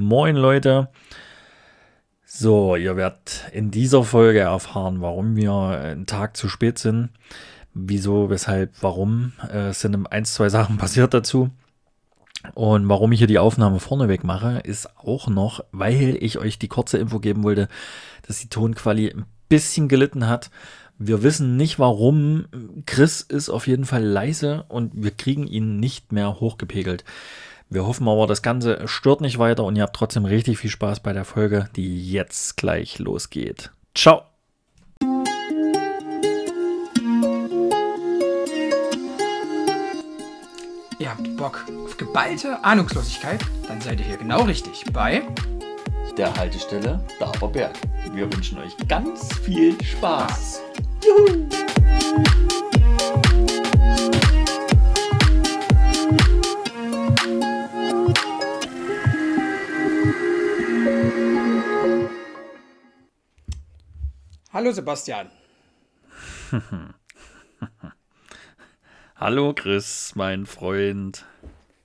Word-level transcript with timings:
Moin 0.00 0.34
Leute. 0.34 0.88
So, 2.24 2.74
ihr 2.74 2.96
werdet 2.96 3.44
in 3.52 3.70
dieser 3.70 4.02
Folge 4.02 4.38
erfahren, 4.38 5.02
warum 5.02 5.36
wir 5.36 5.52
einen 5.52 6.06
Tag 6.06 6.38
zu 6.38 6.48
spät 6.48 6.78
sind. 6.78 7.10
Wieso, 7.74 8.30
weshalb, 8.30 8.72
warum. 8.80 9.34
Äh, 9.52 9.68
es 9.68 9.82
sind 9.82 10.10
ein, 10.10 10.24
zwei 10.24 10.48
Sachen 10.48 10.78
passiert 10.78 11.12
dazu. 11.12 11.50
Und 12.54 12.88
warum 12.88 13.12
ich 13.12 13.18
hier 13.18 13.26
die 13.26 13.38
Aufnahme 13.38 13.78
vorneweg 13.78 14.24
mache, 14.24 14.60
ist 14.64 14.88
auch 14.96 15.28
noch, 15.28 15.62
weil 15.70 16.16
ich 16.18 16.38
euch 16.38 16.58
die 16.58 16.68
kurze 16.68 16.96
Info 16.96 17.20
geben 17.20 17.42
wollte, 17.42 17.68
dass 18.26 18.40
die 18.40 18.48
Tonqualität 18.48 19.18
ein 19.18 19.26
bisschen 19.50 19.86
gelitten 19.88 20.26
hat. 20.26 20.50
Wir 20.96 21.22
wissen 21.22 21.58
nicht 21.58 21.78
warum. 21.78 22.46
Chris 22.86 23.20
ist 23.20 23.50
auf 23.50 23.66
jeden 23.66 23.84
Fall 23.84 24.02
leise 24.02 24.64
und 24.68 24.92
wir 24.94 25.10
kriegen 25.10 25.46
ihn 25.46 25.78
nicht 25.78 26.10
mehr 26.10 26.40
hochgepegelt. 26.40 27.04
Wir 27.72 27.86
hoffen 27.86 28.08
aber, 28.08 28.26
das 28.26 28.42
Ganze 28.42 28.88
stört 28.88 29.20
nicht 29.20 29.38
weiter 29.38 29.62
und 29.62 29.76
ihr 29.76 29.84
habt 29.84 29.94
trotzdem 29.94 30.24
richtig 30.24 30.58
viel 30.58 30.70
Spaß 30.70 31.00
bei 31.00 31.12
der 31.12 31.24
Folge, 31.24 31.68
die 31.76 32.10
jetzt 32.10 32.56
gleich 32.56 32.98
losgeht. 32.98 33.70
Ciao! 33.94 34.22
Ihr 40.98 41.10
habt 41.10 41.36
Bock 41.36 41.64
auf 41.84 41.96
geballte 41.96 42.62
Ahnungslosigkeit? 42.64 43.40
Dann 43.68 43.80
seid 43.80 44.00
ihr 44.00 44.06
hier 44.06 44.16
genau 44.16 44.42
richtig 44.42 44.84
bei 44.92 45.22
der 46.18 46.34
Haltestelle 46.36 46.98
Daberberg. 47.20 47.76
Wir 48.12 48.30
wünschen 48.32 48.58
euch 48.58 48.76
ganz 48.88 49.32
viel 49.38 49.80
Spaß. 49.84 50.60
Juhu! 51.06 52.49
Hallo 64.52 64.72
Sebastian. 64.72 65.30
Hallo 69.14 69.54
Chris, 69.54 70.16
mein 70.16 70.44
Freund. 70.44 71.24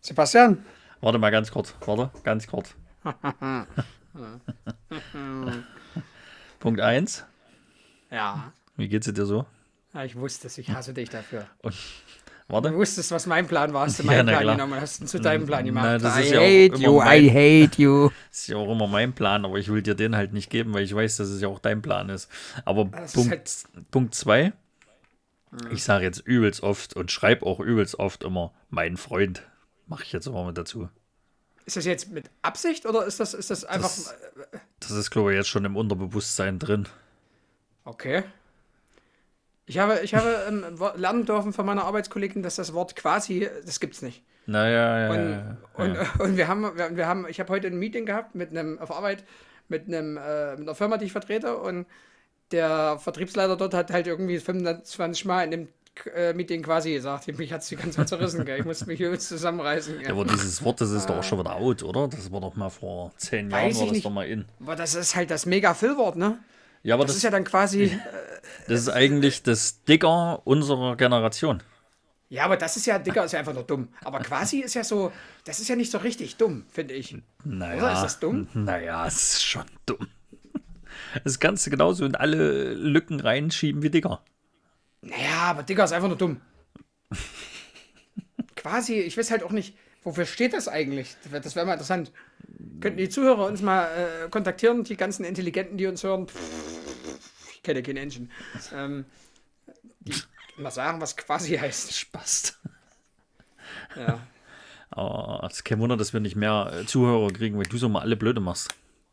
Sebastian. 0.01 0.65
Warte 0.99 1.19
mal 1.19 1.29
ganz 1.29 1.51
kurz. 1.51 1.75
Warte, 1.85 2.09
ganz 2.23 2.47
kurz. 2.47 2.73
Punkt 6.59 6.81
1. 6.81 7.23
Ja. 8.09 8.51
Wie 8.77 8.87
geht's 8.87 9.13
dir 9.13 9.25
so? 9.27 9.45
Ja, 9.93 10.03
ich 10.03 10.15
wusste 10.15 10.47
es, 10.47 10.57
ich 10.57 10.71
hasse 10.71 10.95
dich 10.95 11.11
dafür. 11.11 11.45
Und, 11.61 11.75
warte. 12.47 12.69
Du 12.71 12.75
wusstest, 12.77 13.11
was 13.11 13.25
mein 13.25 13.47
Plan 13.47 13.73
war, 13.73 13.85
hast 13.87 13.99
du 13.99 14.03
meinen 14.05 14.27
Ja, 14.27 14.33
Plan 14.39 14.41
klar. 14.43 14.55
genommen 14.55 14.79
hast 14.81 15.01
ihn 15.01 15.07
zu 15.07 15.19
deinem 15.19 15.45
Plan 15.45 15.65
gemacht. 15.65 15.85
Na, 15.85 15.97
das 15.97 16.17
ist 16.19 16.31
I 16.31 16.33
ja 16.33 16.39
hate 16.39 16.81
you, 16.83 16.97
mein- 16.99 17.23
I 17.23 17.29
hate 17.67 17.81
you. 17.81 18.09
Das 18.29 18.39
ist 18.41 18.47
ja 18.47 18.57
auch 18.57 18.71
immer 18.71 18.87
mein 18.87 19.13
Plan, 19.13 19.45
aber 19.45 19.57
ich 19.57 19.67
will 19.71 19.81
dir 19.81 19.95
den 19.95 20.15
halt 20.15 20.33
nicht 20.33 20.49
geben, 20.49 20.73
weil 20.73 20.83
ich 20.83 20.93
weiß, 20.95 21.17
dass 21.17 21.29
es 21.29 21.41
ja 21.41 21.47
auch 21.47 21.59
dein 21.59 21.81
Plan 21.81 22.09
ist. 22.09 22.29
Aber 22.65 22.85
Das 22.85 23.05
ist 23.05 23.13
Punkt, 23.15 23.31
halt- 23.31 23.91
Punkt 23.91 24.15
zwei, 24.15 24.53
ich 25.71 25.83
sage 25.83 26.03
jetzt 26.05 26.19
übelst 26.19 26.63
oft 26.63 26.95
und 26.95 27.11
schreibe 27.11 27.45
auch 27.45 27.59
übelst 27.59 27.97
oft 27.99 28.23
immer, 28.23 28.53
mein 28.69 28.97
Freund. 28.97 29.41
Mache 29.87 30.03
ich 30.03 30.11
jetzt 30.11 30.27
immer 30.27 30.45
mit 30.45 30.57
dazu. 30.57 30.89
Ist 31.65 31.77
das 31.77 31.85
jetzt 31.85 32.11
mit 32.11 32.29
Absicht 32.41 32.85
oder 32.85 33.05
ist 33.05 33.19
das, 33.19 33.33
ist 33.33 33.49
das 33.51 33.63
einfach. 33.65 33.89
Das- 33.89 34.13
Das 34.81 34.91
ist, 34.91 35.09
glaube 35.11 35.31
ich, 35.31 35.37
jetzt 35.37 35.47
schon 35.47 35.65
im 35.65 35.75
Unterbewusstsein 35.77 36.59
drin. 36.59 36.87
Okay. 37.85 38.23
Ich 39.67 39.79
habe, 39.79 39.99
ich 40.03 40.13
habe 40.13 40.45
ähm, 40.47 40.63
lernen 40.95 41.25
dürfen 41.25 41.53
von 41.53 41.65
meiner 41.65 41.85
Arbeitskollegin, 41.85 42.43
dass 42.43 42.55
das 42.55 42.73
Wort 42.73 42.95
quasi, 42.95 43.49
das 43.65 43.79
gibt's 43.79 44.01
nicht. 44.01 44.23
Naja, 44.45 44.99
ja, 44.99 45.09
Und, 45.09 45.95
ja, 45.95 46.03
ja. 46.03 46.09
und, 46.19 46.37
wir 46.37 46.47
haben, 46.47 46.77
wir, 46.77 46.95
wir 46.95 47.07
haben, 47.07 47.25
ich 47.27 47.39
habe 47.39 47.51
heute 47.51 47.67
ein 47.67 47.79
Meeting 47.79 48.05
gehabt 48.05 48.35
mit 48.35 48.51
einem 48.51 48.77
auf 48.79 48.91
Arbeit 48.91 49.23
mit 49.67 49.87
einem 49.87 50.17
äh, 50.17 50.51
mit 50.51 50.61
einer 50.61 50.75
Firma, 50.75 50.97
die 50.97 51.05
ich 51.05 51.11
vertrete 51.11 51.57
und 51.57 51.87
der 52.51 52.99
Vertriebsleiter 52.99 53.57
dort 53.57 53.73
hat 53.73 53.91
halt 53.91 54.05
irgendwie 54.05 54.37
25 54.39 55.25
Mal 55.25 55.45
in 55.45 55.51
dem 55.51 55.67
äh, 56.13 56.33
Meeting 56.33 56.61
quasi 56.61 56.93
gesagt, 56.93 57.27
mich 57.37 57.51
hat's 57.51 57.69
die 57.69 57.75
ganze 57.75 57.97
Zeit 57.97 58.09
zerrissen, 58.09 58.45
gell. 58.45 58.59
ich 58.59 58.65
musste 58.65 58.85
mich 58.85 58.99
übelst 58.99 59.29
zusammenreißen. 59.29 59.99
Gell. 59.99 60.11
Aber 60.11 60.25
dieses 60.25 60.63
Wort, 60.63 60.81
das 60.81 60.91
ist 60.91 61.09
doch 61.09 61.17
auch 61.17 61.23
schon 61.23 61.39
wieder 61.39 61.55
out, 61.55 61.83
oder? 61.83 62.07
Das 62.07 62.31
war 62.31 62.41
doch 62.41 62.55
mal 62.55 62.69
vor 62.69 63.11
zehn 63.17 63.49
Jahren, 63.49 63.69
Weiß 63.69 63.79
war 63.79 63.85
das 63.85 63.93
nicht. 63.93 64.05
doch 64.05 64.11
mal 64.11 64.27
in. 64.27 64.45
Aber 64.59 64.75
das 64.75 64.93
ist 64.95 65.15
halt 65.15 65.31
das 65.31 65.45
mega 65.45 65.73
Füllwort, 65.73 66.17
ne? 66.17 66.37
Ja, 66.85 66.93
aber 66.95 67.03
Das, 67.05 67.13
das, 67.13 67.17
ist 67.17 67.23
ja 67.23 67.31
dann 67.31 67.43
quasi, 67.43 67.99
das 68.67 68.79
ist 68.81 68.89
eigentlich 68.89 69.41
das 69.41 69.83
Digger 69.85 70.41
unserer 70.45 70.95
Generation. 70.95 71.63
ja, 72.29 72.43
aber 72.45 72.57
das 72.57 72.77
ist 72.77 72.85
ja, 72.85 72.99
Dicker, 72.99 73.25
ist 73.25 73.31
ja 73.31 73.39
einfach 73.39 73.53
nur 73.55 73.63
dumm. 73.63 73.87
Aber 74.03 74.19
quasi 74.19 74.59
ist 74.59 74.75
ja 74.75 74.83
so, 74.83 75.11
das 75.45 75.59
ist 75.59 75.67
ja 75.67 75.75
nicht 75.75 75.91
so 75.91 75.97
richtig 75.97 76.35
dumm, 76.37 76.63
finde 76.71 76.93
ich. 76.93 77.17
Naja. 77.43 77.77
Oder 77.81 77.93
ist 77.93 78.01
das 78.03 78.19
dumm? 78.19 78.47
Naja, 78.53 79.07
es 79.07 79.15
ist 79.33 79.43
schon 79.45 79.65
dumm. 79.87 80.07
Das 81.23 81.39
kannst 81.39 81.65
du 81.65 81.71
genauso 81.71 82.05
in 82.05 82.13
alle 82.15 82.73
Lücken 82.75 83.19
reinschieben 83.19 83.81
wie 83.81 83.89
Digger. 83.89 84.21
Naja, 85.01 85.41
aber 85.41 85.63
Digger 85.63 85.85
ist 85.85 85.91
einfach 85.91 86.07
nur 86.09 86.17
dumm. 86.17 86.39
Quasi, 88.55 88.99
ich 88.99 89.17
weiß 89.17 89.31
halt 89.31 89.43
auch 89.43 89.51
nicht, 89.51 89.75
wofür 90.03 90.25
steht 90.25 90.53
das 90.53 90.67
eigentlich? 90.67 91.15
Das 91.23 91.31
wär- 91.31 91.39
Das 91.39 91.55
wäre 91.55 91.65
mal 91.65 91.73
interessant. 91.73 92.11
Könnten 92.79 92.97
die 92.97 93.09
Zuhörer 93.09 93.45
uns 93.47 93.61
mal 93.61 93.85
äh, 93.87 94.29
kontaktieren, 94.29 94.83
die 94.83 94.97
ganzen 94.97 95.23
Intelligenten, 95.23 95.77
die 95.77 95.87
uns 95.87 96.03
hören? 96.03 96.27
Ich 96.27 96.74
kenne 97.65 97.83
kein 97.83 97.97
Engine. 97.97 98.29
Ähm, 98.73 99.05
die 99.99 100.13
mal 100.57 100.71
sagen, 100.71 101.01
was 101.01 101.17
quasi 101.17 101.57
heißt. 101.57 101.93
Spaß. 101.93 102.57
Ja. 103.97 104.19
Aber 104.91 105.45
es 105.49 105.57
ist 105.57 105.63
kein 105.65 105.79
Wunder, 105.79 105.97
dass 105.97 106.13
wir 106.13 106.21
nicht 106.21 106.37
mehr 106.37 106.71
äh, 106.73 106.85
Zuhörer 106.85 107.29
kriegen, 107.33 107.57
weil 107.57 107.65
du 107.65 107.77
so 107.77 107.89
mal 107.89 107.99
alle 108.01 108.15
blöde 108.15 108.39
machst. 108.39 108.69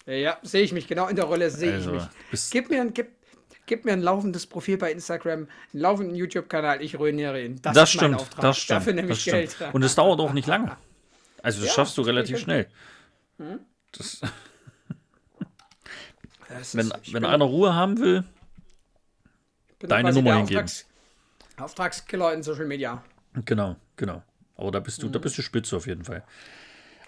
Ja, 0.06 0.38
sehe 0.42 0.62
ich 0.62 0.72
mich, 0.72 0.86
genau 0.86 1.08
in 1.08 1.16
der 1.16 1.24
Rolle 1.24 1.50
sehe 1.50 1.74
Also, 1.74 1.94
ich 1.96 2.02
mich. 2.30 2.50
Gib 2.50 2.70
mir, 2.70 2.80
ein, 2.82 2.92
gib, 2.92 3.08
gib 3.66 3.84
mir 3.84 3.92
ein 3.92 4.02
laufendes 4.02 4.46
Profil 4.46 4.76
bei 4.76 4.92
Instagram, 4.92 5.40
einen 5.72 5.80
laufenden 5.82 6.14
YouTube-Kanal, 6.16 6.82
ich 6.82 6.98
ruiniere 6.98 7.42
ihn. 7.42 7.60
Das, 7.62 7.74
Das, 7.74 7.88
ist 7.90 8.00
mein 8.00 8.10
stimmt, 8.10 8.20
Auftrag. 8.20 8.42
das 8.42 8.58
stimmt. 8.58 8.80
Dafür 8.80 8.92
nehme 8.94 9.08
das 9.08 9.16
ich 9.18 9.22
stimmt. 9.22 9.58
Geld. 9.58 9.74
Und 9.74 9.82
es 9.82 9.94
dauert 9.94 10.20
auch 10.20 10.32
nicht 10.32 10.46
lange. 10.46 10.76
Also 11.42 11.60
das 11.60 11.68
Ja, 11.68 11.74
schaffst 11.74 11.98
du 11.98 12.02
relativ 12.02 12.38
schnell. 12.38 12.68
Das, 13.92 14.20
Das 16.48 16.76
wenn 16.76 16.92
wenn 17.12 17.24
einer 17.24 17.44
Ruhe 17.44 17.74
haben 17.74 17.98
will, 17.98 18.24
deine 19.88 20.08
quasi 20.08 20.18
Nummer 20.18 20.36
hingeben. 20.36 20.58
Auftrags 20.62 20.86
Auftragskiller 21.58 22.32
in 22.34 22.42
Social 22.42 22.66
Media. 22.66 23.02
genau, 23.44 23.76
genau. 23.96 24.22
Aber 24.56 24.70
da 24.70 24.80
bist 24.80 25.02
du, 25.02 25.08
da 25.08 25.18
bist 25.18 25.36
du 25.38 25.42
spitze 25.42 25.76
auf 25.76 25.86
jeden 25.86 26.04
Fall. 26.04 26.22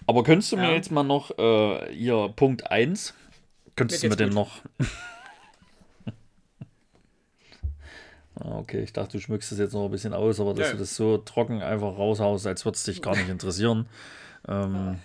Aber 0.07 0.23
könntest 0.23 0.51
du 0.51 0.57
mir 0.57 0.69
Ja. 0.69 0.73
jetzt 0.75 0.91
mal 0.91 1.03
noch 1.03 1.37
äh, 1.37 1.93
hier 1.93 2.31
Punkt 2.35 2.69
1, 2.69 3.13
könntest 3.75 4.03
du 4.03 4.07
Mir 4.07 4.11
mir 4.11 4.17
den 4.17 4.29
noch. 4.29 4.61
Ah, 8.37 8.57
okay, 8.57 8.83
ich 8.83 8.91
dachte, 8.91 9.13
du 9.17 9.21
schmückst 9.23 9.53
das 9.53 9.59
jetzt 9.59 9.73
noch 9.73 9.85
ein 9.85 9.91
bisschen 9.91 10.13
aus, 10.13 10.41
aber 10.41 10.53
dass 10.53 10.67
Nö. 10.67 10.73
du 10.73 10.79
das 10.79 10.95
so 10.95 11.17
trocken 11.19 11.61
einfach 11.61 11.97
raushaust, 11.97 12.45
als 12.45 12.65
würde 12.65 12.75
es 12.75 12.83
dich 12.83 13.01
gar 13.01 13.15
nicht 13.15 13.29
interessieren. 13.29 13.87
Ähm, 14.47 14.99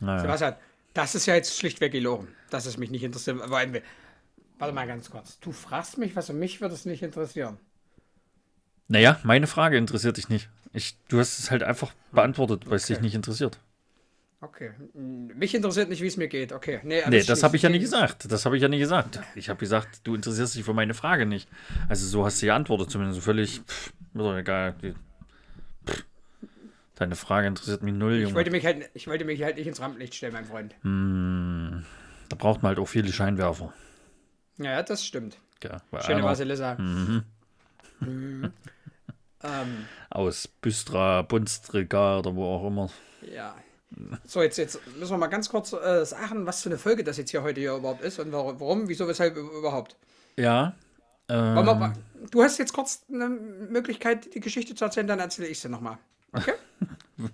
naja. 0.00 0.20
Sebastian, 0.20 0.54
das 0.94 1.14
ist 1.16 1.26
ja 1.26 1.34
jetzt 1.34 1.58
schlichtweg 1.58 1.90
gelogen, 1.90 2.28
dass 2.50 2.66
es 2.66 2.76
mich 2.78 2.90
nicht 2.90 3.02
interessiert. 3.02 3.40
Warte 4.58 4.74
mal 4.74 4.86
ganz 4.86 5.10
kurz. 5.10 5.38
Du 5.40 5.52
fragst 5.52 5.98
mich 5.98 6.16
was 6.16 6.30
und 6.30 6.38
mich 6.38 6.60
würde 6.60 6.74
es 6.74 6.84
nicht 6.84 7.02
interessieren. 7.02 7.58
Naja, 8.88 9.18
meine 9.22 9.46
Frage 9.46 9.76
interessiert 9.76 10.16
dich 10.16 10.28
nicht. 10.28 10.48
Ich, 10.72 10.96
du 11.08 11.18
hast 11.18 11.38
es 11.38 11.50
halt 11.50 11.62
einfach 11.62 11.92
beantwortet, 12.12 12.68
weil 12.68 12.76
es 12.76 12.86
dich 12.86 13.00
nicht 13.00 13.14
interessiert. 13.14 13.58
Okay. 14.40 14.70
Hm, 14.94 15.28
Mich 15.36 15.54
interessiert 15.54 15.88
nicht, 15.88 16.00
wie 16.02 16.06
es 16.06 16.16
mir 16.16 16.28
geht. 16.28 16.52
Okay. 16.52 16.80
Nee, 16.84 17.02
Nee, 17.08 17.22
das 17.22 17.42
habe 17.42 17.56
ich 17.56 17.62
ja 17.62 17.68
nicht 17.68 17.80
gesagt. 17.80 18.30
Das 18.30 18.44
habe 18.46 18.56
ich 18.56 18.62
ja 18.62 18.68
nicht 18.68 18.80
gesagt. 18.80 19.20
Ich 19.34 19.48
habe 19.48 19.58
gesagt, 19.58 20.00
du 20.04 20.14
interessierst 20.14 20.54
dich 20.54 20.64
für 20.64 20.74
meine 20.74 20.94
Frage 20.94 21.26
nicht. 21.26 21.48
Also 21.88 22.06
so 22.06 22.24
hast 22.24 22.40
du 22.40 22.46
geantwortet, 22.46 22.90
zumindest 22.90 23.20
völlig. 23.20 23.60
Pff, 23.66 23.92
mir 24.12 24.22
doch 24.22 24.36
egal. 24.36 24.74
Pff, 25.86 26.04
deine 26.94 27.16
Frage 27.16 27.48
interessiert 27.48 27.82
mich 27.82 27.94
null, 27.94 28.14
Ich 28.16 28.22
Junge. 28.22 28.34
wollte, 28.34 28.50
mich 28.50 28.64
halt, 28.64 28.88
ich 28.94 29.06
wollte 29.08 29.24
mich 29.24 29.42
halt 29.42 29.56
nicht 29.56 29.66
ins 29.66 29.80
Rampenlicht 29.80 30.14
stellen, 30.14 30.32
mein 30.32 30.44
Freund. 30.44 30.74
Hm. 30.82 31.84
Da 32.28 32.36
braucht 32.36 32.62
man 32.62 32.70
halt 32.70 32.78
auch 32.78 32.86
viele 32.88 33.12
Scheinwerfer. 33.12 33.72
Ja, 34.58 34.82
das 34.82 35.04
stimmt. 35.04 35.38
Ja, 35.62 35.80
Schöne 36.02 36.22
Basilissa. 36.22 36.74
Mhm. 36.76 37.24
ähm, 39.42 39.84
aus 40.10 40.48
Bystra, 40.48 41.22
Bunstregar 41.22 42.20
oder 42.20 42.34
wo 42.34 42.44
auch 42.44 42.66
immer. 42.66 42.90
ja. 43.34 43.54
So, 44.26 44.42
jetzt, 44.42 44.58
jetzt 44.58 44.78
müssen 44.98 45.12
wir 45.12 45.18
mal 45.18 45.28
ganz 45.28 45.48
kurz 45.48 45.72
äh, 45.72 46.04
sagen, 46.04 46.46
was 46.46 46.62
für 46.62 46.68
eine 46.68 46.76
Folge 46.78 47.02
das 47.02 47.16
jetzt 47.16 47.30
hier 47.30 47.42
heute 47.42 47.58
hier 47.60 47.74
überhaupt 47.74 48.02
ist 48.02 48.18
und 48.18 48.30
warum, 48.32 48.86
wieso, 48.86 49.08
weshalb 49.08 49.34
überhaupt. 49.36 49.96
Ja. 50.36 50.74
Wir 51.26 51.36
Ähm, 51.36 51.64
mal- 51.64 51.94
Du 52.30 52.42
hast 52.42 52.58
jetzt 52.58 52.74
kurz 52.74 53.04
eine 53.12 53.28
Möglichkeit, 53.28 54.34
die 54.34 54.40
Geschichte 54.40 54.74
zu 54.74 54.84
erzählen, 54.84 55.06
dann 55.06 55.20
erzähle 55.20 55.48
ich 55.48 55.58
sie 55.58 55.70
nochmal. 55.70 55.96
Okay? 56.32 56.52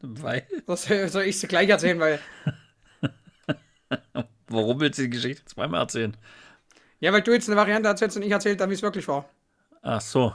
weil, 0.00 0.46
soll 0.66 1.08
soll 1.08 1.24
ich 1.24 1.40
sie 1.40 1.48
gleich 1.48 1.68
erzählen, 1.68 1.98
weil. 1.98 2.20
warum 4.48 4.80
willst 4.80 4.98
du 4.98 5.02
die 5.02 5.10
Geschichte 5.10 5.44
zweimal 5.44 5.80
erzählen? 5.82 6.16
Ja, 7.00 7.12
weil 7.12 7.22
du 7.22 7.32
jetzt 7.32 7.48
eine 7.48 7.56
Variante 7.56 7.88
erzählst 7.88 8.16
und 8.16 8.22
ich 8.22 8.30
erzähle 8.30 8.56
dann, 8.56 8.70
wie 8.70 8.74
es 8.74 8.82
wirklich 8.82 9.06
war. 9.08 9.28
Ach 9.82 10.00
so. 10.00 10.34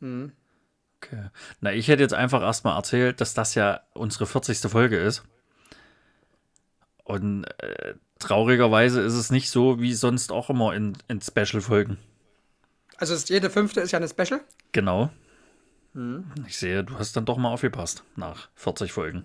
Hm. 0.00 0.32
Okay. 1.02 1.30
Na, 1.60 1.72
ich 1.72 1.88
hätte 1.88 2.02
jetzt 2.02 2.14
einfach 2.14 2.42
erstmal 2.42 2.76
erzählt, 2.76 3.20
dass 3.20 3.34
das 3.34 3.54
ja 3.54 3.80
unsere 3.94 4.26
40. 4.26 4.58
Folge 4.70 4.98
ist. 4.98 5.24
Und 7.04 7.44
äh, 7.44 7.94
traurigerweise 8.18 9.00
ist 9.00 9.14
es 9.14 9.30
nicht 9.30 9.50
so 9.50 9.80
wie 9.80 9.94
sonst 9.94 10.30
auch 10.30 10.50
immer 10.50 10.74
in, 10.74 10.96
in 11.08 11.20
Special-Folgen. 11.20 11.96
Also 12.98 13.14
ist, 13.14 13.30
jede 13.30 13.50
fünfte 13.50 13.80
ist 13.80 13.92
ja 13.92 13.98
eine 13.98 14.08
Special. 14.08 14.40
Genau. 14.72 15.10
Ich 16.46 16.56
sehe, 16.56 16.84
du 16.84 16.98
hast 16.98 17.16
dann 17.16 17.24
doch 17.24 17.36
mal 17.36 17.50
aufgepasst 17.50 18.04
nach 18.14 18.48
40 18.54 18.92
Folgen. 18.92 19.24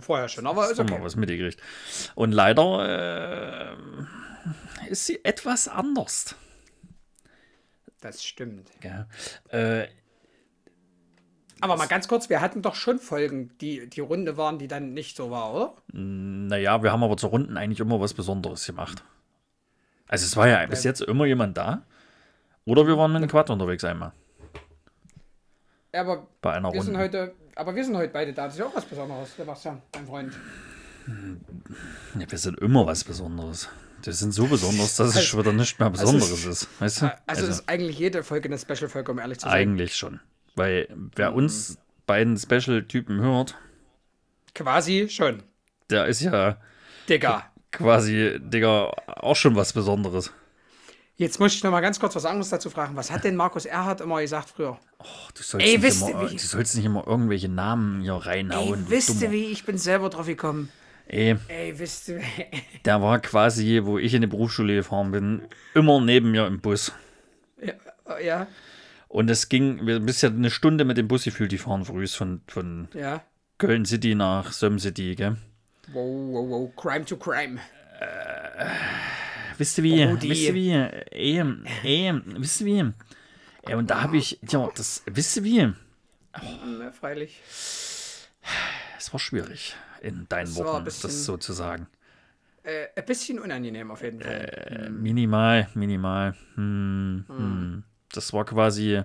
Vorher 0.00 0.28
schon, 0.28 0.46
aber 0.46 0.70
ist 0.70 0.78
Doch 0.78 0.84
mal 0.84 0.94
okay. 0.94 1.04
was 1.04 1.16
mitgekriegt. 1.16 1.60
Und 2.14 2.32
leider 2.32 3.72
äh, 3.72 3.76
ist 4.88 5.06
sie 5.06 5.24
etwas 5.24 5.68
anders. 5.68 6.34
Das 8.00 8.24
stimmt. 8.24 8.70
Ja. 8.82 9.06
Äh, 9.48 9.88
Aber 11.60 11.76
mal 11.76 11.86
ganz 11.88 12.06
kurz, 12.08 12.28
wir 12.28 12.40
hatten 12.40 12.62
doch 12.62 12.74
schon 12.74 12.98
Folgen, 12.98 13.56
die 13.60 13.88
die 13.88 14.00
Runde 14.00 14.36
waren, 14.36 14.58
die 14.58 14.68
dann 14.68 14.92
nicht 14.92 15.16
so 15.16 15.30
war, 15.30 15.54
oder? 15.54 15.74
naja, 15.92 16.82
wir 16.82 16.92
haben 16.92 17.02
aber 17.02 17.16
zu 17.16 17.28
Runden 17.28 17.56
eigentlich 17.56 17.80
immer 17.80 18.00
was 18.00 18.14
Besonderes 18.14 18.66
gemacht. 18.66 19.02
Also 20.08 20.24
es 20.24 20.36
war 20.36 20.46
ja 20.46 20.64
bis 20.66 20.84
jetzt 20.84 21.00
immer 21.00 21.24
jemand 21.26 21.56
da. 21.56 21.82
Oder 22.64 22.86
wir 22.86 22.96
waren 22.98 23.12
mit 23.12 23.22
dem 23.22 23.30
Quad 23.30 23.48
unterwegs 23.50 23.84
einmal. 23.84 24.12
Ja, 25.94 26.02
aber 26.02 26.26
Bei 26.42 26.52
einer 26.52 26.72
wir 26.72 26.82
sind 26.82 26.94
Runde. 26.96 27.04
heute, 27.04 27.34
aber 27.54 27.74
wir 27.74 27.84
sind 27.84 27.96
heute 27.96 28.12
beide 28.12 28.32
da. 28.32 28.44
Das 28.44 28.54
ist 28.54 28.58
ja 28.60 28.66
auch 28.66 28.74
was 28.74 28.84
Besonderes, 28.84 29.34
Sebastian, 29.36 29.80
dein 29.92 30.06
Freund. 30.06 30.32
Ja, 32.18 32.30
wir 32.30 32.38
sind 32.38 32.58
immer 32.60 32.86
was 32.86 33.02
Besonderes. 33.04 33.68
Wir 34.06 34.12
sind 34.12 34.32
so 34.32 34.46
besonders, 34.46 34.96
dass 34.96 35.08
es 35.10 35.16
Also- 35.16 35.26
schon 35.28 35.40
wieder 35.40 35.52
nicht 35.52 35.78
mehr 35.78 35.88
also 35.88 36.02
Besonderes 36.04 36.44
es- 36.44 36.62
ist. 36.62 36.68
Weißt 36.80 37.02
du? 37.02 37.18
Also, 37.26 37.46
ist 37.46 37.68
eigentlich 37.68 37.98
jede 37.98 38.22
Folge 38.22 38.48
eine 38.48 38.58
Special-Folge, 38.58 39.10
um 39.12 39.18
ehrlich 39.18 39.38
zu 39.38 39.46
sein. 39.48 39.52
eigentlich 39.54 39.96
schon. 39.96 40.20
Weil 40.54 40.88
wer 41.14 41.30
Mhm. 41.32 41.36
uns 41.36 41.78
beiden 42.06 42.36
Special-Typen 42.38 43.20
hört, 43.20 43.56
Quasi 44.54 45.08
schon. 45.10 45.42
der 45.90 46.06
ist 46.06 46.20
ja 46.20 46.56
Digga. 47.08 47.50
quasi, 47.72 48.38
Digga, 48.40 48.90
auch 49.06 49.36
schon 49.36 49.54
was 49.56 49.72
Besonderes. 49.72 50.32
Jetzt 51.18 51.40
muss 51.40 51.54
ich 51.54 51.62
noch 51.64 51.70
mal 51.70 51.80
ganz 51.80 51.98
kurz 51.98 52.14
was 52.14 52.26
anderes 52.26 52.50
dazu 52.50 52.68
fragen. 52.70 52.94
Was 52.94 53.10
hat 53.10 53.24
denn 53.24 53.36
Markus 53.36 53.64
Erhardt 53.64 54.02
immer 54.02 54.20
gesagt 54.20 54.50
früher? 54.50 54.78
Ach, 54.98 55.30
du 55.32 55.42
sollst, 55.42 55.66
Ey, 55.66 55.78
nicht 55.78 56.02
immer, 56.10 56.26
du 56.28 56.38
sollst 56.38 56.76
nicht 56.76 56.84
immer 56.84 57.06
irgendwelche 57.06 57.48
Namen 57.48 58.02
hier 58.02 58.14
reinhauen. 58.14 58.84
Ey, 58.86 58.90
wisst 58.90 59.20
ihr, 59.22 59.30
wie 59.30 59.46
ich 59.46 59.64
bin 59.64 59.78
selber 59.78 60.10
drauf 60.10 60.26
gekommen? 60.26 60.68
Ey, 61.08 61.36
Ey, 61.48 61.78
wisst 61.78 62.08
ihr, 62.08 62.20
der 62.84 63.00
war 63.00 63.20
quasi, 63.20 63.80
wo 63.84 63.98
ich 63.98 64.12
in 64.14 64.22
die 64.22 64.26
Berufsschule 64.26 64.74
gefahren 64.74 65.12
bin, 65.12 65.42
immer 65.74 66.00
neben 66.00 66.32
mir 66.32 66.46
im 66.46 66.60
Bus. 66.60 66.92
ja, 67.62 68.18
ja, 68.18 68.46
Und 69.08 69.30
es 69.30 69.48
ging, 69.48 69.86
wir 69.86 70.00
bist 70.00 70.22
ja 70.22 70.30
eine 70.30 70.50
Stunde 70.50 70.84
mit 70.84 70.96
dem 70.96 71.06
Bus 71.06 71.24
gefühlt, 71.24 71.52
die 71.52 71.58
fahren 71.58 71.84
früh 71.84 72.06
von, 72.08 72.40
von 72.48 72.88
ja. 72.92 73.22
Köln 73.58 73.84
City 73.84 74.14
nach 74.14 74.52
Söm 74.52 74.78
City, 74.78 75.14
gell? 75.14 75.36
Wow, 75.92 76.32
wow, 76.32 76.48
wow. 76.48 76.76
Crime 76.76 77.04
to 77.04 77.16
crime. 77.16 77.60
Wisst 79.58 79.78
ihr 79.78 79.84
wie? 79.84 80.04
Brudi. 80.04 80.30
Wisst 80.30 80.42
ihr 80.42 80.54
wie? 80.54 80.70
Ey, 80.72 81.42
ey, 81.84 82.20
wisst 82.38 82.60
ihr 82.60 82.66
wie? 82.66 82.92
Ey, 83.62 83.74
und 83.74 83.90
da 83.90 84.02
habe 84.02 84.16
ich, 84.16 84.38
ja, 84.48 84.68
das, 84.74 85.02
wisst 85.06 85.36
ihr 85.36 85.44
wie? 85.44 85.58
Ja, 85.58 86.92
freilich. 86.92 87.40
Es 88.98 89.12
war 89.12 89.20
schwierig, 89.20 89.74
in 90.00 90.26
deinen 90.28 90.48
ein 90.48 90.56
Worten, 90.56 90.84
bisschen- 90.84 91.08
das 91.10 91.24
so 91.24 91.36
zu 91.36 91.52
sagen. 91.52 91.86
Äh, 92.62 92.86
ein 92.96 93.04
bisschen 93.06 93.38
unangenehm 93.38 93.90
auf 93.90 94.02
jeden 94.02 94.20
Fall. 94.20 94.32
Äh, 94.32 94.90
minimal, 94.90 95.68
minimal. 95.74 96.34
Hm, 96.56 97.24
hm. 97.28 97.84
Das 98.12 98.32
war 98.32 98.44
quasi, 98.44 99.02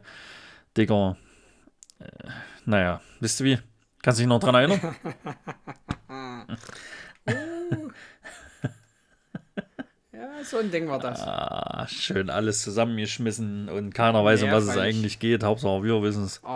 Digga, 0.75 1.15
äh, 1.99 2.05
naja, 2.65 3.01
wisst 3.19 3.39
ihr 3.41 3.45
wie? 3.45 3.59
Kannst 4.01 4.19
du 4.19 4.23
dich 4.23 4.29
noch 4.29 4.39
dran 4.39 4.55
erinnern? 4.55 4.79
Ja, 10.13 10.43
so 10.43 10.57
ein 10.57 10.69
Ding 10.71 10.87
war 10.87 10.99
das. 10.99 11.19
ah, 11.21 11.87
schön 11.87 12.29
alles 12.29 12.61
zusammengeschmissen 12.61 13.69
und 13.69 13.93
keiner 13.95 14.23
weiß, 14.23 14.43
um 14.43 14.51
was 14.51 14.65
es 14.65 14.77
eigentlich 14.77 15.19
geht. 15.19 15.43
Hauptsache 15.43 15.83
wir 15.83 16.01
wissen 16.03 16.25
es. 16.25 16.41
Oh, 16.43 16.47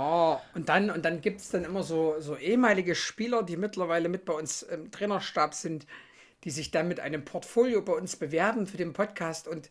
und 0.65 0.69
dann, 0.69 0.89
und 0.89 1.05
dann 1.05 1.21
gibt 1.21 1.41
es 1.41 1.51
dann 1.51 1.63
immer 1.63 1.83
so, 1.83 2.15
so 2.17 2.35
ehemalige 2.35 2.95
Spieler, 2.95 3.43
die 3.43 3.55
mittlerweile 3.55 4.09
mit 4.09 4.25
bei 4.25 4.33
uns 4.33 4.63
im 4.63 4.89
Trainerstab 4.89 5.53
sind, 5.53 5.85
die 6.43 6.49
sich 6.49 6.71
dann 6.71 6.87
mit 6.87 6.99
einem 6.99 7.23
Portfolio 7.23 7.83
bei 7.83 7.93
uns 7.93 8.15
bewerben 8.15 8.65
für 8.65 8.77
den 8.77 8.91
Podcast. 8.91 9.47
Und 9.47 9.69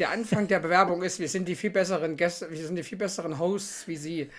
der 0.00 0.10
Anfang 0.10 0.48
der 0.48 0.60
Bewerbung 0.60 1.02
ist, 1.02 1.20
wir 1.20 1.28
sind 1.28 1.48
die 1.48 1.54
viel 1.54 1.68
besseren 1.68 2.16
Gäste, 2.16 2.50
wir 2.50 2.66
sind 2.66 2.76
die 2.76 2.82
viel 2.82 2.96
besseren 2.96 3.38
Hosts 3.38 3.86
wie 3.88 3.96
sie. 3.98 4.30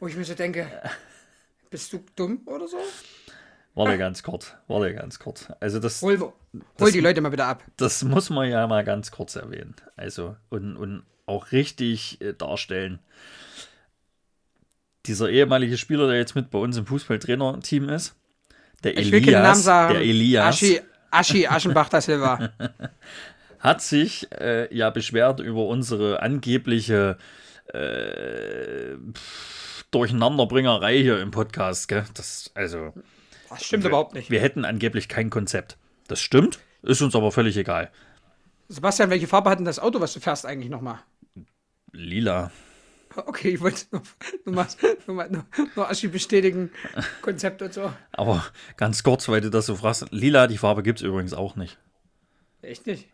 Wo 0.00 0.08
ich 0.08 0.16
mir 0.16 0.24
so 0.24 0.34
denke, 0.34 0.66
bist 1.70 1.92
du 1.92 2.04
dumm 2.16 2.40
oder 2.46 2.66
so? 2.66 2.78
Warte 3.74 3.96
ganz 3.96 4.24
kurz, 4.24 4.52
warte 4.66 4.94
ganz 4.94 5.20
kurz. 5.20 5.46
Also 5.60 5.78
das, 5.78 6.02
Hol, 6.02 6.32
hol 6.80 6.90
die 6.90 6.98
Leute 6.98 7.20
mal 7.20 7.30
wieder 7.30 7.46
ab. 7.46 7.62
das 7.76 8.02
muss 8.02 8.30
man 8.30 8.48
ja 8.48 8.66
mal 8.66 8.82
ganz 8.82 9.12
kurz 9.12 9.36
erwähnen. 9.36 9.76
Also 9.94 10.34
und, 10.48 10.76
und 10.76 11.04
auch 11.26 11.52
richtig 11.52 12.20
äh, 12.20 12.32
darstellen. 12.32 12.98
Dieser 15.06 15.28
ehemalige 15.30 15.76
Spieler, 15.76 16.06
der 16.08 16.16
jetzt 16.16 16.34
mit 16.34 16.50
bei 16.50 16.58
uns 16.58 16.76
im 16.76 16.86
Fußballtrainerteam 16.86 17.88
ist, 17.90 18.14
der 18.82 18.96
Ich 18.98 19.12
will 19.12 19.20
keinen 19.20 19.32
Namen 19.32 19.44
Elias, 19.44 19.62
sagen. 19.64 19.94
der 19.94 20.02
Elias, 20.02 20.46
Aschi, 20.46 20.80
Aschi 21.10 21.46
Aschenbach 21.46 21.88
da 21.88 22.00
Silva. 22.00 22.50
hat 23.58 23.82
sich 23.82 24.28
äh, 24.32 24.74
ja 24.74 24.90
beschwert 24.90 25.40
über 25.40 25.66
unsere 25.66 26.20
angebliche 26.22 27.18
äh, 27.72 28.96
Durcheinanderbringerei 29.90 30.98
hier 30.98 31.20
im 31.20 31.30
Podcast. 31.30 31.88
Gell? 31.88 32.04
Das, 32.14 32.50
also, 32.54 32.92
Das 33.48 33.64
stimmt 33.64 33.84
überhaupt 33.84 34.14
nicht. 34.14 34.30
wir 34.30 34.40
hätten 34.40 34.64
angeblich 34.64 35.08
kein 35.08 35.30
Konzept. 35.30 35.76
Das 36.08 36.20
stimmt, 36.20 36.58
ist 36.82 37.00
uns 37.00 37.14
aber 37.14 37.30
völlig 37.32 37.56
egal. 37.56 37.90
Sebastian, 38.68 39.10
welche 39.10 39.26
Farbe 39.26 39.50
hat 39.50 39.58
denn 39.58 39.64
das 39.66 39.78
Auto, 39.78 40.00
was 40.00 40.14
du 40.14 40.20
fährst 40.20 40.46
eigentlich 40.46 40.70
nochmal? 40.70 40.98
Lila. 41.92 42.50
Okay, 43.16 43.50
ich 43.50 43.60
wollte 43.60 43.84
nur, 43.90 44.02
nur, 44.44 44.66
nur, 45.06 45.28
nur, 45.28 45.46
nur 45.76 45.88
Aschi 45.88 46.08
bestätigen, 46.08 46.70
Konzept 47.22 47.62
und 47.62 47.72
so. 47.72 47.92
Aber 48.12 48.44
ganz 48.76 49.02
kurz, 49.02 49.28
weil 49.28 49.40
du 49.40 49.50
das 49.50 49.66
so 49.66 49.76
fragst. 49.76 50.06
Lila, 50.10 50.46
die 50.46 50.58
Farbe 50.58 50.82
gibt 50.82 51.00
es 51.00 51.04
übrigens 51.04 51.34
auch 51.34 51.56
nicht. 51.56 51.78
Echt 52.62 52.86
nicht. 52.86 53.08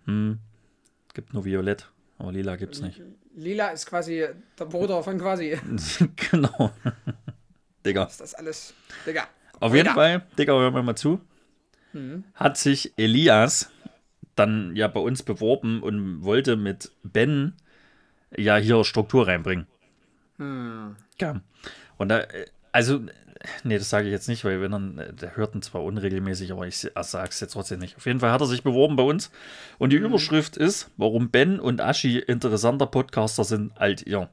Gibt 1.14 1.35
nur 1.35 1.44
Violett, 1.44 1.91
aber 2.19 2.32
Lila 2.32 2.56
gibt 2.56 2.75
es 2.75 2.81
nicht. 2.81 3.02
Lila 3.35 3.69
ist 3.69 3.87
quasi 3.87 4.26
der 4.58 4.64
Bruder 4.64 5.02
von 5.02 5.19
quasi. 5.19 5.58
genau. 6.31 6.73
Digga. 7.85 8.05
Ist 8.05 8.20
das 8.20 8.35
alles. 8.35 8.75
Digga. 9.06 9.26
Auf 9.58 9.75
jeden. 9.75 9.91
Fall, 9.91 10.26
Digga, 10.38 10.52
hör 10.52 10.70
mir 10.70 10.82
mal 10.82 10.97
zu. 10.97 11.20
Hat 12.35 12.56
sich 12.56 12.93
Elias 12.97 13.70
dann 14.37 14.76
ja 14.76 14.87
bei 14.88 15.00
uns 15.00 15.23
beworben 15.23 15.83
und 15.83 16.23
wollte 16.23 16.57
mit 16.57 16.92
Ben 17.02 17.54
ja 18.37 18.57
hier 18.57 18.85
Struktur 18.85 19.26
reinbringen. 19.26 19.66
Ja. 21.20 21.40
Und 21.99 22.09
da, 22.09 22.20
äh, 22.20 22.47
also, 22.73 23.00
nee, 23.62 23.78
das 23.78 23.90
sage 23.90 24.06
ich 24.06 24.12
jetzt 24.12 24.28
nicht, 24.28 24.44
weil 24.44 24.61
wenn 24.62 24.73
dann, 24.73 24.99
äh, 24.99 25.12
der 25.12 25.37
hört 25.37 25.54
ihn 25.54 25.62
zwar 25.62 25.82
unregelmäßig, 25.85 26.52
aber 26.52 26.66
ich 26.66 26.78
sage 26.78 27.28
es 27.28 27.40
jetzt 27.40 27.52
trotzdem 27.52 27.78
nicht. 27.80 27.97
Auf 27.97 28.06
jeden 28.06 28.20
Fall 28.20 28.30
hat 28.32 28.40
er 28.40 28.47
sich 28.47 28.62
beworben 28.62 28.97
bei 28.97 29.02
uns. 29.02 29.30
Und 29.78 29.90
die 29.90 29.97
Überschrift 29.97 30.56
ist, 30.56 30.90
warum 30.97 31.30
Ben 31.30 31.61
und 31.61 31.80
Aschi 31.80 32.18
interessanter 32.18 32.87
Podcaster 32.87 33.44
sind 33.44 33.73
als 33.76 34.02
ihr. 34.02 34.28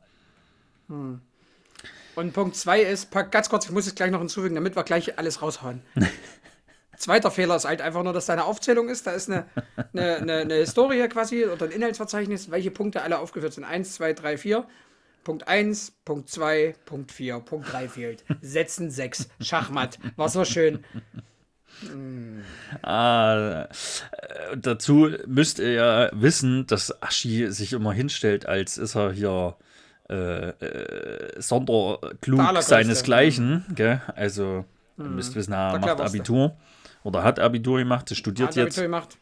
Und 2.16 2.34
Punkt 2.34 2.56
2 2.56 2.82
ist, 2.82 3.12
pack- 3.12 3.32
ganz 3.32 3.50
kurz, 3.50 3.66
ich 3.66 3.72
muss 3.72 3.86
es 3.88 3.96
gleich 3.96 4.10
noch 4.12 4.20
hinzufügen, 4.20 4.56
damit 4.56 4.76
wir 4.76 4.84
gleich 4.84 5.20
alles 5.20 5.42
raushauen. 5.42 5.82
Zweiter 6.98 7.30
Fehler 7.30 7.56
ist 7.58 7.66
halt 7.66 7.80
einfach 7.82 8.02
nur, 8.02 8.14
dass 8.14 8.26
da 8.26 8.34
eine 8.34 8.46
Aufzählung 8.46 8.90
ist. 8.90 9.06
Da 9.06 9.12
ist 9.12 9.30
eine, 9.30 9.46
eine, 9.94 10.16
eine, 10.16 10.34
eine 10.38 10.54
Historie 10.56 11.08
quasi 11.10 11.46
oder 11.46 11.66
ein 11.66 11.72
Inhaltsverzeichnis, 11.72 12.50
welche 12.50 12.72
Punkte 12.72 13.04
alle 13.04 13.20
aufgeführt 13.20 13.54
sind. 13.54 13.66
1, 13.66 13.94
2, 13.96 14.14
3, 14.14 14.38
4. 14.40 14.66
Punkt 15.28 15.46
1, 15.46 15.92
Punkt 16.06 16.30
2, 16.30 16.76
Punkt 16.86 17.12
4, 17.12 17.42
Punkt 17.42 17.74
3 17.74 17.90
fehlt. 17.90 18.24
Sätzen 18.40 18.90
6. 18.90 19.28
Schachmatt. 19.42 20.00
War 20.16 20.30
so 20.30 20.46
schön. 20.46 20.86
Ah, 22.82 23.64
äh, 23.64 23.68
dazu 24.56 25.10
müsst 25.28 25.60
ihr 25.60 25.74
ja 25.74 26.10
wissen, 26.14 26.66
dass 26.68 27.04
Aschi 27.04 27.52
sich 27.52 27.74
immer 27.74 27.92
hinstellt, 27.92 28.46
als 28.46 28.78
ist 28.78 28.96
er 28.96 29.12
hier 29.12 29.58
äh, 30.10 30.48
äh, 30.48 31.42
Sonderklug 31.42 32.62
seinesgleichen. 32.62 33.66
Gell? 33.76 34.02
Also, 34.16 34.64
ihr 34.98 35.04
müsst 35.04 35.36
wissen, 35.36 35.52
er 35.52 35.78
macht. 35.78 36.00
Abitur 36.00 36.56
oder 37.04 37.24
hat 37.24 37.38
Abitur 37.40 37.80
gemacht, 37.80 38.10
er 38.10 38.16
studiert 38.16 38.48
Hat 38.48 38.56
jetzt 38.56 38.78
Abitur 38.78 38.84
gemacht. 38.84 39.18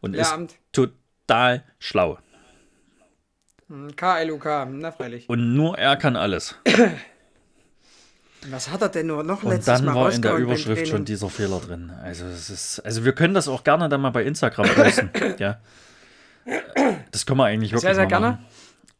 und 0.00 0.14
Lehramt. 0.14 0.50
ist 0.50 0.58
total 0.72 1.62
schlau. 1.78 2.18
KLUK, 3.96 4.66
na 4.70 4.92
freilich. 4.92 5.28
Und 5.28 5.54
nur 5.54 5.78
er 5.78 5.96
kann 5.96 6.16
alles. 6.16 6.56
Was 8.48 8.70
hat 8.70 8.82
er 8.82 8.88
denn 8.88 9.06
nur 9.06 9.22
noch 9.22 9.42
Und 9.42 9.50
letztes 9.50 9.66
dann 9.66 9.84
Mal 9.84 9.94
war 9.94 10.12
in 10.12 10.20
der 10.22 10.34
Überschrift 10.36 10.88
schon 10.88 11.04
dieser 11.04 11.28
Fehler 11.30 11.60
drin. 11.60 11.92
Also, 12.02 12.24
es 12.26 12.50
ist, 12.50 12.80
also 12.80 13.04
wir 13.04 13.12
können 13.12 13.34
das 13.34 13.46
auch 13.48 13.62
gerne 13.62 13.88
dann 13.88 14.00
mal 14.00 14.10
bei 14.10 14.24
Instagram 14.24 14.66
posten. 14.68 15.10
ja. 15.38 15.60
Das 17.12 17.24
können 17.24 17.38
wir 17.38 17.44
eigentlich 17.44 17.70
wirklich 17.70 17.82
Sehr, 17.82 17.94
sehr 17.94 18.04
mal 18.04 18.08
gerne. 18.08 18.26
machen. 18.26 18.46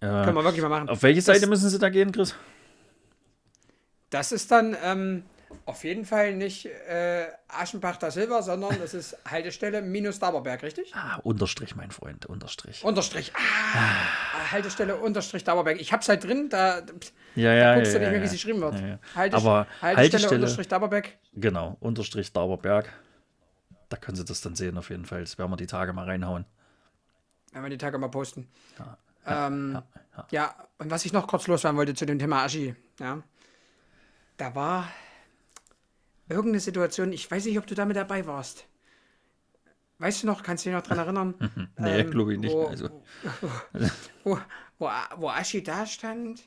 Ja. 0.01 0.25
Können 0.25 0.37
wir 0.37 0.45
wirklich 0.45 0.63
mal 0.63 0.69
machen. 0.69 0.89
Auf 0.89 1.03
welche 1.03 1.21
Seite 1.23 1.41
Das- 1.41 1.49
müssen 1.49 1.69
Sie 1.71 1.79
da 1.79 1.89
gehen, 1.89 2.13
Chris? 2.13 2.35
Das 4.11 4.31
ist 4.31 4.51
dann, 4.51 4.77
ähm, 4.85 5.23
auf 5.73 5.85
jeden 5.85 6.05
Fall 6.05 6.35
nicht 6.35 6.67
äh, 6.67 7.27
Aschenbach 7.49 7.97
da 7.97 8.11
Silber, 8.11 8.43
sondern 8.43 8.79
das 8.79 8.95
ist 8.95 9.17
Haltestelle 9.29 9.83
minus 9.83 10.19
Dauerberg, 10.19 10.63
richtig? 10.63 10.93
Ah, 10.95 11.17
Unterstrich, 11.23 11.75
mein 11.77 11.91
Freund, 11.91 12.27
Unterstrich. 12.27 12.85
Unterstrich. 12.85 13.33
Ah, 13.35 14.51
Haltestelle 14.53 14.97
Unterstrich 14.97 15.45
Dauerberg. 15.45 15.81
Ich 15.81 15.93
hab's 15.93 16.09
halt 16.09 16.25
drin, 16.25 16.49
da, 16.51 16.83
Ja, 17.35 17.53
ja, 17.55 17.75
guckst 17.75 17.93
ja, 17.93 17.99
du 17.99 18.05
nicht 18.05 18.13
mehr, 18.13 18.21
wie 18.23 18.27
es 18.27 18.33
geschrieben 18.33 18.61
wird. 18.61 18.75
Haltest- 19.17 19.43
Aber 19.45 19.67
Haltestelle, 19.81 19.97
Haltestelle- 20.29 20.35
Unterstrich 20.37 20.69
Dauerberg. 20.69 21.09
Genau, 21.35 21.77
Unterstrich 21.81 22.33
Dauberberg. 22.33 22.93
Da 23.89 23.97
können 23.97 24.17
Sie 24.17 24.25
das 24.25 24.41
dann 24.41 24.55
sehen, 24.55 24.79
auf 24.79 24.89
jeden 24.91 25.05
Fall. 25.05 25.21
Das 25.21 25.37
werden 25.39 25.51
wir 25.51 25.57
die 25.57 25.67
Tage 25.67 25.93
mal 25.93 26.05
reinhauen. 26.07 26.45
Wenn 27.53 27.63
wir 27.63 27.71
die 27.71 27.79
Tage 27.79 27.99
mal 27.99 28.09
posten. 28.09 28.49
Ja, 28.79 29.51
ähm. 29.51 29.83
Ja, 30.31 30.55
und 30.79 30.91
was 30.91 31.05
ich 31.05 31.13
noch 31.13 31.27
kurz 31.27 31.47
loswerden 31.47 31.77
wollte 31.77 31.95
zu 31.95 32.07
dem 32.07 32.19
Thema 32.19 32.45
Aschi, 32.45 32.75
ja. 32.99 33.23
Da 34.39 34.55
war 34.55 34.89
irgendeine 36.29 36.61
Situation, 36.61 37.13
ich 37.13 37.31
weiß 37.31 37.45
nicht, 37.47 37.59
ob 37.59 37.67
du 37.67 37.75
da 37.75 37.85
mit 37.85 37.97
dabei 37.97 38.27
warst. 38.27 38.67
Weißt 39.99 40.23
du 40.23 40.27
noch, 40.27 40.43
kannst 40.43 40.65
du 40.65 40.71
dich 40.71 40.77
noch 40.77 40.83
dran 40.87 40.99
erinnern? 40.99 41.35
Nee, 41.79 42.01
Ähm, 42.01 42.11
glaube 42.11 42.35
ich 42.35 42.41
nicht. 42.41 42.53
wo- 42.55 42.67
Also, 42.67 42.89
wo, 44.25 44.39
wo, 44.79 44.89
wo 45.17 45.29
Aschi 45.29 45.63
da 45.63 45.87
stand 45.87 46.43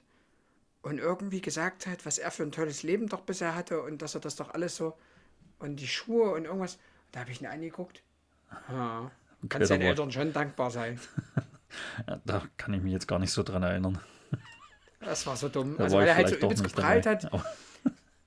und 0.81 0.99
irgendwie 0.99 1.41
gesagt 1.41 1.87
hat, 1.87 2.05
was 2.05 2.17
er 2.17 2.31
für 2.31 2.43
ein 2.43 2.51
tolles 2.51 2.83
Leben 2.83 3.07
doch 3.07 3.21
bisher 3.21 3.55
hatte 3.55 3.81
und 3.81 4.01
dass 4.01 4.13
er 4.15 4.21
das 4.21 4.35
doch 4.35 4.53
alles 4.53 4.75
so 4.75 4.97
und 5.59 5.77
die 5.77 5.87
Schuhe 5.87 6.31
und 6.33 6.45
irgendwas. 6.45 6.77
Da 7.11 7.21
habe 7.21 7.31
ich 7.31 7.39
ihn 7.41 7.47
angeguckt. 7.47 8.03
Ja, 8.69 9.09
kannst 9.47 9.71
den 9.71 9.79
war- 9.81 9.87
Eltern 9.87 10.11
schon 10.11 10.33
dankbar 10.33 10.69
sein. 10.69 10.99
ja, 12.07 12.19
da 12.25 12.43
kann 12.57 12.73
ich 12.73 12.81
mich 12.81 12.91
jetzt 12.91 13.07
gar 13.07 13.19
nicht 13.19 13.31
so 13.31 13.41
dran 13.43 13.63
erinnern. 13.63 13.99
Das 14.99 15.25
war 15.27 15.37
so 15.37 15.47
dumm. 15.49 15.77
Da 15.77 15.85
Also 15.85 15.97
weil 15.97 16.07
er 16.07 16.15
halt 16.15 16.29
so 16.29 16.35
übelst 16.35 16.63
geprallt 16.63 17.05
hat, 17.05 17.31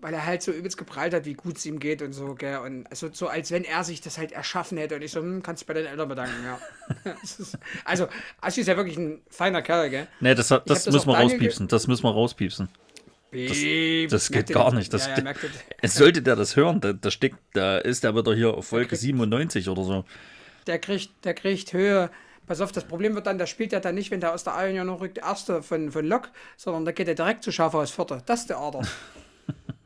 weil 0.01 0.15
er 0.15 0.25
halt 0.25 0.43
so 0.43 0.53
übelst 0.53 0.77
geprallt 0.79 1.13
hat, 1.13 1.25
wie 1.25 1.35
gut 1.35 1.57
es 1.59 1.67
ihm 1.67 1.81
geht 1.81 2.03
und 2.03 2.13
so, 2.13 2.35
gell? 2.35 2.59
Und 2.59 2.87
also 2.89 3.09
so 3.13 3.27
als 3.27 3.51
wenn 3.51 3.65
er 3.65 3.83
sich 3.83 4.01
das 4.01 4.17
halt 4.19 4.31
erschaffen 4.33 4.79
hätte 4.79 4.95
und 4.97 5.03
ich 5.03 5.11
so, 5.11 5.21
hm, 5.21 5.43
kannst 5.43 5.63
du 5.63 5.67
bei 5.67 5.75
deinen 5.75 5.87
Eltern 5.87 6.09
bedanken, 6.09 6.45
ja. 6.45 6.59
Das 7.21 7.41
ist, 7.41 7.59
also, 7.85 8.07
Aschi 8.41 8.61
ist 8.61 8.69
ja 8.69 8.77
wirklich 8.77 8.97
ein 8.97 9.21
feiner 9.29 9.61
Kerl, 9.63 9.91
gell? 9.91 10.07
Nee, 10.21 10.35
das, 10.35 10.49
das 10.49 10.63
das 10.65 10.87
müssen 10.91 11.09
wir 11.09 11.19
rauspiepsen. 11.19 11.69
Das 11.69 11.87
müssen 11.89 12.05
wir 12.05 12.11
rauspiepsen. 12.13 12.69
Piep. 13.31 14.09
das 14.09 14.31
geht 14.31 14.49
gar 14.49 14.67
das? 14.67 14.75
nicht. 14.75 14.95
Das, 14.95 15.07
ja, 15.07 15.19
ja, 15.19 15.33
es 15.83 15.95
sollte 15.95 16.23
der 16.23 16.35
das 16.37 16.57
hören, 16.57 16.81
da, 16.81 16.93
da, 16.95 17.11
steckt, 17.11 17.37
da 17.53 17.79
ist 17.79 18.05
er 18.05 18.17
wieder 18.17 18.35
hier 18.35 18.55
auf 18.55 18.67
Folge 18.69 18.89
kriegt- 18.89 19.03
97 19.03 19.69
oder 19.69 19.83
so. 19.85 20.05
der 20.67 20.79
kriegt, 20.79 21.11
der 21.25 21.35
kriegt 21.35 21.73
Höhe. 21.73 22.11
Pass 22.47 22.63
auf, 22.63 22.73
das 22.73 22.85
Problem 22.85 23.15
wird 23.15 23.27
dann, 23.27 23.37
der 23.37 23.47
spielt 23.47 23.73
ja 23.73 23.81
dann 23.81 23.95
nicht, 23.97 24.11
wenn 24.11 24.21
der 24.21 24.33
aus 24.33 24.45
der 24.45 24.55
A-Union 24.55 24.87
noch 24.87 25.03
rückt, 25.03 25.19
erste 25.19 25.63
von, 25.63 25.93
von 25.93 26.07
Lok, 26.07 26.31
sondern 26.57 26.87
da 26.87 26.93
geht 26.93 27.07
er 27.09 27.15
direkt 27.15 27.43
zu 27.45 27.53
Schafer 27.53 27.79
aus 27.79 27.91
Vierte. 27.91 28.23
Das 28.25 28.41
ist 28.41 28.51
der 28.51 28.59
Ader. 28.59 28.81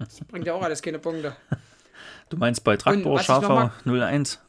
Das 0.05 0.21
bringt 0.21 0.47
ja 0.47 0.55
auch 0.55 0.63
alles 0.63 0.83
keine 0.83 0.99
Punkte. 0.99 1.37
Du 2.29 2.39
meinst 2.39 2.65
bei 2.65 2.79
Traktor 2.79 3.21
Schafer 3.21 3.75
01? 3.85 4.41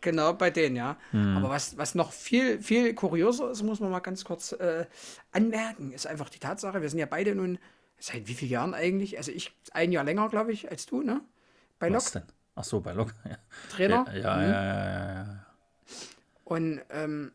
Genau, 0.00 0.34
bei 0.34 0.50
denen, 0.50 0.76
ja. 0.76 0.96
Aber 1.12 1.48
was, 1.48 1.76
was 1.76 1.96
noch 1.96 2.12
viel, 2.12 2.62
viel 2.62 2.94
kurioser 2.94 3.50
ist, 3.50 3.62
muss 3.64 3.80
man 3.80 3.90
mal 3.90 3.98
ganz 3.98 4.24
kurz 4.24 4.52
äh, 4.52 4.86
anmerken, 5.32 5.90
ist 5.90 6.06
einfach 6.06 6.28
die 6.28 6.38
Tatsache, 6.38 6.80
wir 6.80 6.88
sind 6.88 7.00
ja 7.00 7.06
beide 7.06 7.34
nun 7.34 7.58
seit 7.98 8.28
wie 8.28 8.34
vielen 8.34 8.52
Jahren 8.52 8.74
eigentlich? 8.74 9.16
Also 9.18 9.32
ich 9.32 9.52
ein 9.72 9.90
Jahr 9.90 10.04
länger, 10.04 10.28
glaube 10.28 10.52
ich, 10.52 10.70
als 10.70 10.86
du, 10.86 11.02
ne? 11.02 11.22
Bei 11.78 11.88
Lok, 11.88 11.96
Was 11.96 12.12
denn? 12.12 12.22
Ach 12.54 12.64
so, 12.64 12.80
bei 12.80 12.92
Lok. 12.92 13.14
Ja, 13.24 13.36
Trainer. 13.70 14.06
ja, 14.12 14.14
ja, 14.14 14.42
ja, 14.42 14.64
ja, 14.64 15.14
ja. 15.14 15.46
Und 16.44 16.82
ähm, 16.90 17.32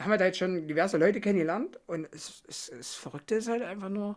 haben 0.00 0.10
wir 0.10 0.18
da 0.18 0.24
jetzt 0.26 0.38
schon 0.38 0.66
diverse 0.66 0.96
Leute 0.98 1.20
kennengelernt 1.20 1.78
und 1.86 2.08
es, 2.12 2.42
es, 2.48 2.68
es 2.68 2.94
Verrückte 2.94 3.36
ist 3.36 3.48
halt 3.48 3.62
einfach 3.62 3.90
nur, 3.90 4.16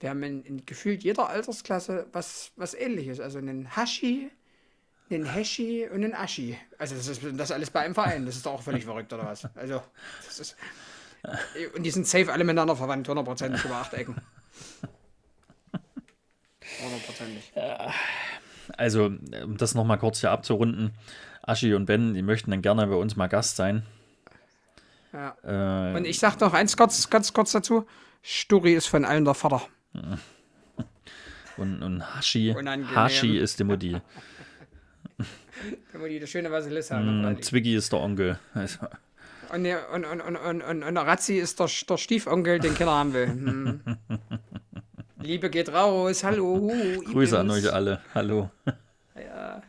wir 0.00 0.10
haben 0.10 0.22
in, 0.22 0.42
in 0.42 0.66
gefühlt 0.66 1.02
jeder 1.02 1.28
Altersklasse 1.28 2.06
was, 2.12 2.52
was 2.56 2.74
ähnliches. 2.74 3.20
Also 3.20 3.38
einen 3.38 3.74
Hashi, 3.74 4.30
einen 5.10 5.24
Heshi 5.26 5.88
und 5.88 6.04
einen 6.04 6.14
Aschi. 6.14 6.58
Also 6.78 6.94
das 6.94 7.08
ist 7.08 7.22
das 7.34 7.50
alles 7.50 7.70
bei 7.70 7.80
einem 7.80 7.94
Verein. 7.94 8.26
Das 8.26 8.36
ist 8.36 8.44
doch 8.46 8.52
auch 8.54 8.62
völlig 8.62 8.84
verrückt, 8.86 9.12
oder 9.12 9.24
was? 9.26 9.48
Also, 9.56 9.82
das 10.26 10.40
ist. 10.40 10.56
Und 11.74 11.82
die 11.82 11.90
sind 11.90 12.06
safe 12.06 12.32
alle 12.32 12.44
miteinander 12.44 12.76
verwandt, 12.76 13.08
hundertprozentig 13.08 13.64
über 13.64 13.76
acht 13.76 13.94
Ecken. 13.94 14.16
Hundertprozentig. 16.82 17.52
Also, 18.76 19.06
um 19.44 19.56
das 19.56 19.74
nochmal 19.74 19.98
kurz 19.98 20.20
hier 20.20 20.30
abzurunden. 20.30 20.92
Aschi 21.42 21.74
und 21.74 21.86
Ben, 21.86 22.14
die 22.14 22.22
möchten 22.22 22.50
dann 22.50 22.62
gerne 22.62 22.86
bei 22.86 22.96
uns 22.96 23.16
mal 23.16 23.28
Gast 23.28 23.56
sein. 23.56 23.84
Ja. 25.12 25.36
Äh, 25.92 25.96
Und 25.96 26.04
ich 26.04 26.18
sag 26.18 26.38
noch 26.40 26.52
eins 26.52 26.76
ganz, 26.76 27.08
ganz 27.08 27.32
kurz 27.32 27.52
dazu. 27.52 27.86
Sturi 28.22 28.74
ist 28.74 28.86
von 28.86 29.04
allen 29.04 29.24
der 29.24 29.34
Vater. 29.34 29.62
und, 31.56 31.82
und 31.82 32.14
Hashi, 32.16 32.54
Unangenehm. 32.56 32.94
Hashi 32.94 33.38
ist 33.38 33.58
die 33.58 33.64
Mutti. 33.64 34.00
Wir 35.92 36.08
die 36.08 36.20
das 36.20 36.30
schöne 36.30 36.50
Vasilissa 36.50 36.98
Und 36.98 37.44
Zwiggy 37.44 37.74
ist 37.74 37.92
der 37.92 38.00
Onkel. 38.00 38.38
Also, 38.54 38.86
Und, 39.52 39.64
der- 39.64 39.90
und, 39.92 40.04
und, 40.04 40.20
und, 40.20 40.36
und, 40.36 40.62
und, 40.62 40.82
und 40.82 40.94
der 40.94 41.06
Razzi 41.06 41.36
ist 41.38 41.58
der, 41.58 41.68
der 41.88 41.96
Stiefonkel, 41.96 42.58
den 42.58 42.74
keiner 42.74 42.92
haben 42.92 43.14
will. 43.14 43.26
Hm. 43.28 43.80
Liebe 45.20 45.50
geht 45.50 45.72
raus, 45.72 46.22
hallo. 46.24 46.70
Grüße 47.04 47.38
an 47.38 47.50
euch 47.50 47.72
alle. 47.72 48.00
Hallo. 48.14 48.50
Ja. 49.16 49.62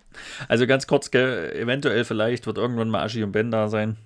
Also 0.47 0.67
ganz 0.67 0.87
kurz, 0.87 1.09
gell, 1.09 1.53
eventuell 1.55 2.03
vielleicht 2.03 2.45
wird 2.45 2.57
irgendwann 2.57 2.89
mal 2.89 3.03
Aschi 3.03 3.23
und 3.23 3.31
Ben 3.31 3.49
da 3.49 3.69
sein. 3.69 3.97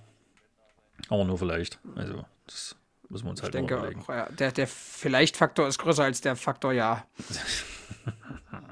Aber 1.10 1.26
nur 1.26 1.38
vielleicht. 1.38 1.80
Also, 1.96 2.26
das 2.46 2.76
müssen 3.12 3.26
wir 3.26 3.30
uns 3.32 3.40
Ich 3.40 3.44
halt 3.44 3.54
denke, 3.54 3.76
noch 3.76 3.82
überlegen. 3.84 4.04
ja, 4.08 4.30
der, 4.30 4.52
der 4.52 4.68
Vielleicht-Faktor 4.68 5.68
ist 5.68 5.78
größer 5.80 6.04
als 6.04 6.22
der 6.22 6.36
Faktor 6.36 6.74
Ja. 6.74 7.06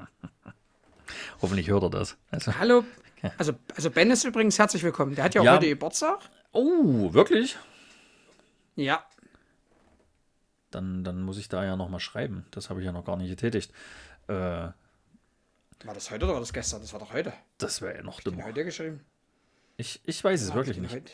Hoffentlich 1.42 1.68
hört 1.68 1.82
er 1.84 1.90
das. 1.90 2.16
Also, 2.30 2.54
Hallo. 2.58 2.84
Also, 3.38 3.52
also 3.74 3.90
Ben 3.90 4.10
ist 4.10 4.24
übrigens 4.24 4.58
herzlich 4.58 4.82
willkommen. 4.82 5.14
Der 5.14 5.24
hat 5.24 5.34
ja 5.34 5.40
auch 5.42 5.44
Ja. 5.46 5.56
heute 5.56 5.68
Geburtstag. 5.68 6.18
oh, 6.52 7.12
wirklich? 7.12 7.56
Ja. 8.76 9.04
Dann, 10.70 11.02
dann 11.04 11.22
muss 11.22 11.36
ich 11.38 11.48
da 11.48 11.64
ja 11.64 11.76
nochmal 11.76 12.00
schreiben. 12.00 12.46
Das 12.50 12.70
habe 12.70 12.80
ich 12.80 12.86
ja 12.86 12.92
noch 12.92 13.04
gar 13.04 13.16
nicht 13.16 13.28
getätigt. 13.28 13.72
Äh, 14.28 14.32
War 14.32 14.74
das 15.94 16.10
heute 16.10 16.24
oder 16.24 16.34
war 16.34 16.40
das 16.40 16.52
gestern? 16.52 16.80
Das 16.80 16.92
war 16.92 17.00
doch 17.00 17.12
heute. 17.12 17.32
das 17.58 17.80
wäre 17.82 17.96
ja 17.96 18.02
noch 18.02 18.20
dümmer. 18.20 18.44
heute 18.44 18.64
geschrieben. 18.64 19.04
Ich, 19.76 20.00
ich 20.04 20.22
weiß 20.22 20.40
es 20.42 20.54
wirklich 20.54 20.76
ich 20.76 20.82
nicht. 20.82 20.94
heute? 20.94 21.12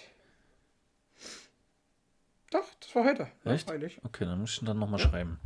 Doch, 2.50 2.64
das 2.80 2.94
war 2.94 3.04
heute. 3.04 3.26
Ja, 3.44 3.52
Echt? 3.52 3.68
freilich. 3.68 3.98
Okay, 4.04 4.24
dann 4.24 4.40
muss 4.40 4.52
ich 4.52 4.62
ihn 4.62 4.66
dann 4.66 4.78
nochmal 4.78 5.00
schreiben. 5.00 5.38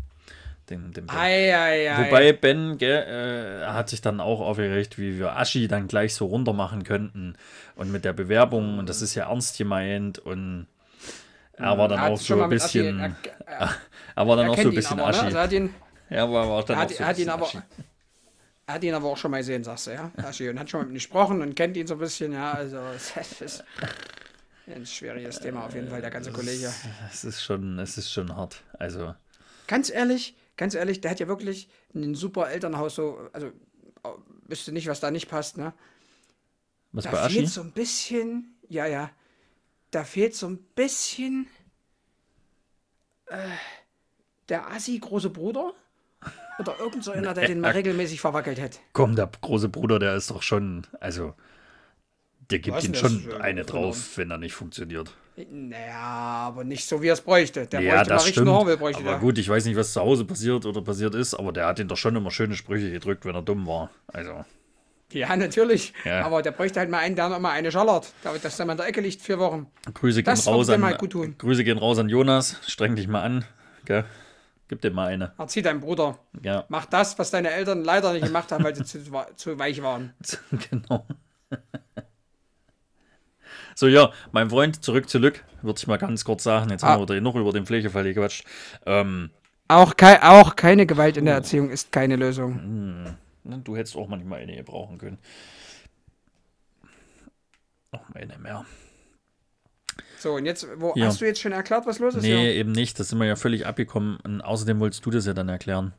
Den, 0.68 0.92
den 0.92 1.06
ben. 1.06 1.16
Ei, 1.16 1.54
ei, 1.56 1.90
ei. 1.92 2.06
Wobei 2.06 2.32
Ben 2.32 2.78
gell, 2.78 3.62
äh, 3.62 3.66
hat 3.66 3.88
sich 3.88 4.00
dann 4.02 4.20
auch 4.20 4.40
aufgeregt, 4.40 4.98
wie 4.98 5.18
wir 5.18 5.36
Aschi 5.36 5.66
dann 5.66 5.88
gleich 5.88 6.14
so 6.14 6.26
runter 6.26 6.52
machen 6.52 6.84
könnten. 6.84 7.34
Und 7.74 7.90
mit 7.90 8.04
der 8.04 8.12
Bewerbung, 8.12 8.78
und 8.78 8.88
das 8.88 9.02
ist 9.02 9.14
ja 9.14 9.28
ernst 9.30 9.58
gemeint. 9.58 10.18
Und 10.18 10.66
er 11.54 11.76
war 11.76 11.88
dann 11.88 11.98
Er 11.98 12.04
hat 12.04 12.12
auch 12.12 12.18
so 12.20 12.40
ein 12.40 12.48
mit 12.48 12.60
Aschi- 12.62 12.82
bisschen. 12.82 13.00
er- 13.00 13.16
er- 13.46 13.74
Er 14.16 14.28
war 14.28 14.36
dann 14.36 14.48
auch 14.50 14.56
so 14.58 14.68
ein 14.68 14.74
bisschen 14.74 15.00
aber, 15.00 15.10
ne? 15.10 15.16
Aschi. 15.16 15.24
Also 15.26 15.36
er 15.38 15.52
ihn, 15.52 15.74
Er 16.10 16.30
war, 16.30 16.64
dann 16.64 16.76
Er 16.76 16.80
auch 16.80 16.82
hat, 16.82 16.90
so 16.90 16.94
er 16.96 17.00
ein 17.00 17.06
hat 17.08 17.16
ihn 17.18 17.24
bisschen 17.24 17.30
aber. 17.30 17.46
Aschi. 17.46 17.58
Er 18.66 18.74
hat 18.74 18.84
ihn 18.84 18.94
aber 18.94 19.06
auch 19.08 19.16
schon 19.16 19.30
mal 19.32 19.38
gesehen, 19.38 19.64
sagst 19.64 19.86
du, 19.88 19.90
ja? 19.92 20.10
Aschi, 20.22 20.48
und 20.48 20.58
hat 20.60 20.70
schon 20.70 20.80
mit 20.82 20.90
ihm 20.90 20.94
gesprochen 20.94 21.42
und 21.42 21.56
kennt 21.56 21.76
ihn 21.76 21.86
so 21.88 21.94
ein 21.94 22.00
bisschen, 22.00 22.32
ja. 22.32 22.52
Also, 22.52 22.78
es 22.94 23.40
ist 23.40 23.64
ein 24.66 24.86
schwieriges 24.86 25.40
Thema 25.40 25.66
auf 25.66 25.74
jeden 25.74 25.88
Fall, 25.88 26.00
der 26.00 26.10
ganze 26.10 26.32
Kollege. 26.32 26.72
Es 27.10 27.24
ist 27.24 27.42
schon, 27.42 27.78
es 27.78 27.98
ist 27.98 28.10
schon 28.12 28.34
hart. 28.34 28.62
Also, 28.78 29.14
Ganz 29.66 29.88
ehrlich, 29.90 30.36
ganz 30.56 30.74
ehrlich, 30.74 31.00
der 31.00 31.12
hat 31.12 31.20
ja 31.20 31.28
wirklich 31.28 31.68
ein 31.94 32.14
super 32.14 32.50
Elternhaus, 32.50 32.94
so, 32.96 33.28
also, 33.32 33.52
wüsste 34.46 34.72
nicht, 34.72 34.88
was 34.88 34.98
da 35.00 35.10
nicht 35.10 35.28
passt, 35.28 35.56
ne? 35.58 35.72
was 36.92 37.04
Da 37.04 37.10
bei 37.12 37.28
fehlt 37.28 37.44
Aschi? 37.44 37.46
so 37.46 37.60
ein 37.62 37.70
bisschen, 37.72 38.56
ja, 38.68 38.86
ja, 38.86 39.10
da 39.92 40.02
fehlt 40.04 40.34
so 40.34 40.48
ein 40.48 40.58
bisschen 40.74 41.46
äh, 43.26 43.36
der 44.48 44.68
Assi 44.70 44.98
große 44.98 45.30
Bruder 45.30 45.72
oder 46.58 46.78
irgend 46.80 47.04
so 47.04 47.12
einer, 47.12 47.32
der 47.32 47.46
den 47.48 47.60
mal 47.60 47.70
regelmäßig 47.70 48.20
verwackelt 48.20 48.58
hätte. 48.60 48.78
Komm, 48.92 49.14
der 49.14 49.30
große 49.40 49.68
Bruder, 49.68 49.98
der 50.00 50.16
ist 50.16 50.30
doch 50.30 50.42
schon, 50.42 50.86
also, 50.98 51.34
der 52.50 52.58
gibt 52.58 52.82
ihm 52.84 52.92
das 52.92 53.00
schon 53.00 53.32
eine 53.40 53.64
drauf, 53.64 54.16
wenn 54.16 54.30
er 54.30 54.38
nicht 54.38 54.54
funktioniert. 54.54 55.14
Naja, 55.50 55.94
aber 55.96 56.64
nicht 56.64 56.84
so, 56.86 57.00
wie 57.00 57.08
er 57.08 57.14
es 57.14 57.20
bräuchte. 57.22 57.66
Der 57.66 57.80
ja, 57.80 57.94
bräuchte 57.94 58.08
mal 58.10 58.14
das 58.16 58.24
richtig 58.24 58.34
stimmt. 58.42 58.50
Hornbill, 58.50 58.76
bräuchte 58.76 59.00
Aber 59.02 59.10
der. 59.12 59.18
gut, 59.20 59.38
ich 59.38 59.48
weiß 59.48 59.64
nicht, 59.64 59.76
was 59.76 59.92
zu 59.92 60.00
Hause 60.00 60.24
passiert 60.24 60.66
oder 60.66 60.82
passiert 60.82 61.14
ist, 61.14 61.34
aber 61.34 61.52
der 61.52 61.66
hat 61.66 61.78
ihn 61.78 61.88
doch 61.88 61.96
schon 61.96 62.14
immer 62.16 62.30
schöne 62.30 62.54
Sprüche 62.56 62.90
gedrückt, 62.90 63.24
wenn 63.24 63.34
er 63.34 63.42
dumm 63.42 63.66
war. 63.66 63.90
Also, 64.08 64.44
Ja, 65.12 65.34
natürlich. 65.36 65.94
Ja. 66.04 66.24
Aber 66.26 66.42
der 66.42 66.50
bräuchte 66.52 66.78
halt 66.80 66.90
mal 66.90 66.98
einen, 66.98 67.16
der 67.16 67.28
noch 67.30 67.38
mal 67.40 67.52
eine 67.52 67.72
schallert. 67.72 68.12
Damit 68.22 68.44
das 68.44 68.56
dann 68.56 68.66
mal 68.66 68.74
in 68.74 68.78
der 68.78 68.86
Ecke 68.88 69.00
liegt, 69.00 69.22
vier 69.22 69.38
Wochen. 69.38 69.66
Grüße 69.94 70.22
gehen 70.22 70.26
Das 70.26 70.46
raus 70.46 70.68
an, 70.68 70.84
halt 70.84 70.98
gut 70.98 71.12
tun. 71.12 71.34
Grüße 71.38 71.64
gehen 71.64 71.78
raus 71.78 71.98
an 71.98 72.08
Jonas. 72.10 72.56
Streng 72.66 72.94
dich 72.96 73.08
mal 73.08 73.22
an. 73.22 73.44
Gell? 73.86 74.04
Gib 74.68 74.82
dir 74.82 74.90
mal 74.92 75.06
eine. 75.08 75.32
Erzieh 75.38 75.62
deinen 75.62 75.80
Bruder. 75.80 76.18
Ja, 76.42 76.64
Mach 76.68 76.84
das, 76.84 77.18
was 77.18 77.30
deine 77.30 77.50
Eltern 77.50 77.82
leider 77.82 78.12
nicht 78.12 78.26
gemacht 78.26 78.52
haben, 78.52 78.62
weil 78.62 78.76
sie 78.76 78.84
zu, 78.84 78.98
zu 79.36 79.58
weich 79.58 79.82
waren. 79.82 80.12
genau. 80.70 81.06
So, 83.74 83.86
ja, 83.86 84.12
mein 84.32 84.50
Freund, 84.50 84.84
zurück 84.84 85.08
zu 85.08 85.18
Lück, 85.18 85.44
würde 85.62 85.78
ich 85.78 85.86
mal 85.86 85.96
ganz 85.98 86.24
kurz 86.24 86.42
sagen. 86.44 86.70
Jetzt 86.70 86.84
Ah. 86.84 86.88
haben 86.90 87.08
wir 87.08 87.20
noch 87.20 87.34
über 87.36 87.52
den 87.52 87.66
Pflegefall 87.66 88.04
gequatscht. 88.04 88.44
Ähm, 88.86 89.30
Auch, 89.68 89.96
kei 89.96 90.20
auch 90.22 90.56
keine 90.56 90.84
Gewalt 90.86 91.16
in 91.16 91.24
der 91.26 91.34
Erziehung 91.34 91.70
ist 91.70 91.92
keine 91.92 92.16
Lösung. 92.16 93.16
Ne, 93.44 93.58
Du 93.64 93.76
hättest 93.76 93.96
auch 93.96 94.08
manchmal 94.08 94.40
eine 94.40 94.62
brauchen 94.64 94.98
können. 94.98 95.18
Noch 97.92 98.08
eine 98.14 98.38
mehr. 98.38 98.64
So, 100.18 100.34
und 100.34 100.44
jetzt, 100.44 100.66
wo 100.76 100.92
Ja. 100.96 101.06
hast 101.06 101.20
du 101.20 101.24
jetzt 101.24 101.40
schon 101.40 101.52
erklärt, 101.52 101.86
was 101.86 101.98
los 101.98 102.14
ist? 102.14 102.22
Nee, 102.22 102.52
eben 102.58 102.72
nicht. 102.72 102.98
Das 103.00 103.08
sind 103.08 103.18
wir 103.18 103.26
ja 103.26 103.36
völlig 103.36 103.66
abgekommen. 103.66 104.18
Und 104.22 104.40
außerdem 104.42 104.78
wolltest 104.78 105.04
du 105.06 105.10
das 105.10 105.26
ja 105.26 105.32
dann 105.32 105.48
erklären. 105.48 105.94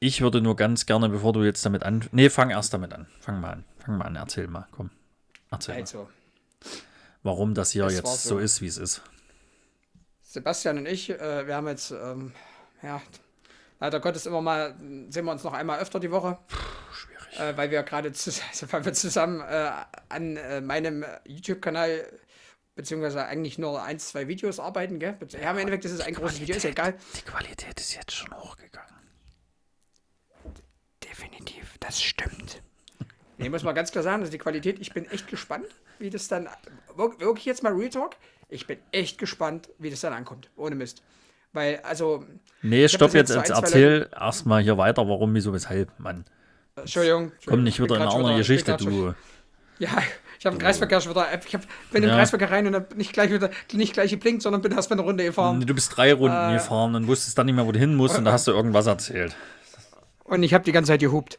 Ich 0.00 0.20
würde 0.22 0.40
nur 0.40 0.56
ganz 0.56 0.86
gerne, 0.86 1.08
bevor 1.08 1.32
du 1.32 1.44
jetzt 1.44 1.64
damit 1.64 1.82
an. 1.84 2.04
Nee, 2.10 2.30
fang 2.30 2.50
erst 2.50 2.72
damit 2.74 2.92
an. 2.92 3.06
Fang 3.20 3.40
mal 3.40 3.50
an. 3.52 3.64
Fang 3.78 3.98
mal 3.98 4.06
an. 4.06 4.16
Erzähl 4.16 4.48
mal. 4.48 4.66
Komm. 4.72 4.90
Erzähl 5.50 5.74
mal. 5.74 6.06
Warum 7.22 7.54
das 7.54 7.70
hier 7.70 7.86
Es 7.86 7.94
jetzt 7.94 8.22
so. 8.22 8.30
so. 8.30 8.38
ist, 8.38 8.60
wie 8.60 8.66
es 8.66 8.78
ist. 8.78 9.02
Sebastian 10.22 10.78
und 10.78 10.86
ich, 10.86 11.10
äh, 11.10 11.46
wir 11.46 11.54
haben 11.54 11.68
jetzt, 11.68 11.90
ähm, 11.90 12.32
ja, 12.82 13.02
leider 13.80 14.00
Gottes 14.00 14.26
immer 14.26 14.40
mal, 14.40 14.74
sehen 15.08 15.24
wir 15.24 15.32
uns 15.32 15.44
noch 15.44 15.52
einmal 15.52 15.78
öfter 15.80 16.00
die 16.00 16.10
Woche, 16.10 16.38
Schwierig. 16.92 17.38
äh, 17.38 17.56
weil 17.56 17.70
wir 17.70 17.82
gerade 17.82 18.08
also 18.50 18.72
weil 18.72 18.84
wir 18.84 18.92
zusammen 18.94 19.40
äh, 19.40 19.70
an 20.08 20.36
äh, 20.36 20.60
meinem 20.60 21.04
YouTube-Kanal 21.26 22.06
beziehungsweise 22.74 23.26
eigentlich 23.26 23.58
nur 23.58 23.82
ein, 23.82 23.98
zwei 23.98 24.26
Videos 24.28 24.58
arbeiten, 24.58 24.98
gell? 24.98 25.16
Ja, 25.40 25.50
im 25.50 25.58
Endeffekt 25.58 25.84
ist 25.84 25.92
es 25.92 26.00
ein 26.00 26.14
großes 26.14 26.40
Video, 26.40 26.56
ist 26.56 26.62
ja 26.62 26.70
egal. 26.70 26.94
Die 27.16 27.22
Qualität 27.22 27.78
ist 27.78 27.94
jetzt 27.94 28.12
schon 28.12 28.34
hochgegangen. 28.34 28.88
Definitiv, 31.04 31.76
das 31.80 32.00
stimmt. 32.00 32.62
Nee, 33.42 33.48
muss 33.50 33.62
man 33.64 33.74
ganz 33.74 33.90
klar 33.92 34.02
sagen, 34.04 34.20
also 34.20 34.30
die 34.32 34.38
Qualität, 34.38 34.78
ich 34.80 34.92
bin 34.92 35.04
echt 35.10 35.28
gespannt, 35.28 35.66
wie 35.98 36.10
das 36.10 36.28
dann, 36.28 36.48
wir- 36.96 37.20
wirklich 37.20 37.44
jetzt 37.44 37.62
mal 37.62 37.72
Real 37.72 37.90
Talk, 37.90 38.16
ich 38.48 38.66
bin 38.66 38.78
echt 38.92 39.18
gespannt, 39.18 39.68
wie 39.78 39.90
das 39.90 40.00
dann 40.00 40.12
ankommt, 40.12 40.50
ohne 40.56 40.74
Mist. 40.74 41.02
Weil, 41.52 41.80
also, 41.82 42.24
Nee, 42.62 42.88
stopp 42.88 43.12
jetzt. 43.14 43.28
jetzt 43.30 43.48
Jetzt 43.48 43.50
erzähl 43.50 44.08
erstmal 44.18 44.62
hier 44.62 44.78
weiter, 44.78 45.06
warum, 45.08 45.34
wieso, 45.34 45.52
weshalb, 45.52 45.98
Mann. 45.98 46.24
Entschuldigung. 46.76 47.32
Komm 47.46 47.62
nicht 47.62 47.78
ich 47.78 47.82
wieder 47.84 47.96
in 47.96 48.02
eine 48.02 48.10
andere 48.10 48.32
ich 48.32 48.38
Geschichte, 48.38 48.76
du. 48.78 49.14
Ja, 49.78 49.90
ich 50.38 50.46
habe 50.46 50.56
im 50.56 50.62
Kreisverkehr 50.62 51.00
schon 51.00 51.10
wieder, 51.12 51.26
ich 51.46 51.54
hab, 51.54 51.62
bin 51.90 52.02
im 52.02 52.08
Ja. 52.08 52.16
Kreisverkehr 52.16 52.50
rein 52.50 52.66
und 52.66 52.74
hab 52.74 52.94
nicht 52.96 53.12
gleich 53.12 53.30
wieder, 53.30 53.50
nicht 53.72 53.92
gleich 53.92 54.10
geblinkt, 54.10 54.42
sondern 54.42 54.62
bin 54.62 54.72
erst 54.72 54.88
mal 54.88 54.94
eine 54.96 55.02
Runde 55.02 55.24
gefahren. 55.24 55.60
Du 55.60 55.74
bist 55.74 55.94
drei 55.96 56.14
Runden 56.14 56.50
Äh. 56.50 56.54
gefahren 56.54 56.94
und 56.94 57.06
wusstest 57.06 57.36
dann 57.36 57.46
nicht 57.46 57.54
mehr, 57.54 57.66
wo 57.66 57.72
du 57.72 57.78
hin 57.78 57.94
musst 57.94 58.16
und 58.16 58.24
da 58.24 58.32
hast 58.32 58.46
du 58.46 58.52
irgendwas 58.52 58.86
erzählt. 58.86 59.36
Und 60.24 60.42
ich 60.42 60.54
habe 60.54 60.64
die 60.64 60.72
ganze 60.72 60.88
Zeit 60.92 61.00
gehupt. 61.00 61.38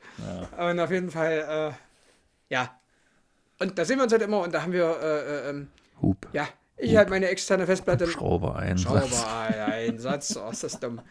Und 0.60 0.80
auf 0.80 0.92
jeden 0.92 1.10
Fall, 1.10 1.74
äh, 1.74 1.74
ja. 2.50 2.80
Und 3.60 3.78
da 3.78 3.86
sehen 3.86 3.98
wir 3.98 4.04
uns 4.04 4.12
halt 4.12 4.22
immer 4.22 4.42
und 4.42 4.54
da 4.54 4.62
haben 4.64 4.74
wir, 4.74 4.86
äh, 5.02 5.20
äh, 5.20 5.50
ähm, 5.50 5.68
Hub. 6.02 6.28
ja, 6.34 6.48
ich 6.78 6.96
halt 6.96 7.10
meine 7.10 7.28
externe 7.28 7.66
Festplatte. 7.66 8.08
Schrauber 8.08 8.56
ein. 8.56 8.78
Schrauber-Einsatz, 8.78 10.38
oh, 10.38 10.50
ist 10.50 10.64
das 10.64 10.80
dumm. 10.80 11.02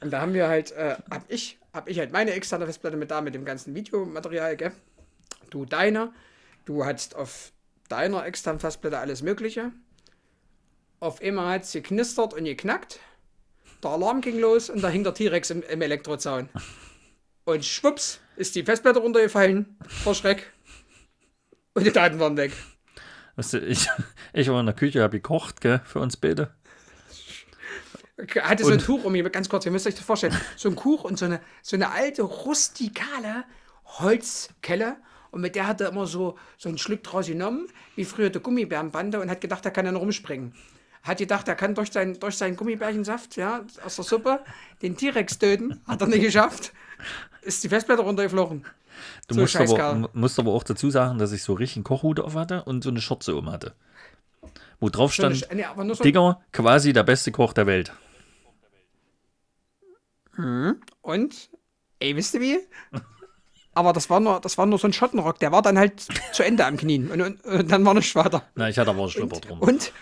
Und 0.00 0.12
da 0.12 0.20
haben 0.20 0.34
wir 0.34 0.48
halt, 0.48 0.72
äh, 0.72 0.96
hab 1.10 1.24
ich, 1.28 1.58
hab 1.72 1.88
ich 1.88 1.98
halt 1.98 2.12
meine 2.12 2.32
externe 2.32 2.66
Festplatte 2.66 2.96
mit 2.96 3.10
da, 3.10 3.20
mit 3.20 3.34
dem 3.34 3.44
ganzen 3.44 3.74
Videomaterial, 3.74 4.56
gell? 4.56 4.72
Du 5.50 5.64
deine, 5.64 6.12
du 6.64 6.84
hattest 6.84 7.14
auf 7.14 7.52
deiner 7.88 8.24
externen 8.24 8.58
Festplatte 8.58 8.98
alles 8.98 9.22
Mögliche. 9.22 9.70
Auf 11.00 11.20
einmal 11.20 11.54
hat 11.54 11.64
es 11.64 11.72
geknistert 11.72 12.32
und 12.34 12.44
geknackt. 12.44 12.98
Der 13.82 13.90
Alarm 13.90 14.20
ging 14.20 14.38
los 14.38 14.70
und 14.70 14.82
da 14.82 14.88
hing 14.88 15.04
der 15.04 15.14
T-Rex 15.14 15.50
im, 15.50 15.62
im 15.62 15.82
Elektrozaun. 15.82 16.48
Und 17.44 17.64
schwupps 17.64 18.20
ist 18.36 18.54
die 18.54 18.62
Festplatte 18.62 19.00
runtergefallen, 19.00 19.76
vor 19.86 20.14
Schreck. 20.14 20.52
Und 21.74 21.84
die 21.84 21.92
Daten 21.92 22.18
waren 22.18 22.36
weg. 22.36 22.52
Weißt 23.36 23.54
du, 23.54 23.58
ich, 23.58 23.88
ich 24.32 24.48
war 24.48 24.60
in 24.60 24.66
der 24.66 24.74
Küche, 24.74 25.02
habe 25.02 25.18
gekocht, 25.18 25.60
gell, 25.60 25.80
für 25.84 26.00
uns 26.00 26.16
beide. 26.16 26.54
hatte 28.40 28.64
so 28.64 28.70
ein 28.70 28.78
Tuch 28.78 29.04
um 29.04 29.12
mich, 29.12 29.32
ganz 29.32 29.48
kurz, 29.48 29.64
ihr 29.66 29.72
müsst 29.72 29.86
euch 29.86 29.94
das 29.94 30.04
vorstellen, 30.04 30.36
so 30.56 30.68
ein 30.68 30.76
Tuch 30.76 31.04
und 31.04 31.18
so 31.18 31.24
eine, 31.24 31.40
so 31.62 31.76
eine 31.76 31.90
alte, 31.90 32.22
rustikale 32.22 33.44
Holzkelle 33.84 34.96
und 35.32 35.40
mit 35.40 35.56
der 35.56 35.66
hat 35.66 35.80
er 35.80 35.88
immer 35.88 36.06
so, 36.06 36.38
so 36.58 36.68
ein 36.68 36.78
Schluck 36.78 37.02
draus 37.02 37.26
genommen, 37.26 37.66
wie 37.96 38.04
früher 38.04 38.30
der 38.30 38.42
Gummibärenbande 38.42 39.18
und 39.20 39.30
hat 39.30 39.40
gedacht, 39.40 39.64
er 39.64 39.70
kann 39.70 39.86
dann 39.86 39.96
rumspringen. 39.96 40.54
Hat 41.02 41.18
gedacht, 41.18 41.48
er 41.48 41.56
kann 41.56 41.74
durch, 41.74 41.90
sein, 41.90 42.20
durch 42.20 42.36
seinen 42.36 42.54
Gummibärchensaft, 42.54 43.36
ja, 43.36 43.64
aus 43.84 43.96
der 43.96 44.04
Suppe, 44.04 44.40
den 44.82 44.96
T-Rex 44.96 45.38
töten. 45.38 45.80
Hat 45.88 46.00
er 46.00 46.06
nicht 46.06 46.22
geschafft. 46.22 46.72
Ist 47.42 47.64
die 47.64 47.68
Festplatte 47.68 48.02
runtergeflogen. 48.02 48.64
Du 49.26 49.34
So 49.34 49.40
musst, 49.40 49.56
aber, 49.56 50.10
musst 50.12 50.38
aber 50.38 50.52
auch 50.52 50.62
dazu 50.62 50.90
sagen, 50.90 51.18
dass 51.18 51.32
ich 51.32 51.42
so 51.42 51.54
richtig 51.54 51.78
einen 51.78 51.84
Kochhut 51.84 52.20
auf 52.20 52.34
hatte 52.34 52.62
und 52.64 52.84
so 52.84 52.90
eine 52.90 53.00
Schürze 53.00 53.34
um 53.34 53.50
hatte. 53.50 53.74
Wo 54.80 54.88
drauf 54.88 55.14
So 55.14 55.24
eine 55.24 55.34
stand, 55.34 55.52
Sch- 55.52 55.84
nee, 55.84 55.94
so, 55.94 56.02
Digger, 56.02 56.40
quasi 56.52 56.92
der 56.92 57.02
beste 57.02 57.32
Koch 57.32 57.52
der 57.52 57.66
Welt. 57.66 57.92
Und, 61.02 61.50
ey, 61.98 62.16
wisst 62.16 62.34
ihr 62.34 62.40
wie? 62.40 62.58
Aber 63.74 63.92
das 63.92 64.10
war 64.10 64.20
nur, 64.20 64.40
das 64.40 64.58
war 64.58 64.66
nur 64.66 64.78
so 64.78 64.86
ein 64.86 64.92
Schottenrock, 64.92 65.38
der 65.38 65.52
war 65.52 65.62
dann 65.62 65.78
halt 65.78 66.06
zu 66.32 66.42
Ende 66.44 66.64
am 66.66 66.76
Knien. 66.76 67.10
Und, 67.10 67.20
und, 67.20 67.44
und 67.44 67.70
dann 67.70 67.84
war 67.84 67.94
nichts 67.94 68.14
weiter. 68.14 68.42
Na, 68.54 68.68
ich 68.68 68.78
hatte 68.78 68.90
aber 68.90 69.00
einen 69.00 69.10
Schlüpper 69.10 69.40
drunter. 69.40 69.62
Und, 69.62 69.92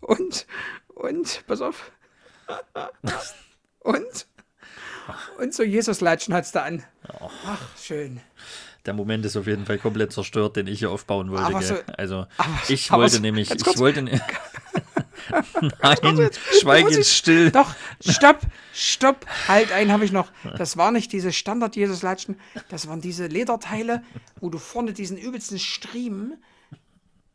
und, 0.00 0.46
und, 0.94 1.44
pass 1.46 1.60
auf. 1.60 1.90
Und, 3.80 4.26
und 5.38 5.54
so 5.54 5.62
Jesus-Latschen 5.62 6.34
hat's 6.34 6.52
da 6.52 6.62
an. 6.64 6.82
Ach, 7.46 7.60
schön. 7.82 8.20
Der 8.84 8.94
Moment 8.94 9.24
ist 9.26 9.36
auf 9.36 9.46
jeden 9.46 9.66
Fall 9.66 9.78
komplett 9.78 10.12
zerstört, 10.12 10.56
den 10.56 10.66
ich 10.68 10.78
hier 10.80 10.90
aufbauen 10.90 11.30
wollte. 11.30 11.44
Aber 11.44 11.62
so- 11.62 11.74
also, 11.96 12.26
aber- 12.38 12.48
ich 12.68 12.90
aber 12.92 13.02
wollte 13.02 13.16
so- 13.16 13.22
nämlich, 13.22 13.50
ich 13.50 13.64
kurz. 13.64 13.78
wollte. 13.78 14.02
ne- 14.02 14.20
Nein, 15.82 16.30
schweig 16.60 16.88
jetzt 16.90 17.12
still. 17.12 17.50
Doch, 17.50 17.74
stopp, 18.00 18.40
stopp, 18.72 19.26
halt, 19.48 19.72
einen 19.72 19.90
habe 19.90 20.04
ich 20.04 20.12
noch. 20.12 20.30
Das 20.56 20.76
war 20.76 20.92
nicht 20.92 21.12
diese 21.12 21.32
Standard-Jesus-Latschen, 21.32 22.38
das 22.68 22.86
waren 22.86 23.00
diese 23.00 23.26
Lederteile, 23.26 24.04
wo 24.40 24.50
du 24.50 24.58
vorne 24.58 24.92
diesen 24.92 25.16
übelsten 25.18 25.58
Striemen 25.58 26.40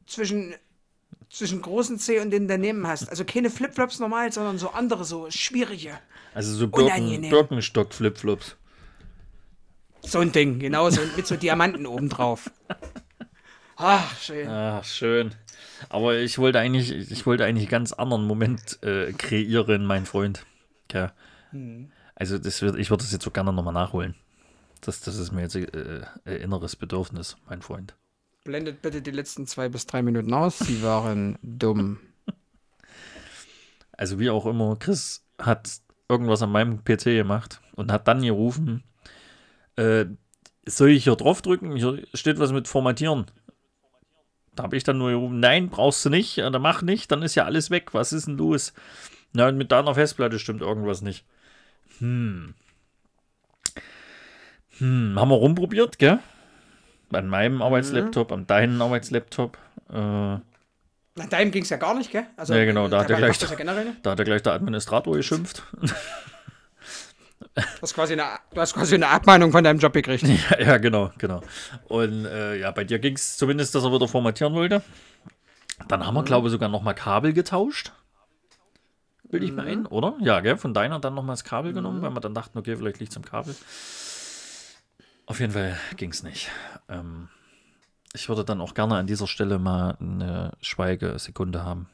zwischen, 0.07 0.55
zwischen 1.32 1.62
großen 1.62 1.98
C 1.98 2.20
und 2.20 2.32
den 2.32 2.48
daneben 2.48 2.86
hast. 2.88 3.10
Also 3.10 3.24
keine 3.24 3.50
Flipflops 3.50 4.00
normal, 4.00 4.32
sondern 4.32 4.58
so 4.58 4.70
andere, 4.72 5.06
so 5.06 5.30
schwierige. 5.32 5.98
Also 6.34 6.54
so 6.54 6.67
Birken. 6.67 7.30
Birkenstock-Flipflops. 7.30 8.58
So 10.04 10.20
ein 10.20 10.32
Ding, 10.32 10.60
genau, 10.60 10.89
so 10.89 11.02
mit 11.15 11.28
so 11.28 11.36
Diamanten 11.36 11.86
obendrauf. 11.86 12.50
Ach, 13.78 14.17
schön. 14.20 14.48
Ach, 14.48 14.84
schön. 14.84 15.34
Aber 15.89 16.17
ich 16.17 16.38
wollte 16.38 16.60
eigentlich, 16.60 16.91
ich 16.91 17.26
wollte 17.26 17.46
eigentlich 17.46 17.65
einen 17.65 17.72
ganz 17.72 17.94
anderen 17.94 18.26
Moment 18.26 18.82
äh, 18.84 19.13
kreieren, 19.13 19.86
mein 19.86 20.06
Freund. 20.06 20.46
Ja. 20.91 21.13
Hm. 21.52 21.91
Also 22.15 22.38
das 22.38 22.62
wird, 22.62 22.78
ich 22.78 22.89
würde 22.89 23.04
das 23.04 23.12
jetzt 23.12 23.24
so 23.24 23.32
gerne 23.32 23.54
nochmal 23.54 23.74
nachholen. 23.74 24.15
Das, 24.82 25.02
das 25.02 25.17
ist 25.17 25.32
mir 25.32 25.41
jetzt 25.41 25.56
äh, 25.56 26.02
äh, 26.26 26.36
inneres 26.36 26.76
Bedürfnis, 26.76 27.38
mein 27.48 27.62
Freund. 27.62 27.96
Blendet 28.43 28.82
bitte 28.82 29.01
die 29.01 29.12
letzten 29.12 29.45
zwei 29.45 29.69
bis 29.69 29.86
drei 29.86 30.01
Minuten 30.01 30.34
aus. 30.34 30.60
Sie 30.60 30.82
waren 30.84 31.38
dumm. 31.41 31.99
Also 33.97 34.17
wie 34.17 34.32
auch 34.32 34.47
immer, 34.47 34.77
Chris 34.77 35.23
hat 35.38 35.69
irgendwas 36.10 36.41
an 36.41 36.51
meinem 36.51 36.84
PC 36.84 37.04
gemacht 37.04 37.62
und 37.75 37.91
hat 37.91 38.08
dann 38.08 38.23
gerufen, 38.23 38.84
äh, 39.75 40.06
soll 40.65 40.89
ich 40.89 41.04
hier 41.04 41.15
drauf 41.15 41.43
drücken? 41.43 41.75
Hier 41.75 42.04
steht 42.15 42.39
was 42.39 42.51
mit 42.51 42.67
Formatieren. 42.67 43.27
Da 44.56 44.63
habe 44.63 44.75
ich 44.75 44.84
dann 44.84 44.97
nur 44.97 45.12
gerufen, 45.12 45.39
nein, 45.39 45.69
brauchst 45.69 46.04
du 46.04 46.10
nicht, 46.10 46.39
oder 46.39 46.58
mach 46.58 46.82
nicht, 46.82 47.12
dann 47.12 47.21
ist 47.21 47.36
ja 47.36 47.45
alles 47.45 47.69
weg. 47.69 47.93
Was 47.93 48.12
ist 48.12 48.27
denn 48.27 48.38
los? 48.38 48.73
Na, 49.34 49.47
und 49.47 49.58
mit 49.58 49.71
deiner 49.71 49.93
Festplatte 49.93 50.39
stimmt 50.39 50.62
irgendwas 50.62 51.04
nicht. 51.04 51.23
Hm. 51.99 52.56
Hm, 54.80 55.15
haben 55.15 55.30
wir 55.30 55.36
rumprobiert, 55.36 55.99
gell? 55.99 56.19
An 57.13 57.28
meinem 57.28 57.62
Arbeitslaptop, 57.62 58.32
an 58.32 58.47
deinem 58.47 58.82
Arbeitslaptop. 58.82 59.58
Äh, 59.89 59.93
Nach 59.95 60.41
deinem 61.30 61.52
ging 61.52 61.63
es 61.63 61.69
ja 61.69 61.78
gar 61.78 61.93
nicht, 61.95 62.12
gell? 62.12 62.26
Also, 62.38 62.54
Ja, 62.54 62.63
genau, 62.65 62.88
da 62.88 63.00
hat 63.02 63.10
er 63.10 63.17
gleich- 63.17 63.38
das 63.38 63.50
ja 63.52 63.58
da 64.02 64.12
hat 64.12 64.19
ja 64.19 64.26
gleich 64.26 64.41
der 64.43 64.54
Administrator 64.54 65.15
geschimpft. 65.15 65.63
Du 67.54 67.62
hast, 67.82 67.93
quasi 67.95 68.13
eine, 68.13 68.24
du 68.54 68.62
hast 68.62 68.74
quasi 68.74 68.95
eine 68.95 69.10
Abmahnung 69.10 69.52
von 69.52 69.63
deinem 69.63 69.80
Job 69.80 69.91
gekriegt. 69.93 70.24
Ja, 70.52 70.60
ja, 70.60 70.78
genau, 70.78 71.12
genau. 71.17 71.41
Und 71.89 72.26
äh, 72.26 72.56
ja, 72.58 72.71
bei 72.71 72.84
dir 72.86 73.00
ging 73.00 73.15
es 73.15 73.36
zumindest, 73.38 73.76
dass 73.76 73.84
er 73.84 73.91
wieder 73.91 74.08
formatieren 74.08 74.54
wollte. 74.54 74.82
Dann 75.89 76.06
haben 76.06 76.13
wir, 76.13 76.24
glaube 76.24 76.47
ich, 76.47 76.52
sogar 76.52 76.69
nochmal 76.69 76.95
Kabel 76.95 77.34
getauscht. 77.34 77.91
Will 79.30 79.43
ich 79.43 79.52
meinen, 79.52 79.86
oder? 79.86 80.15
Ja, 80.21 80.39
gell? 80.41 80.58
Von 80.58 80.74
deiner 80.74 81.00
dann 81.00 81.13
nochmal 81.15 81.34
das 81.34 81.43
Kabel 81.43 81.74
genommen, 81.74 82.02
weil 82.02 82.12
wir 82.12 82.19
dann 82.21 82.34
dachten, 82.34 82.58
okay, 82.58 82.76
vielleicht 82.76 83.00
liegt 83.00 83.12
es 83.12 83.17
am 83.17 83.26
Kabel. 83.26 83.56
Auf 85.32 85.39
jeden 85.39 85.54
Fall 85.54 85.78
ging 85.96 86.12
es 86.12 86.24
nicht. 86.24 86.52
Ähm, 86.89 87.30
ich 88.12 88.28
würde 88.28 88.44
dann 88.44 88.60
auch 88.60 88.74
gerne 88.74 88.98
an 88.98 89.08
dieser 89.08 89.28
Stelle 89.28 89.60
mal 89.60 89.96
eine 89.98 90.52
Schweigesekunde 90.60 91.63
haben 91.63 91.88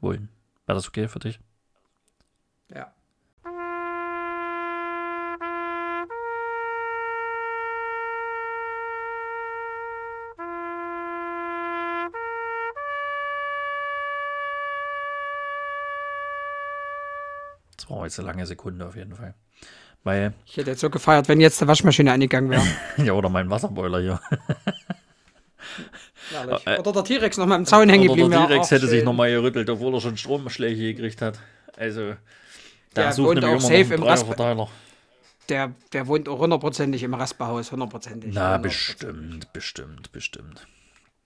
wollen. 0.00 0.28
Wäre 0.66 0.76
das 0.76 0.86
okay 0.86 1.08
für 1.08 1.18
dich? 1.18 1.40
Ja. 2.72 2.94
Das 17.76 17.90
war 17.90 18.04
jetzt 18.04 18.20
eine 18.20 18.28
lange 18.28 18.46
Sekunde 18.46 18.86
auf 18.86 18.94
jeden 18.94 19.16
Fall. 19.16 19.34
Weil, 20.02 20.32
Ich 20.46 20.56
hätte 20.56 20.70
jetzt 20.70 20.80
so 20.80 20.88
gefeiert, 20.90 21.28
wenn 21.28 21.40
jetzt 21.40 21.60
die 21.60 21.66
Waschmaschine 21.66 22.12
angegangen 22.12 22.50
wäre. 22.50 22.62
ja, 23.04 23.12
oder 23.12 23.28
mein 23.28 23.50
Wasserboiler 23.50 24.00
hier. 24.00 24.20
Herrlich. 26.30 26.66
Oder 26.78 26.92
der 26.92 27.04
T-Rex 27.04 27.36
noch 27.36 27.46
mal 27.46 27.56
im 27.56 27.66
Zaun 27.66 27.88
hängen 27.88 28.06
geblieben 28.06 28.30
der 28.30 28.40
wäre. 28.40 28.48
T-Rex 28.48 28.66
auch 28.66 28.70
hätte 28.70 28.86
sich 28.86 28.98
schön. 29.00 29.04
nochmal 29.04 29.30
gerüttelt, 29.30 29.68
obwohl 29.68 29.94
er 29.94 30.00
schon 30.00 30.16
Stromschläge 30.16 30.94
gekriegt 30.94 31.20
hat. 31.22 31.38
Also, 31.76 32.00
Der 32.00 32.16
da 32.94 33.12
sucht 33.12 33.28
wohnt 33.28 33.40
nämlich 33.40 33.56
auch 33.56 33.60
safe 33.60 33.94
im. 33.94 34.66
Der, 35.48 35.72
der 35.92 36.06
wohnt 36.06 36.28
auch 36.28 36.38
hundertprozentig 36.38 37.02
im 37.02 37.14
Rasperhaus, 37.14 37.72
hundertprozentig. 37.72 38.32
Na, 38.32 38.56
bestimmt, 38.58 39.52
bestimmt, 39.52 40.12
bestimmt. 40.12 40.66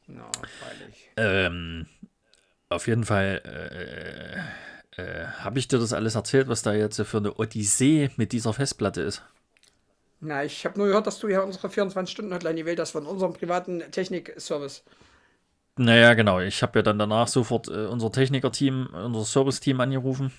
Na, 0.06 0.24
freilich. 0.32 1.10
Ähm, 1.16 1.86
auf 2.70 2.86
jeden 2.86 3.04
Fall 3.04 3.42
äh, 3.44 4.73
äh, 4.96 5.26
habe 5.38 5.58
ich 5.58 5.68
dir 5.68 5.78
das 5.78 5.92
alles 5.92 6.14
erzählt, 6.14 6.48
was 6.48 6.62
da 6.62 6.72
jetzt 6.72 7.00
für 7.02 7.18
eine 7.18 7.34
Odyssee 7.34 8.10
mit 8.16 8.32
dieser 8.32 8.52
Festplatte 8.52 9.02
ist. 9.02 9.22
Na, 10.20 10.44
ich 10.44 10.64
habe 10.64 10.78
nur 10.78 10.86
gehört, 10.86 11.06
dass 11.06 11.18
du 11.18 11.28
ja 11.28 11.40
unsere 11.40 11.68
24-Stunden-Hotline 11.68 12.56
gewählt 12.60 12.80
hast 12.80 12.92
von 12.92 13.06
unserem 13.06 13.34
privaten 13.34 13.80
Technik-Service. 13.90 14.82
Naja, 15.76 16.14
genau. 16.14 16.40
Ich 16.40 16.62
habe 16.62 16.78
ja 16.78 16.82
dann 16.82 16.98
danach 16.98 17.28
sofort 17.28 17.68
äh, 17.68 17.86
unser 17.86 18.10
Techniker-Team, 18.10 18.88
unser 18.92 19.24
Service-Team 19.24 19.80
angerufen. 19.80 20.32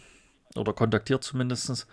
Oder 0.56 0.74
kontaktiert 0.74 1.24
zumindest. 1.24 1.86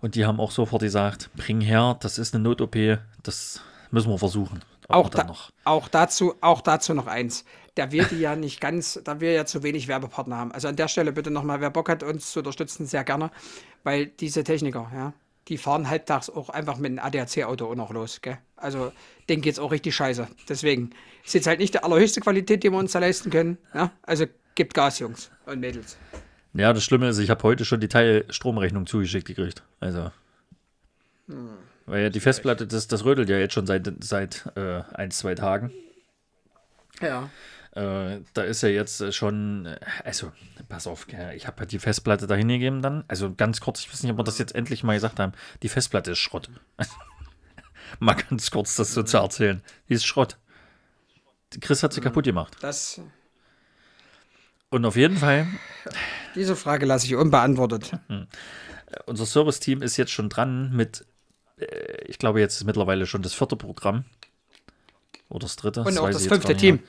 Und 0.00 0.14
die 0.14 0.26
haben 0.26 0.40
auch 0.40 0.50
sofort 0.50 0.82
gesagt, 0.82 1.30
bring 1.36 1.60
her, 1.60 1.96
das 2.00 2.18
ist 2.18 2.34
eine 2.34 2.42
Not-OP, 2.42 2.98
das 3.22 3.60
müssen 3.90 4.10
wir 4.10 4.18
versuchen. 4.18 4.60
Auch, 4.88 5.10
da, 5.10 5.34
auch, 5.64 5.88
dazu, 5.88 6.34
auch 6.40 6.60
dazu 6.62 6.94
noch 6.94 7.06
eins. 7.06 7.44
Da 7.78 7.92
wir 7.92 8.04
die 8.06 8.18
ja 8.18 8.34
nicht 8.34 8.60
ganz, 8.60 9.00
da 9.04 9.20
wir 9.20 9.30
ja 9.30 9.46
zu 9.46 9.62
wenig 9.62 9.86
Werbepartner 9.86 10.36
haben. 10.36 10.50
Also 10.50 10.66
an 10.66 10.74
der 10.74 10.88
Stelle 10.88 11.12
bitte 11.12 11.30
nochmal, 11.30 11.60
wer 11.60 11.70
Bock 11.70 11.88
hat, 11.88 12.02
uns 12.02 12.32
zu 12.32 12.40
unterstützen, 12.40 12.86
sehr 12.86 13.04
gerne. 13.04 13.30
Weil 13.84 14.06
diese 14.06 14.42
Techniker, 14.42 14.90
ja, 14.92 15.12
die 15.46 15.58
fahren 15.58 15.88
halbtags 15.88 16.28
auch 16.28 16.48
einfach 16.48 16.76
mit 16.78 16.90
einem 16.90 16.98
ADAC-Auto 16.98 17.70
auch 17.70 17.76
noch 17.76 17.92
los. 17.92 18.20
Gell? 18.20 18.38
Also 18.56 18.92
denen 19.28 19.42
geht's 19.42 19.60
auch 19.60 19.70
richtig 19.70 19.94
scheiße. 19.94 20.26
Deswegen 20.48 20.90
ist 21.24 21.34
jetzt 21.34 21.46
halt 21.46 21.60
nicht 21.60 21.74
die 21.74 21.78
allerhöchste 21.78 22.20
Qualität, 22.20 22.64
die 22.64 22.70
wir 22.72 22.78
uns 22.78 22.90
da 22.90 22.98
leisten 22.98 23.30
können. 23.30 23.58
Ja? 23.72 23.92
Also 24.02 24.26
gibt 24.56 24.74
Gas, 24.74 24.98
Jungs 24.98 25.30
und 25.46 25.60
Mädels. 25.60 25.96
Ja, 26.54 26.72
das 26.72 26.82
Schlimme 26.82 27.08
ist, 27.08 27.18
ich 27.18 27.30
habe 27.30 27.44
heute 27.44 27.64
schon 27.64 27.78
die 27.78 27.86
Teilstromrechnung 27.86 28.88
zugeschickt 28.88 29.28
gekriegt. 29.28 29.62
Also. 29.78 30.10
Weil 31.86 32.02
ja 32.02 32.10
die 32.10 32.18
Festplatte, 32.18 32.66
das, 32.66 32.88
das 32.88 33.04
rödelt 33.04 33.28
ja 33.28 33.38
jetzt 33.38 33.54
schon 33.54 33.68
seit, 33.68 33.88
seit 34.00 34.50
äh, 34.56 34.82
ein, 34.94 35.12
zwei 35.12 35.36
Tagen. 35.36 35.70
Ja. 37.00 37.30
Äh, 37.72 38.20
da 38.34 38.42
ist 38.42 38.62
ja 38.62 38.68
jetzt 38.68 39.00
äh, 39.00 39.12
schon, 39.12 39.66
äh, 39.66 39.78
also, 40.04 40.32
pass 40.68 40.86
auf, 40.86 41.06
ich 41.34 41.46
habe 41.46 41.60
ja 41.60 41.66
die 41.66 41.78
Festplatte 41.78 42.26
da 42.26 42.34
hingegeben 42.34 42.82
dann. 42.82 43.04
Also 43.08 43.34
ganz 43.34 43.60
kurz, 43.60 43.80
ich 43.80 43.92
weiß 43.92 44.02
nicht, 44.02 44.12
ob 44.12 44.18
wir 44.18 44.24
das 44.24 44.38
jetzt 44.38 44.54
endlich 44.54 44.82
mal 44.82 44.94
gesagt 44.94 45.20
haben. 45.20 45.32
Die 45.62 45.68
Festplatte 45.68 46.12
ist 46.12 46.18
Schrott. 46.18 46.50
mal 48.00 48.14
ganz 48.14 48.50
kurz 48.50 48.76
das 48.76 48.94
so 48.94 49.02
zu 49.02 49.18
erzählen. 49.18 49.62
Die 49.88 49.94
ist 49.94 50.06
Schrott. 50.06 50.38
Chris 51.60 51.82
hat 51.82 51.92
sie 51.92 52.00
kaputt 52.00 52.24
gemacht. 52.24 52.56
Das, 52.60 53.00
Und 54.70 54.84
auf 54.84 54.96
jeden 54.96 55.16
Fall, 55.16 55.46
diese 56.34 56.56
Frage 56.56 56.84
lasse 56.84 57.06
ich 57.06 57.14
unbeantwortet. 57.16 57.92
unser 59.06 59.26
Service-Team 59.26 59.82
ist 59.82 59.96
jetzt 59.96 60.10
schon 60.10 60.28
dran 60.28 60.74
mit, 60.74 61.06
äh, 61.58 62.04
ich 62.06 62.18
glaube, 62.18 62.40
jetzt 62.40 62.56
ist 62.56 62.64
mittlerweile 62.64 63.06
schon 63.06 63.22
das 63.22 63.34
vierte 63.34 63.56
Programm. 63.56 64.04
Oder 65.28 65.40
das 65.40 65.56
dritte. 65.56 65.82
Und 65.82 65.98
auch 65.98 66.06
das 66.06 66.16
ich 66.16 66.22
jetzt 66.22 66.32
fünfte 66.32 66.56
Team. 66.56 66.76
mehr. 66.76 66.84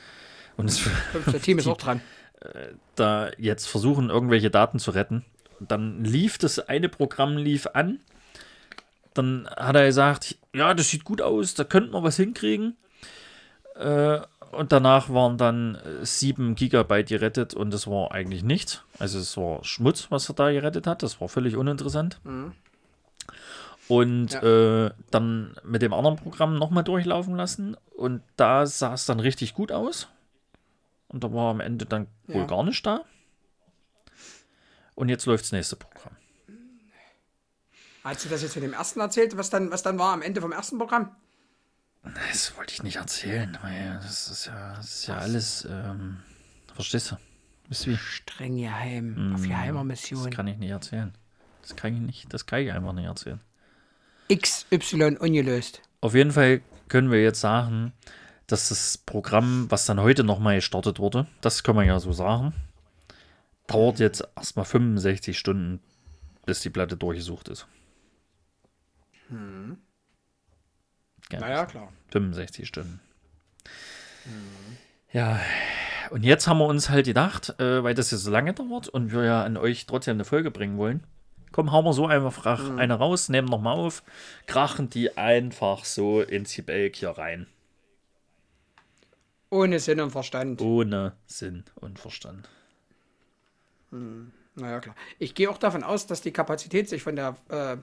Und 0.60 0.70
das 0.70 0.80
Fünfte 0.80 1.40
Team 1.42 1.58
ist 1.58 1.68
auch 1.68 1.78
dran. 1.78 2.02
da 2.96 3.32
jetzt 3.38 3.68
versuchen, 3.68 4.10
irgendwelche 4.10 4.50
Daten 4.50 4.80
zu 4.80 4.92
retten. 4.92 5.24
Dann 5.60 6.04
lief 6.04 6.38
das 6.38 6.60
eine 6.60 6.90
Programm 6.90 7.38
lief 7.38 7.68
an. 7.74 8.00
Dann 9.14 9.50
hat 9.56 9.76
er 9.76 9.86
gesagt, 9.86 10.38
ja, 10.54 10.74
das 10.74 10.90
sieht 10.90 11.04
gut 11.04 11.22
aus, 11.22 11.54
da 11.54 11.64
könnten 11.64 11.94
wir 11.94 12.04
was 12.04 12.18
hinkriegen. 12.18 12.76
Äh, 13.76 14.20
und 14.52 14.72
danach 14.72 15.10
waren 15.10 15.38
dann 15.38 15.76
äh, 15.76 16.06
7 16.06 16.56
Gigabyte 16.56 17.10
gerettet 17.10 17.54
und 17.54 17.72
das 17.72 17.88
war 17.88 18.12
eigentlich 18.12 18.44
nichts. 18.44 18.84
Also 18.98 19.20
es 19.20 19.38
war 19.38 19.64
Schmutz, 19.64 20.08
was 20.10 20.30
er 20.30 20.36
da 20.36 20.52
gerettet 20.52 20.88
hat. 20.88 21.04
Das 21.04 21.22
war 21.22 21.30
völlig 21.30 21.56
uninteressant. 21.56 22.20
Und 23.88 24.34
äh, 24.36 24.92
dann 25.10 25.56
mit 25.64 25.82
dem 25.82 25.94
anderen 25.94 26.18
Programm 26.18 26.58
nochmal 26.58 26.84
durchlaufen 26.84 27.36
lassen. 27.36 27.78
Und 27.96 28.22
da 28.36 28.66
sah 28.66 28.94
es 28.94 29.06
dann 29.06 29.20
richtig 29.20 29.54
gut 29.54 29.72
aus. 29.72 30.08
Und 31.10 31.24
da 31.24 31.34
war 31.34 31.52
am 31.52 31.60
Ende 31.60 31.86
dann 31.86 32.08
wohl 32.28 32.38
Ja. 32.42 32.46
gar 32.46 32.64
nicht 32.64 32.86
da. 32.86 33.04
Und 34.96 35.10
jetzt 35.10 35.26
läuft 35.26 35.44
das 35.46 35.52
nächste 35.52 35.76
Programm. 35.76 36.16
Hast 38.04 38.26
du 38.26 38.30
das 38.30 38.42
jetzt 38.42 38.56
mit 38.56 38.64
dem 38.64 38.74
ersten 38.74 39.00
erzählt, 39.02 39.38
was 39.38 39.50
dann, 39.50 39.72
was 39.72 39.84
dann 39.84 40.00
war 40.00 40.14
am 40.14 40.22
Ende 40.22 40.42
vom 40.42 40.52
ersten 40.52 40.78
Programm? 40.78 41.16
Das 42.32 42.56
wollte 42.58 42.74
ich 42.74 42.82
nicht 42.84 42.96
erzählen, 42.96 43.58
weil 43.62 44.00
das 44.02 44.30
ist 44.30 44.46
ja, 44.46 44.76
das 44.76 44.86
ist 44.96 45.08
ja 45.08 45.18
alles, 45.18 45.68
ähm, 45.70 46.18
verstehst 46.74 47.12
du? 47.12 47.16
Ihr 47.70 47.86
wie? 47.94 47.98
Streng 47.98 48.58
geheim, 48.58 49.34
auf 49.36 49.42
geheimer 49.44 49.80
Das 49.80 49.86
Mission. 49.88 50.30
kann 50.32 50.48
ich 50.48 50.58
nicht 50.58 50.72
erzählen. 50.72 51.14
Das 51.62 51.76
kann 51.76 51.94
ich 51.94 52.00
nicht, 52.02 52.34
das 52.34 52.46
kann 52.46 52.62
ich 52.62 52.72
einfach 52.72 52.94
nicht 52.94 53.06
erzählen. 53.06 53.42
XY 54.34 55.18
ungelöst. 55.20 55.82
Auf 56.02 56.16
jeden 56.16 56.32
Fall 56.32 56.62
können 56.88 57.12
wir 57.12 57.22
jetzt 57.22 57.42
sagen, 57.42 57.94
dass 58.52 58.70
das 58.70 58.98
Programm, 58.98 59.70
was 59.70 59.86
dann 59.86 60.00
heute 60.02 60.24
nochmal 60.24 60.56
gestartet 60.56 61.00
wurde, 61.00 61.28
das 61.42 61.64
kann 61.64 61.76
man 61.76 61.86
ja 61.86 62.00
so 62.00 62.12
sagen, 62.12 62.54
dauert 63.68 64.00
jetzt 64.00 64.28
erstmal 64.36 64.66
65 64.66 65.38
Stunden, 65.38 65.80
bis 66.46 66.62
die 66.62 66.70
Platte 66.70 66.98
durchgesucht 66.98 67.48
ist. 67.50 67.68
Ja, 71.32 71.40
Naja, 71.40 71.66
klar. 71.66 71.94
65 72.12 72.68
Stunden. 72.68 73.00
Ja, 75.12 75.40
und 76.10 76.24
jetzt 76.24 76.48
haben 76.48 76.58
wir 76.58 76.66
uns 76.66 76.90
halt 76.90 77.06
gedacht, 77.06 77.60
äh, 77.60 77.84
weil 77.84 77.94
das 77.94 78.12
jetzt 78.12 78.24
so 78.24 78.32
lange 78.32 78.54
dauert 78.54 78.88
und 78.88 79.12
wir 79.12 79.24
ja 79.24 79.44
an 79.44 79.58
euch 79.58 79.86
trotzdem 79.86 80.16
eine 80.16 80.26
Folge 80.26 80.50
bringen 80.50 80.78
wollen, 80.78 81.04
komm, 81.52 81.72
hauen 81.72 81.86
wir 81.86 81.94
so 81.94 82.08
einfach 82.08 82.46
eine 82.78 82.96
raus, 82.96 83.30
nehmen 83.30 83.48
nochmal 83.48 83.76
auf, 83.76 84.04
krachen 84.48 84.90
die 84.90 85.18
einfach 85.18 85.86
so 85.86 86.22
ins 86.22 86.56
Gebälk 86.56 86.96
hier 86.96 87.12
rein. 87.12 87.48
Ohne 89.50 89.80
Sinn 89.80 90.00
und 90.00 90.12
Verstand. 90.12 90.62
Ohne 90.62 91.14
Sinn 91.26 91.64
und 91.76 92.00
Verstand. 92.00 92.50
Naja, 94.56 94.80
klar. 94.80 94.96
Ich 95.18 95.34
gehe 95.34 95.50
auch 95.50 95.58
davon 95.58 95.84
aus, 95.84 96.06
dass 96.06 96.22
die 96.22 96.32
Kapazität 96.32 96.88
sich 96.90 97.02
von 97.02 97.16
der, 97.16 97.36
äh, 97.50 97.78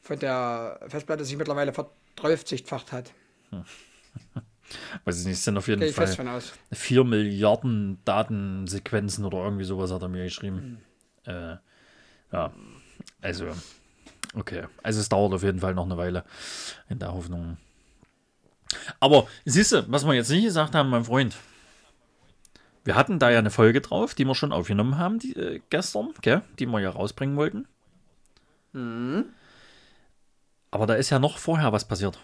von 0.00 0.18
der 0.18 0.80
Festplatte 0.88 1.24
sich 1.24 1.36
mittlerweile 1.36 1.72
verdreifacht 1.72 2.92
hat. 2.92 3.12
Weiß 5.04 5.20
ich 5.20 5.26
nicht, 5.26 5.34
es 5.34 5.44
sind 5.44 5.56
auf 5.56 5.68
jeden 5.68 5.80
Gehe 5.80 5.92
Fall 5.92 6.06
fest 6.06 6.16
von 6.16 6.28
aus. 6.28 6.52
4 6.72 7.04
Milliarden 7.04 7.98
Datensequenzen 8.04 9.24
oder 9.24 9.38
irgendwie 9.38 9.64
sowas 9.64 9.92
hat 9.92 10.02
er 10.02 10.08
mir 10.08 10.24
geschrieben. 10.24 10.82
Hm. 11.24 11.34
Äh, 11.34 11.56
ja, 12.32 12.52
also, 13.22 13.46
okay. 14.34 14.64
Also 14.82 15.00
es 15.00 15.08
dauert 15.08 15.32
auf 15.34 15.42
jeden 15.42 15.60
Fall 15.60 15.74
noch 15.74 15.84
eine 15.84 15.96
Weile 15.96 16.24
in 16.88 16.98
der 16.98 17.12
Hoffnung. 17.12 17.58
Aber 19.00 19.26
siehst 19.44 19.72
du, 19.72 19.90
was 19.90 20.06
wir 20.06 20.14
jetzt 20.14 20.30
nicht 20.30 20.44
gesagt 20.44 20.74
haben, 20.74 20.90
mein 20.90 21.04
Freund. 21.04 21.36
Wir 22.84 22.94
hatten 22.94 23.18
da 23.18 23.30
ja 23.30 23.40
eine 23.40 23.50
Folge 23.50 23.80
drauf, 23.80 24.14
die 24.14 24.24
wir 24.24 24.34
schon 24.34 24.52
aufgenommen 24.52 24.96
haben, 24.96 25.18
die, 25.18 25.34
äh, 25.34 25.60
gestern, 25.70 26.14
gell? 26.22 26.42
die 26.58 26.66
wir 26.66 26.78
ja 26.78 26.90
rausbringen 26.90 27.36
wollten. 27.36 27.66
Mhm. 28.72 29.24
Aber 30.70 30.86
da 30.86 30.94
ist 30.94 31.10
ja 31.10 31.18
noch 31.18 31.38
vorher 31.38 31.72
was 31.72 31.88
passiert. 31.88 32.18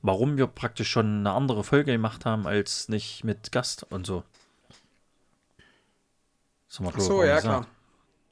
Warum 0.00 0.36
wir 0.36 0.46
praktisch 0.46 0.88
schon 0.88 1.18
eine 1.20 1.32
andere 1.32 1.64
Folge 1.64 1.92
gemacht 1.92 2.24
haben, 2.24 2.46
als 2.46 2.88
nicht 2.88 3.24
mit 3.24 3.52
Gast 3.52 3.84
und 3.90 4.06
so. 4.06 4.22
Das 6.68 6.78
haben 6.78 6.86
wir, 6.86 6.92
Ach 6.94 7.00
so, 7.00 7.24
ja, 7.24 7.36
gesagt, 7.36 7.66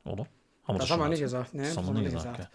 klar. 0.04 0.12
Oder? 0.12 0.26
Haben 0.66 0.78
Das 0.78 0.88
schon 0.88 0.98
haben 0.98 1.06
wir 1.06 1.08
nicht 1.10 1.20
gesagt. 1.20 1.54
Nee, 1.54 1.62
das 1.64 1.76
haben 1.76 1.86
wir 1.86 1.94
nicht 1.94 2.12
gesagt. 2.12 2.48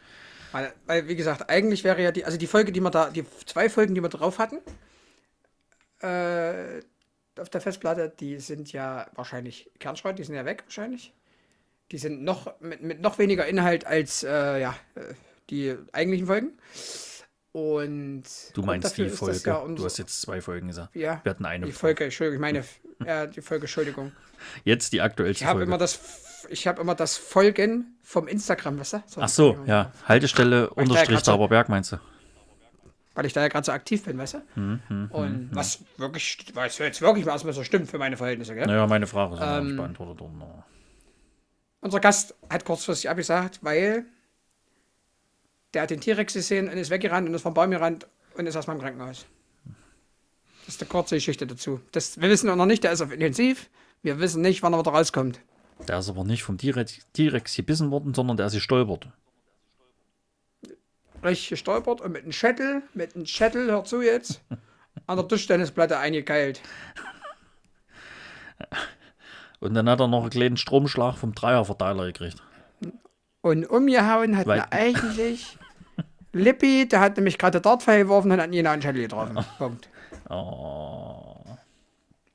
Weil, 0.51 0.73
weil, 0.85 1.07
wie 1.07 1.15
gesagt, 1.15 1.49
eigentlich 1.49 1.83
wäre 1.83 2.01
ja 2.01 2.11
die, 2.11 2.25
also 2.25 2.37
die 2.37 2.47
Folge, 2.47 2.71
die 2.71 2.81
wir 2.81 2.89
da, 2.89 3.09
die 3.09 3.23
zwei 3.45 3.69
Folgen, 3.69 3.93
die 3.95 4.01
wir 4.01 4.09
drauf 4.09 4.39
hatten, 4.39 4.57
äh, 6.01 6.81
auf 7.39 7.49
der 7.49 7.61
Festplatte, 7.61 8.11
die 8.19 8.39
sind 8.39 8.71
ja 8.73 9.07
wahrscheinlich 9.15 9.69
Kernschrott, 9.79 10.17
die 10.19 10.23
sind 10.23 10.35
ja 10.35 10.45
weg 10.45 10.63
wahrscheinlich. 10.65 11.13
Die 11.91 11.97
sind 11.97 12.23
noch 12.23 12.59
mit, 12.59 12.81
mit 12.81 13.01
noch 13.01 13.17
weniger 13.17 13.45
Inhalt 13.47 13.85
als 13.85 14.23
äh, 14.23 14.59
ja, 14.61 14.75
äh, 14.95 15.13
die 15.49 15.75
eigentlichen 15.91 16.27
Folgen. 16.27 16.51
Und 17.51 18.23
Du 18.53 18.61
meinst 18.61 18.95
die 18.97 19.09
Folge. 19.09 19.41
ja 19.45 19.65
du 19.67 19.83
hast 19.83 19.97
jetzt 19.97 20.21
zwei 20.21 20.39
Folgen 20.41 20.67
gesagt. 20.67 20.95
ja, 20.95 21.19
Wir 21.23 21.31
hatten 21.31 21.45
eine. 21.45 21.65
die 21.65 21.71
Folge, 21.71 22.03
Entschuldigung, 22.05 22.35
ich 22.35 22.41
meine, 22.41 22.63
ja, 23.05 23.25
die 23.25 23.41
Folge, 23.41 23.63
Entschuldigung. 23.63 24.11
Jetzt 24.63 24.93
die 24.93 25.01
aktuellste 25.01 25.43
Ich 25.43 25.47
habe 25.47 25.59
Folge. 25.59 25.69
immer 25.69 25.77
das, 25.79 25.99
ich 26.49 26.67
habe 26.67 26.81
immer 26.81 26.95
das 26.95 27.17
Folgen 27.17 27.97
vom 28.03 28.27
Instagram, 28.27 28.79
weißt 28.79 28.93
du? 28.93 29.03
So, 29.07 29.21
Ach 29.21 29.29
so, 29.29 29.57
ja. 29.65 29.91
Haltestelle, 30.07 30.61
ja 30.63 30.67
Unterstrich, 30.69 31.09
grad 31.17 31.25
so- 31.25 31.31
Dauberberg 31.33 31.69
meinst 31.69 31.91
du? 31.93 31.97
weil 33.15 33.25
ich 33.25 33.33
da 33.33 33.41
ja 33.41 33.49
gerade 33.49 33.65
so 33.65 33.73
aktiv 33.73 34.03
bin, 34.05 34.17
weißt 34.17 34.35
du? 34.35 34.41
Hm, 34.53 35.09
und 35.11 35.49
was 35.51 35.79
wirklich, 35.97 36.45
was 36.53 36.77
jetzt 36.77 37.01
wirklich 37.01 37.25
mal 37.25 37.33
erstmal 37.33 37.51
so 37.53 37.65
stimmt 37.65 37.89
für 37.89 37.97
meine 37.97 38.15
Verhältnisse, 38.15 38.55
gell? 38.55 38.65
Naja, 38.65 38.87
meine 38.87 39.07
Frage 39.07 39.35
ist 39.35 39.41
Ähm, 39.43 39.65
nicht 39.67 39.75
beantwortet 39.77 40.21
worden. 40.21 40.41
aber- 40.41 40.65
Unser 41.81 41.99
Gast 41.99 42.33
hat 42.49 42.63
kurzfristig 42.63 43.09
abgesagt, 43.09 43.59
weil 43.61 44.05
der 45.73 45.81
hat 45.81 45.89
den 45.89 45.99
T-Rex 45.99 46.33
gesehen 46.33 46.69
und 46.69 46.77
ist 46.77 46.89
weggerannt 46.91 47.27
und 47.27 47.35
ist 47.35 47.41
vom 47.41 47.53
Baum 47.53 47.71
gerannt 47.71 48.07
und 48.37 48.45
ist 48.47 48.55
erstmal 48.55 48.77
im 48.77 48.81
Krankenhaus. 48.81 49.25
Das 50.65 50.75
ist 50.75 50.81
eine 50.81 50.89
kurze 50.89 51.15
Geschichte 51.15 51.45
dazu. 51.45 51.81
Das, 51.91 52.21
wir 52.21 52.29
wissen 52.29 52.47
noch 52.55 52.65
nicht, 52.65 52.83
der 52.83 52.91
ist 52.93 53.01
auf 53.01 53.11
Intensiv. 53.11 53.69
Wir 54.01 54.19
wissen 54.19 54.41
nicht, 54.41 54.63
wann 54.63 54.73
er 54.73 54.79
wieder 54.79 54.91
rauskommt. 54.91 55.41
Der 55.87 55.99
ist 55.99 56.09
aber 56.09 56.23
nicht 56.23 56.43
vom 56.43 56.57
T-Rex 56.57 57.55
gebissen 57.55 57.91
worden, 57.91 58.13
sondern 58.13 58.37
der 58.37 58.47
ist 58.47 58.53
gestolpert. 58.53 59.07
Richtig 61.23 61.49
gestolpert 61.49 62.01
und 62.01 62.11
mit 62.11 62.23
einem 62.23 62.31
Schädel, 62.31 62.83
mit 62.93 63.15
einem 63.15 63.25
Schädel, 63.25 63.69
hör 63.71 63.83
zu 63.83 64.01
jetzt, 64.01 64.41
an 65.07 65.17
der 65.17 65.27
Tischtennisplatte 65.27 65.97
eingekeilt. 65.97 66.61
Und 69.59 69.73
dann 69.73 69.89
hat 69.89 69.99
er 69.99 70.07
noch 70.07 70.21
einen 70.21 70.29
kleinen 70.29 70.57
Stromschlag 70.57 71.17
vom 71.17 71.33
Dreierverteiler 71.35 72.05
gekriegt. 72.05 72.41
Und 73.41 73.65
umgehauen 73.65 74.37
hat 74.37 74.47
Weil- 74.47 74.59
er 74.59 74.71
eigentlich 74.73 75.57
Lippi, 76.31 76.87
der 76.87 76.99
hat 76.99 77.17
nämlich 77.17 77.37
gerade 77.37 77.59
Dartpfeil 77.59 78.03
geworfen 78.03 78.31
und 78.31 78.39
hat 78.41 78.53
ihn 78.53 78.67
an 78.67 78.79
den 78.79 78.81
Schädel 78.83 79.01
getroffen. 79.03 79.37
Punkt. 79.57 79.89
Oh. 80.29 81.28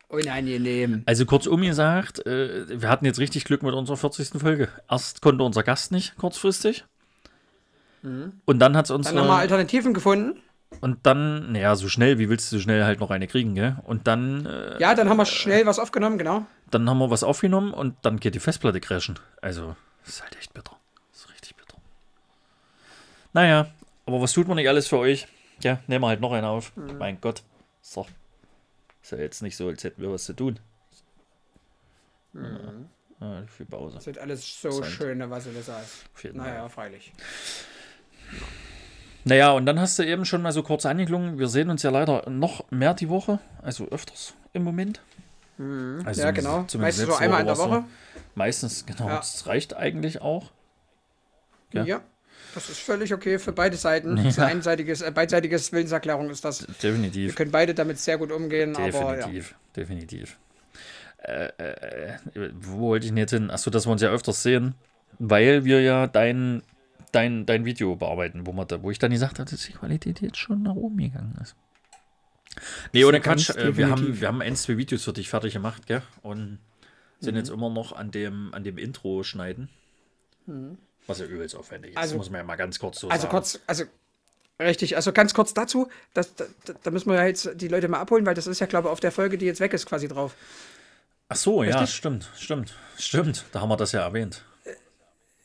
Unangenehm. 0.09 1.03
Also 1.07 1.27
kurzum 1.27 1.63
gesagt, 1.63 2.25
äh, 2.27 2.81
wir 2.81 2.89
hatten 2.89 3.05
jetzt 3.07 3.19
richtig 3.19 3.45
Glück 3.45 3.63
mit 3.63 3.75
unserer 3.75 3.97
40. 3.97 4.41
Folge. 4.41 4.69
Erst 4.89 5.23
konnte 5.23 5.43
unser 5.45 5.63
Gast 5.63 5.93
nicht 5.93 6.17
kurzfristig. 6.17 6.85
Und 8.03 8.59
dann 8.59 8.77
hat 8.77 8.85
es 8.85 8.91
uns. 8.91 9.11
Mhm. 9.11 9.17
Dann 9.17 9.25
haben 9.25 9.31
wir 9.31 9.37
äh, 9.39 9.41
Alternativen 9.41 9.95
gefunden. 9.95 10.39
und 10.83 10.99
dann, 11.07 11.53
naja, 11.53 11.75
so 11.75 11.89
schnell, 11.89 12.19
wie 12.19 12.29
willst 12.29 12.53
du 12.53 12.57
so 12.57 12.61
schnell 12.63 12.85
halt 12.85 13.01
noch 13.01 13.11
eine 13.11 13.27
kriegen, 13.27 13.55
gell? 13.55 13.77
Und 13.85 14.07
dann, 14.07 14.45
äh, 14.45 14.79
Ja, 14.79 14.95
dann 14.95 15.09
haben 15.09 15.17
wir 15.17 15.25
schnell 15.25 15.65
was 15.65 15.79
aufgenommen, 15.79 16.19
genau. 16.19 16.45
dann 16.71 16.89
haben 16.91 16.99
wir 16.99 17.09
was 17.11 17.23
aufgenommen 17.25 17.73
und 17.73 17.97
dann 18.03 18.21
geht 18.21 18.35
die 18.35 18.41
Festplatte 18.41 18.81
crashen. 18.81 19.19
Also, 19.41 19.75
ist 20.07 20.23
halt 20.23 20.37
echt 20.37 20.53
bitter. 20.53 20.77
Ist 21.15 21.31
richtig 21.31 21.57
bitter. 21.57 21.79
Naja, 23.33 23.69
aber 24.05 24.21
was 24.21 24.35
tut 24.35 24.49
man 24.49 24.57
nicht 24.57 24.69
alles 24.69 24.87
für 24.87 24.99
euch? 24.99 25.27
Ja, 25.63 25.79
nehmen 25.87 26.05
wir 26.05 26.09
halt 26.09 26.21
noch 26.21 26.33
einen 26.33 26.45
auf. 26.45 26.77
Mhm. 26.77 26.99
Mein 26.99 27.21
Gott. 27.23 27.43
So. 27.81 28.07
Ist 29.05 29.13
ja 29.13 29.19
jetzt 29.19 29.43
nicht 29.43 29.55
so, 29.55 29.69
als 29.69 29.85
hätten 29.85 30.01
wir 30.01 30.11
was 30.11 30.25
zu 30.25 30.33
tun. 30.33 30.59
Ja, 32.33 33.43
viel 33.47 33.67
Pause. 33.67 33.97
Das 33.97 34.05
sind 34.05 34.17
alles 34.17 34.63
so 34.63 34.81
Zeit. 34.81 34.91
schöne, 34.91 35.29
was 35.29 35.45
du 35.45 35.51
das 35.51 35.67
sagst. 35.67 36.05
Naja, 36.33 36.67
freilich. 36.71 37.13
Naja, 39.25 39.53
und 39.53 39.67
dann 39.67 39.79
hast 39.79 39.99
du 39.99 40.07
eben 40.07 40.25
schon 40.25 40.41
mal 40.41 40.53
so 40.53 40.63
kurz 40.63 40.87
angeklungen. 40.87 41.39
Wir 41.39 41.49
sehen 41.49 41.69
uns 41.69 41.83
ja 41.83 41.91
leider 41.91 42.31
noch 42.31 42.71
mehr 42.71 42.95
die 42.95 43.11
Woche, 43.11 43.41
also 43.61 43.89
öfters 43.89 44.33
im 44.55 44.65
Moment. 44.65 45.03
Also 46.07 46.23
ja, 46.23 46.31
genau. 46.31 46.67
Meistens 46.79 47.07
so 47.07 47.15
einmal 47.17 47.43
in 47.43 47.47
der 47.47 47.59
Woche. 47.59 47.85
Meistens, 48.35 48.87
genau. 48.87 49.09
Ja. 49.09 49.17
Das 49.17 49.47
reicht 49.47 49.77
eigentlich 49.77 50.23
auch. 50.23 50.51
Ja. 51.75 51.85
Ja. 51.85 52.01
Das 52.55 52.71
ist 52.71 52.81
völlig 52.81 53.13
okay 53.13 53.39
für 53.39 53.53
beide 53.53 53.77
Seiten. 53.77 54.17
Ja. 54.17 54.23
Das 54.25 54.33
ist 54.35 54.39
ein 54.39 54.51
einseitiges, 54.59 55.03
äh, 55.03 55.11
beidseitiges 55.11 55.73
Willenserklärung 55.73 56.31
ist 56.31 56.45
das. 56.45 56.67
Wir 56.67 56.75
Definitiv. 56.75 57.35
können 57.35 57.51
beide 57.51 57.75
damit 57.75 57.99
sehr 57.99 58.19
gut 58.19 58.31
umgehen, 58.33 58.77
aber 58.77 59.19
ja. 59.19 59.27
Definitiv. 59.27 59.55
Definitiv. 59.77 60.37
Äh, 61.19 61.49
äh, 61.59 62.17
äh, 62.35 62.51
wo 62.55 62.79
wollte 62.81 63.07
ich 63.07 63.11
denn 63.11 63.19
jetzt 63.19 63.31
hin? 63.31 63.51
Achso, 63.51 63.71
dass 63.71 63.87
wir 63.87 63.93
uns 63.93 64.03
ja 64.03 64.11
öfters 64.11 64.43
sehen, 64.43 64.75
weil 65.19 65.65
wir 65.65 65.81
ja 65.81 66.07
dein, 66.07 66.63
dein, 67.13 67.47
dein 67.47 67.65
Video 67.65 67.97
bearbeiten, 67.97 68.47
wo, 68.47 68.53
man 68.53 68.69
da, 68.69 68.83
wo 68.83 68.91
ich 68.91 68.99
dann 68.99 69.11
gesagt 69.11 69.39
habe, 69.39 69.51
dass 69.51 69.63
die 69.65 69.73
Qualität 69.73 70.21
jetzt 70.21 70.37
schon 70.37 70.63
nach 70.63 70.75
oben 70.75 70.99
gegangen 70.99 71.37
ist. 71.43 71.57
Nee, 72.93 73.05
ohne 73.05 73.21
Quatsch. 73.21 73.51
Äh, 73.51 73.77
wir, 73.77 73.87
haben, 73.87 73.97
definitiv. 73.97 74.21
wir 74.21 74.29
haben 74.29 74.43
ein, 74.43 74.55
zwei 74.55 74.77
Videos 74.77 75.03
für 75.05 75.13
dich 75.13 75.29
fertig 75.29 75.55
gemacht, 75.55 75.87
gell? 75.87 76.03
Und 76.23 76.59
sind 77.21 77.35
Mhm. 77.35 77.39
jetzt 77.39 77.51
immer 77.51 77.71
noch 77.71 77.93
an 77.93 78.11
dem, 78.11 78.53
an 78.53 78.63
dem 78.65 78.79
Intro 78.79 79.23
schneiden. 79.23 79.69
Was 81.07 81.19
ja 81.19 81.27
übelst 81.27 81.55
aufwendig 81.55 81.93
ist. 81.93 81.97
Also- 81.99 82.17
muss 82.17 82.31
man 82.31 82.39
ja 82.41 82.45
mal 82.45 82.57
ganz 82.57 82.79
kurz 82.79 83.01
so 83.01 83.09
Also 83.09 83.23
sagen. 83.23 83.31
kurz, 83.31 83.61
also 83.67 83.85
richtig, 84.61 84.97
also 84.97 85.13
ganz 85.13 85.35
kurz 85.35 85.53
dazu, 85.55 85.89
das, 86.15 86.35
da, 86.35 86.45
da- 86.83 86.91
müssen 86.91 87.11
wir 87.11 87.17
ja 87.17 87.27
jetzt 87.27 87.51
die 87.55 87.69
Leute 87.69 87.89
mal 87.89 88.01
abholen, 88.01 88.25
weil 88.27 88.35
das 88.35 88.47
ist 88.47 88.61
ja, 88.61 88.67
glaube 88.67 88.89
ich, 88.89 88.93
auf 88.93 89.01
der 89.01 89.13
Folge, 89.13 89.37
die 89.39 89.47
jetzt 89.47 89.61
weg 89.61 89.73
ist, 89.75 89.87
quasi 89.87 90.09
drauf. 90.09 90.35
Ach 91.29 91.37
so, 91.37 91.63
ja, 91.63 91.79
Richtig? 91.79 91.97
stimmt, 91.97 92.31
stimmt, 92.37 92.75
stimmt. 92.99 93.45
Da 93.53 93.61
haben 93.61 93.69
wir 93.69 93.77
das 93.77 93.93
ja 93.93 94.01
erwähnt. 94.03 94.45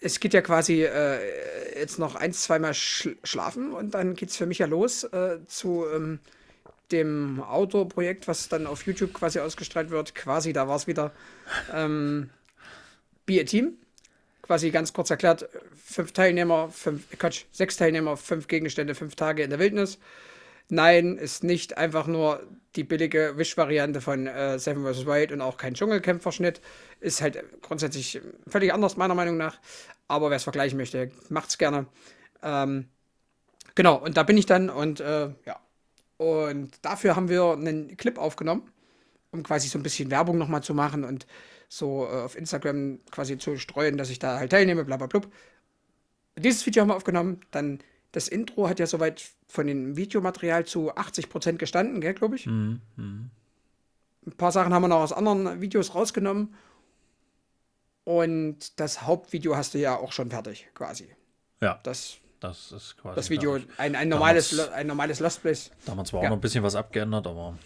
Es 0.01 0.19
geht 0.21 0.33
ja 0.33 0.41
quasi 0.41 0.83
äh, 0.83 1.77
jetzt 1.79 1.99
noch 1.99 2.15
ein, 2.15 2.31
zweimal 2.31 2.73
schl 2.73 3.17
schlafen 3.23 3.73
und 3.73 3.93
dann 3.95 4.15
geht 4.15 4.29
es 4.29 4.37
für 4.37 4.45
mich 4.45 4.59
ja 4.59 4.65
los 4.65 5.03
äh, 5.03 5.39
zu 5.47 5.85
ähm, 5.93 6.19
dem 6.91 7.41
Outdoor-Projekt, 7.43 8.27
was 8.27 8.47
dann 8.47 8.65
auf 8.65 8.85
YouTube 8.85 9.13
quasi 9.13 9.39
ausgestrahlt 9.39 9.89
wird. 9.89 10.15
Quasi, 10.15 10.53
da 10.53 10.67
war 10.69 10.77
es 10.77 10.87
wieder 10.87 11.11
ähm, 11.73 12.29
Be 13.25 13.41
a 13.41 13.43
Team. 13.43 13.73
Quasi 14.49 14.71
ganz 14.71 14.93
kurz 14.93 15.11
erklärt, 15.11 15.47
fünf 15.75 16.11
Teilnehmer, 16.11 16.71
fünf, 16.71 17.07
Quatsch, 17.19 17.43
sechs 17.51 17.77
Teilnehmer, 17.77 18.17
fünf 18.17 18.47
Gegenstände, 18.47 18.95
fünf 18.95 19.13
Tage 19.13 19.43
in 19.43 19.51
der 19.51 19.59
Wildnis. 19.59 19.99
Nein, 20.69 21.19
ist 21.19 21.43
nicht 21.43 21.77
einfach 21.77 22.07
nur 22.07 22.41
die 22.75 22.83
billige 22.83 23.37
Wish-Variante 23.37 24.01
von 24.01 24.25
äh, 24.25 24.57
Seven 24.57 24.83
vs. 24.83 25.05
Wild 25.05 25.31
und 25.31 25.41
auch 25.41 25.57
kein 25.57 25.75
Dschungelcamp-Verschnitt. 25.75 26.61
Ist 26.99 27.21
halt 27.21 27.43
grundsätzlich 27.61 28.21
völlig 28.47 28.73
anders, 28.73 28.97
meiner 28.97 29.13
Meinung 29.13 29.37
nach. 29.37 29.59
Aber 30.07 30.31
wer 30.31 30.37
es 30.37 30.43
vergleichen 30.45 30.79
möchte, 30.79 31.11
macht's 31.29 31.59
gerne. 31.59 31.85
Ähm, 32.41 32.87
genau, 33.75 33.97
und 33.97 34.17
da 34.17 34.23
bin 34.23 34.35
ich 34.35 34.47
dann 34.47 34.71
und 34.71 34.99
äh, 34.99 35.29
ja. 35.45 35.59
Und 36.17 36.71
dafür 36.81 37.15
haben 37.15 37.29
wir 37.29 37.51
einen 37.51 37.97
Clip 37.97 38.17
aufgenommen, 38.17 38.67
um 39.29 39.43
quasi 39.43 39.67
so 39.67 39.77
ein 39.77 39.83
bisschen 39.83 40.09
Werbung 40.09 40.39
nochmal 40.39 40.63
zu 40.63 40.73
machen 40.73 41.03
und 41.03 41.27
so 41.69 42.05
äh, 42.05 42.23
auf 42.23 42.35
Instagram 42.35 42.99
quasi 43.11 43.37
zu 43.37 43.55
streuen, 43.57 43.97
dass 43.97 44.09
ich 44.09 44.19
da 44.19 44.37
halt 44.39 44.51
teilnehme, 44.51 44.83
bla 44.83 44.97
bla 44.97 45.07
blub. 45.07 45.31
Dieses 46.37 46.65
Video 46.65 46.81
haben 46.81 46.89
wir 46.89 46.95
aufgenommen. 46.95 47.39
Dann 47.51 47.79
das 48.11 48.27
Intro 48.27 48.67
hat 48.67 48.79
ja 48.79 48.87
soweit 48.87 49.23
von 49.47 49.67
dem 49.67 49.95
Videomaterial 49.95 50.65
zu 50.65 50.91
80% 50.95 51.53
gestanden, 51.57 52.01
gell, 52.01 52.13
glaube 52.15 52.35
ich. 52.35 52.47
Mhm, 52.47 52.81
mhm. 52.97 53.29
Ein 54.25 54.31
paar 54.33 54.51
Sachen 54.51 54.73
haben 54.73 54.81
wir 54.81 54.87
noch 54.87 54.99
aus 55.01 55.13
anderen 55.13 55.61
Videos 55.61 55.93
rausgenommen. 55.95 56.53
Und 58.03 58.79
das 58.79 59.03
Hauptvideo 59.03 59.55
hast 59.55 59.73
du 59.73 59.77
ja 59.77 59.95
auch 59.95 60.11
schon 60.11 60.29
fertig, 60.31 60.67
quasi. 60.73 61.07
Ja, 61.61 61.79
Das, 61.83 62.17
das 62.39 62.71
ist 62.71 62.97
quasi. 62.97 63.15
das 63.15 63.29
Video, 63.29 63.51
fertig. 63.53 63.69
ein, 63.77 63.95
ein, 63.95 64.09
normales, 64.09 64.49
Damals- 64.49 64.71
ein 64.73 64.87
normales 64.87 65.19
Lost 65.19 65.41
Place. 65.41 65.71
Da 65.85 65.91
haben 65.91 65.99
wir 65.99 66.05
zwar 66.05 66.21
Ja. 66.23 66.27
auch 66.27 66.31
noch 66.31 66.37
ein 66.37 66.41
bisschen 66.41 66.63
was 66.63 66.75
abgeändert, 66.75 67.27
aber 67.27 67.57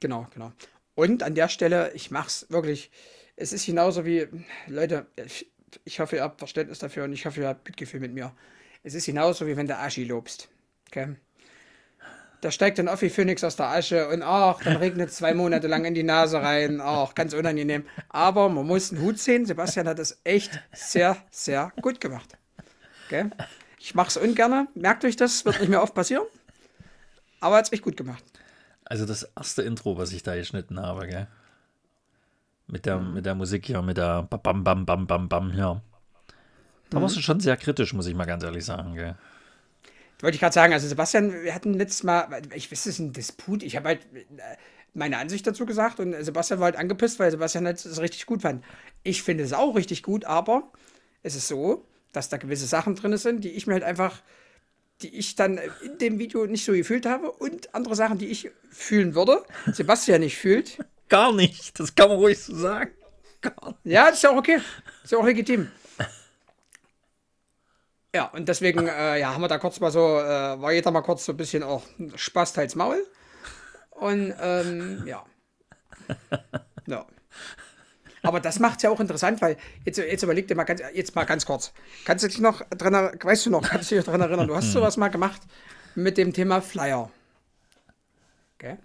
Genau, 0.00 0.26
genau. 0.34 0.52
Und 0.94 1.22
an 1.22 1.34
der 1.34 1.48
Stelle, 1.48 1.92
ich 1.94 2.10
mach's 2.10 2.46
wirklich, 2.50 2.90
es 3.36 3.52
ist 3.52 3.66
genauso 3.66 4.04
wie, 4.04 4.28
Leute, 4.66 5.06
ich, 5.16 5.50
ich 5.84 6.00
hoffe, 6.00 6.16
ihr 6.16 6.22
habt 6.22 6.38
Verständnis 6.38 6.78
dafür 6.78 7.04
und 7.04 7.12
ich 7.12 7.26
hoffe, 7.26 7.40
ihr 7.40 7.48
habt 7.48 7.66
Mitgefühl 7.66 8.00
mit 8.00 8.12
mir. 8.12 8.32
Es 8.82 8.94
ist 8.94 9.06
genauso 9.06 9.46
wie 9.46 9.56
wenn 9.56 9.66
du 9.66 9.76
Aschi 9.76 10.04
lobst. 10.04 10.48
Okay? 10.88 11.16
Da 12.44 12.50
steigt 12.50 12.78
dann 12.78 12.88
Offi 12.88 13.08
Phoenix 13.08 13.42
aus 13.42 13.56
der 13.56 13.68
Asche 13.68 14.06
und 14.08 14.22
ach, 14.22 14.62
dann 14.62 14.76
regnet 14.76 15.08
es 15.08 15.16
zwei 15.16 15.32
Monate 15.32 15.66
lang 15.66 15.86
in 15.86 15.94
die 15.94 16.02
Nase 16.02 16.42
rein. 16.42 16.78
Ach, 16.82 17.14
ganz 17.14 17.32
unangenehm. 17.32 17.86
Aber 18.10 18.50
man 18.50 18.66
muss 18.66 18.92
einen 18.92 19.00
Hut 19.00 19.18
sehen. 19.18 19.46
Sebastian 19.46 19.88
hat 19.88 19.98
das 19.98 20.20
echt 20.24 20.60
sehr, 20.74 21.16
sehr 21.30 21.72
gut 21.80 22.02
gemacht. 22.02 22.36
Okay? 23.06 23.30
Ich 23.78 23.94
mach's 23.94 24.18
ungerne. 24.18 24.68
Merkt 24.74 25.06
euch 25.06 25.16
das, 25.16 25.46
wird 25.46 25.58
nicht 25.60 25.70
mehr 25.70 25.82
oft 25.82 25.94
passieren. 25.94 26.26
Aber 27.40 27.56
hat 27.56 27.64
es 27.64 27.72
echt 27.72 27.82
gut 27.82 27.96
gemacht. 27.96 28.22
Also 28.84 29.06
das 29.06 29.24
erste 29.36 29.62
Intro, 29.62 29.96
was 29.98 30.12
ich 30.12 30.22
da 30.22 30.36
geschnitten 30.36 30.80
habe, 30.80 31.06
gell? 31.08 31.26
Mit 32.66 32.84
der, 32.86 32.98
Mhm. 32.98 33.14
mit 33.14 33.26
der 33.26 33.34
Musik 33.34 33.66
hier, 33.66 33.80
mit 33.82 33.96
der 33.96 34.22
Bam 34.24 34.64
Bam 34.64 34.84
Bam 34.86 35.06
Bam 35.06 35.28
Bam 35.28 35.52
hier. 35.52 35.82
Da 36.90 36.98
Mhm. 36.98 37.02
warst 37.02 37.16
du 37.16 37.20
schon 37.20 37.40
sehr 37.40 37.56
kritisch, 37.56 37.92
muss 37.92 38.06
ich 38.06 38.14
mal 38.14 38.24
ganz 38.24 38.42
ehrlich 38.44 38.64
sagen, 38.64 38.94
gell? 38.94 39.16
Wollte 40.20 40.36
ich 40.36 40.40
gerade 40.40 40.54
sagen, 40.54 40.72
also 40.72 40.88
Sebastian, 40.88 41.32
wir 41.42 41.54
hatten 41.54 41.74
letztes 41.74 42.02
Mal, 42.02 42.42
ich 42.54 42.70
weiß, 42.70 42.80
es 42.80 42.86
ist 42.86 42.98
ein 43.00 43.12
Disput, 43.12 43.62
ich 43.62 43.76
habe 43.76 43.88
halt 43.88 44.00
äh, 44.14 44.56
meine 44.94 45.18
Ansicht 45.18 45.46
dazu 45.46 45.66
gesagt 45.66 46.00
und 46.00 46.14
Sebastian 46.24 46.60
war 46.60 46.66
halt 46.66 46.76
angepisst, 46.76 47.18
weil 47.18 47.30
Sebastian 47.30 47.66
halt 47.66 47.84
es 47.84 48.00
richtig 48.00 48.26
gut 48.26 48.42
fand. 48.42 48.64
Ich 49.02 49.22
finde 49.22 49.44
es 49.44 49.52
auch 49.52 49.74
richtig 49.74 50.02
gut, 50.02 50.24
aber 50.24 50.70
es 51.22 51.34
ist 51.34 51.48
so, 51.48 51.84
dass 52.12 52.28
da 52.28 52.36
gewisse 52.36 52.66
Sachen 52.66 52.94
drin 52.94 53.16
sind, 53.16 53.42
die 53.44 53.50
ich 53.50 53.66
mir 53.66 53.74
halt 53.74 53.82
einfach, 53.82 54.22
die 55.02 55.16
ich 55.16 55.34
dann 55.34 55.58
in 55.82 55.98
dem 55.98 56.18
Video 56.18 56.46
nicht 56.46 56.64
so 56.64 56.72
gefühlt 56.72 57.06
habe 57.06 57.30
und 57.30 57.74
andere 57.74 57.96
Sachen, 57.96 58.18
die 58.18 58.28
ich 58.28 58.50
fühlen 58.70 59.14
würde, 59.14 59.44
Sebastian 59.72 60.20
nicht 60.20 60.38
fühlt. 60.38 60.78
Gar 61.08 61.32
nicht, 61.32 61.78
das 61.78 61.94
kann 61.94 62.08
man 62.08 62.18
ruhig 62.18 62.42
so 62.42 62.56
sagen. 62.56 62.92
Gar 63.40 63.76
nicht. 63.82 63.92
Ja, 63.92 64.06
das 64.06 64.16
ist 64.16 64.22
ja 64.22 64.30
auch 64.30 64.36
okay. 64.36 64.60
Ist 65.02 65.12
ja 65.12 65.18
auch 65.18 65.24
legitim. 65.24 65.70
Ja, 68.14 68.26
und 68.26 68.48
deswegen 68.48 68.86
äh, 68.86 69.18
ja, 69.18 69.34
haben 69.34 69.40
wir 69.40 69.48
da 69.48 69.58
kurz 69.58 69.80
mal 69.80 69.90
so, 69.90 70.20
äh, 70.20 70.60
war 70.60 70.70
jeder 70.72 70.92
mal 70.92 71.02
kurz 71.02 71.24
so 71.24 71.32
ein 71.32 71.36
bisschen 71.36 71.64
auch 71.64 71.82
Spaß 72.14 72.52
teils 72.52 72.76
Maul. 72.76 73.04
Und 73.90 74.32
ähm, 74.40 75.02
ja. 75.04 75.24
ja. 76.86 77.06
Aber 78.24 78.40
das 78.40 78.58
macht 78.58 78.78
es 78.78 78.82
ja 78.82 78.90
auch 78.90 78.98
interessant, 79.00 79.40
weil 79.42 79.56
jetzt, 79.84 79.98
jetzt 79.98 80.22
überleg 80.22 80.48
dir 80.48 80.54
mal 80.56 80.64
ganz, 80.64 80.82
jetzt 80.94 81.14
mal 81.14 81.24
ganz 81.24 81.46
kurz. 81.46 81.72
Kannst 82.04 82.24
du 82.24 82.28
dich 82.28 82.40
noch 82.40 82.62
dran, 82.70 82.94
er- 82.94 83.12
weißt 83.22 83.46
du 83.46 83.50
noch, 83.50 83.62
kannst 83.62 83.90
du 83.90 83.94
dich 83.96 84.04
daran 84.04 84.20
erinnern, 84.22 84.48
du 84.48 84.56
hast 84.56 84.72
sowas 84.72 84.96
mal 84.96 85.08
gemacht 85.08 85.42
mit 85.94 86.18
dem 86.18 86.32
Thema 86.32 86.60
Flyer. 86.60 87.10
Okay? 88.58 88.76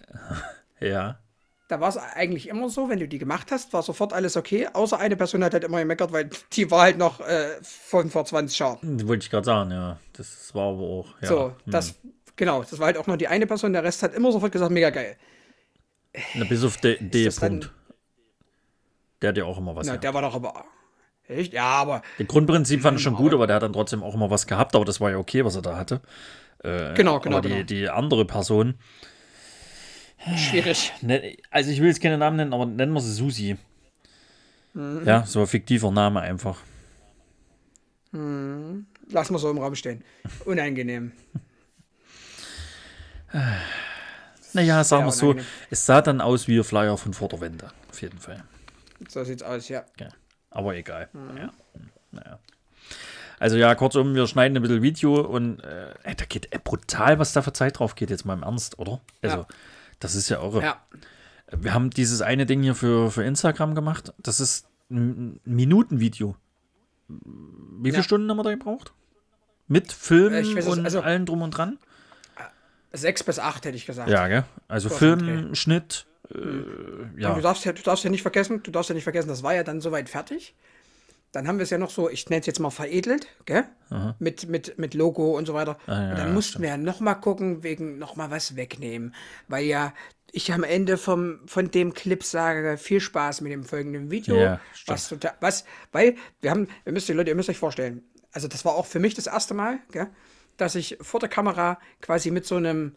Ja. 0.80 1.20
da 1.68 1.80
war 1.80 1.90
es 1.90 1.98
eigentlich 1.98 2.48
immer 2.50 2.70
so, 2.70 2.90
wenn 2.90 3.00
du 3.00 3.08
die 3.08 3.18
gemacht 3.20 3.52
hast, 3.52 3.74
war 3.74 3.84
sofort 3.84 4.12
alles 4.14 4.36
okay, 4.38 4.68
außer 4.74 4.98
eine 5.00 5.16
Person 5.16 5.44
hat 5.44 5.54
halt 5.54 5.64
immer 5.64 5.80
gemeckert, 5.80 6.12
weil 6.12 6.30
die 6.54 6.70
war 6.72 6.82
halt 6.84 6.98
noch 6.98 7.20
äh, 7.22 7.58
von 7.62 8.10
vor 8.10 8.26
20 8.26 8.58
Jahren. 8.60 9.08
Wollte 9.08 9.24
ich 9.24 9.30
gerade 9.30 9.46
sagen, 9.46 9.72
ja. 9.72 10.00
Das 10.14 10.54
war 10.56 10.70
aber 10.74 10.82
auch. 10.82 11.22
Ja. 11.22 11.28
So, 11.28 11.56
das, 11.66 11.96
genau, 12.36 12.64
das 12.64 12.80
war 12.80 12.88
halt 12.88 12.98
auch 12.98 13.08
nur 13.08 13.18
die 13.18 13.28
eine 13.28 13.46
Person, 13.48 13.72
der 13.74 13.84
Rest 13.84 14.02
hat 14.04 14.14
immer 14.16 14.32
sofort 14.32 14.52
gesagt, 14.52 14.72
mega 14.72 14.90
geil. 14.90 15.16
Na, 16.34 16.44
bis 16.46 16.64
auf 16.64 16.78
D- 16.78 16.98
das 16.98 17.36
dann- 17.36 17.60
D-Punkt. 17.60 17.74
Der 19.22 19.30
hat 19.30 19.38
ja 19.38 19.44
auch 19.46 19.58
immer 19.58 19.76
was. 19.76 19.86
Na, 19.88 19.94
gehabt. 19.94 20.04
der 20.04 20.14
war 20.14 20.22
doch 20.22 20.36
aber. 20.36 20.66
Echt? 21.28 21.54
Ja, 21.54 21.66
aber 21.66 22.02
Den 22.18 22.28
Grundprinzip 22.28 22.82
fand 22.82 22.98
ich 22.98 23.04
schon 23.04 23.14
aber- 23.16 23.24
gut, 23.24 23.34
aber 23.34 23.46
der 23.48 23.58
hat 23.58 23.64
dann 23.64 23.74
trotzdem 23.74 24.02
auch 24.02 24.16
immer 24.16 24.30
was 24.32 24.48
gehabt, 24.48 24.76
aber 24.76 24.86
das 24.86 25.00
war 25.00 25.12
ja 25.12 25.18
okay, 25.18 25.46
was 25.46 25.56
er 25.56 25.62
da 25.62 25.78
hatte. 25.78 26.02
Äh, 26.64 26.94
Genau, 26.96 27.20
genau, 27.20 27.38
Aber 27.38 27.48
die, 27.48 27.54
genau. 27.54 27.64
die 27.66 27.90
andere 27.90 28.26
Person, 28.26 28.76
schwierig. 30.36 30.92
ne, 31.02 31.38
also 31.52 31.70
ich 31.72 31.80
will 31.80 31.88
jetzt 31.88 32.02
keinen 32.02 32.20
Namen 32.20 32.38
nennen, 32.38 32.54
aber 32.54 32.66
nennen 32.66 32.94
wir 32.94 33.00
sie 33.02 33.14
Susi. 33.14 33.58
Mhm. 34.74 35.04
Ja, 35.06 35.26
so 35.26 35.40
ein 35.42 35.48
fiktiver 35.48 35.92
Name 35.92 36.20
einfach. 36.22 36.58
Lass 38.12 39.30
mal 39.30 39.38
so 39.38 39.52
im 39.52 39.60
Raum 39.60 39.76
stehen. 39.76 40.04
Unangenehm. 40.46 41.12
Naja, 44.54 44.84
sagen 44.84 45.06
wir 45.06 45.12
so, 45.12 45.36
es 45.70 45.86
sah 45.86 46.02
dann 46.02 46.20
aus 46.22 46.48
wie 46.48 46.58
ein 46.58 46.64
Flyer 46.64 46.98
von 46.98 47.14
vor 47.14 47.30
der 47.30 47.40
Wende, 47.42 47.70
auf 47.90 48.02
jeden 48.02 48.18
Fall. 48.18 48.44
So 49.08 49.24
sieht's 49.24 49.44
aus, 49.44 49.70
ja. 49.70 49.84
Ja. 50.00 50.10
Aber 50.52 50.76
egal. 50.76 51.10
Mhm. 51.14 51.38
Ja. 51.38 51.50
Naja. 52.12 52.40
Also 53.40 53.56
ja, 53.56 53.74
kurzum, 53.76 54.16
wir 54.16 54.28
schneiden 54.28 54.58
ein 54.58 54.62
bisschen 54.62 54.82
Video 54.82 55.22
und 55.22 55.60
äh, 55.62 55.94
ey, 56.04 56.16
da 56.16 56.26
geht 56.26 56.54
äh, 56.54 56.60
brutal, 56.62 57.20
was 57.20 57.32
da 57.34 57.42
für 57.42 57.54
Zeit 57.54 57.80
drauf 57.80 57.96
geht, 57.96 58.10
jetzt 58.10 58.26
mal 58.26 58.34
im 58.34 58.44
Ernst, 58.44 58.78
oder? 58.80 59.00
Also, 59.22 59.38
Ja. 59.38 59.48
das 60.00 60.16
ist 60.16 60.28
ja 60.30 60.42
irre. 60.44 60.62
Ja. 60.62 60.84
Wir 61.52 61.74
haben 61.74 61.90
dieses 61.90 62.22
eine 62.22 62.46
Ding 62.46 62.62
hier 62.62 62.76
für, 62.76 63.10
für 63.12 63.24
Instagram 63.24 63.76
gemacht. 63.76 64.14
Das 64.18 64.40
ist 64.40 64.68
ein 64.92 65.40
Minutenvideo. 65.46 66.36
Wie 67.08 67.90
viele 67.90 67.98
Ja. 67.98 68.04
Stunden 68.04 68.30
haben 68.30 68.38
wir 68.38 68.44
da 68.44 68.52
gebraucht? 68.52 68.94
Mit 69.68 69.92
Film 69.94 70.34
weiß 70.34 70.68
und 70.68 70.84
also- 70.84 71.02
allen 71.02 71.26
drum 71.26 71.42
und 71.42 71.52
dran? 71.52 71.78
Sechs 72.92 73.24
bis 73.24 73.38
acht 73.38 73.66
hätte 73.66 73.78
ich 73.78 73.86
gesagt. 73.86 74.10
Ja, 74.10 74.28
gell? 74.28 74.44
Also 74.68 74.90
Film. 74.90 75.54
Schnitt, 75.54 76.08
äh, 76.34 76.38
Und 76.38 77.14
du 77.16 77.22
ja. 77.22 77.40
darfst 77.40 77.66
ja, 77.66 77.74
du 77.74 77.82
darfst 77.82 78.04
ja 78.04 78.10
nicht 78.10 78.22
vergessen, 78.22 78.64
du 78.64 78.72
darfst 78.72 78.90
ja 78.90 78.96
nicht 78.96 79.04
vergessen, 79.04 79.30
das 79.30 79.44
war 79.44 79.54
ja 79.54 79.64
dann 79.64 79.82
soweit 79.82 80.10
fertig. 80.10 80.56
Dann 81.32 81.48
haben 81.48 81.60
wir 81.60 81.64
es 81.64 81.70
ja 81.70 81.78
noch 81.78 81.92
so, 81.92 82.10
ich 82.10 82.28
nenne 82.30 82.40
es 82.40 82.48
jetzt 82.48 82.60
mal 82.60 82.72
veredelt, 82.72 83.28
gell? 83.46 83.64
Mit, 84.18 84.50
mit, 84.50 84.80
mit 84.80 84.96
Logo 84.96 85.38
und 85.38 85.46
so 85.46 85.54
weiter. 85.54 85.78
Ah, 85.86 85.92
ja, 85.92 86.10
und 86.10 86.18
dann 86.18 86.28
ja, 86.30 86.34
mussten 86.34 86.62
wir 86.64 86.70
ja 86.70 86.78
noch 86.78 87.02
mal 87.02 87.14
gucken, 87.14 87.62
wegen 87.62 88.00
noch 88.00 88.16
mal 88.16 88.32
was 88.32 88.56
wegnehmen. 88.56 89.14
Weil 89.48 89.66
ja 89.66 89.94
ich 90.32 90.52
am 90.52 90.64
Ende 90.64 90.98
vom, 90.98 91.40
von 91.48 91.72
dem 91.72 91.94
Clip 91.94 92.24
sage, 92.24 92.78
viel 92.78 93.00
Spaß 93.00 93.42
mit 93.42 93.52
dem 93.52 93.64
folgenden 93.64 94.12
Video. 94.12 94.36
Ja, 94.36 94.60
stimmt. 94.74 94.96
was, 94.96 95.10
total, 95.10 95.34
was, 95.40 95.66
weil 95.92 96.16
wir 96.42 96.52
haben, 96.52 96.68
ihr 96.86 96.92
müsst, 96.92 97.10
Leute, 97.10 97.30
ihr 97.30 97.36
müsst 97.36 97.50
euch 97.50 97.58
vorstellen, 97.58 98.04
also 98.32 98.48
das 98.48 98.66
war 98.66 98.76
auch 98.76 98.86
für 98.86 99.00
mich 99.00 99.16
das 99.16 99.28
erste 99.28 99.54
Mal, 99.54 99.80
gell, 99.92 100.08
dass 100.58 100.76
ich 100.76 100.98
vor 101.02 101.20
der 101.20 101.30
Kamera 101.30 101.80
quasi 102.02 102.32
mit 102.32 102.46
so 102.46 102.56
einem, 102.56 102.96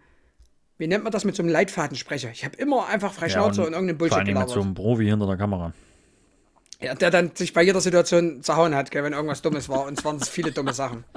wie 0.78 0.86
nennt 0.86 1.04
man 1.04 1.12
das, 1.12 1.24
mit 1.24 1.36
so 1.36 1.42
einem 1.42 1.52
Leitfaden 1.52 1.96
spreche. 1.96 2.30
Ich 2.32 2.44
habe 2.44 2.56
immer 2.56 2.86
einfach 2.86 3.12
frei 3.12 3.26
ja 3.26 3.32
Schnauze 3.32 3.60
und, 3.62 3.72
irgendeinen 3.72 3.98
vor 3.98 4.08
Bullshit 4.08 4.28
allem 4.28 4.38
mit 4.38 4.48
so 4.48 4.60
einem 4.60 4.74
Profi 4.74 5.06
hinter 5.06 5.26
der 5.26 5.36
Kamera. 5.36 5.72
Ja, 6.80 6.94
der 6.94 7.10
dann 7.10 7.30
sich 7.34 7.52
bei 7.52 7.62
jeder 7.62 7.80
Situation 7.80 8.42
zerhauen 8.42 8.74
hat, 8.74 8.90
gell, 8.90 9.04
wenn 9.04 9.12
irgendwas 9.12 9.42
Dummes 9.42 9.68
war. 9.68 9.86
Und 9.86 9.98
es 9.98 10.04
waren 10.04 10.20
viele 10.20 10.52
dumme 10.52 10.72
Sachen. 10.72 11.04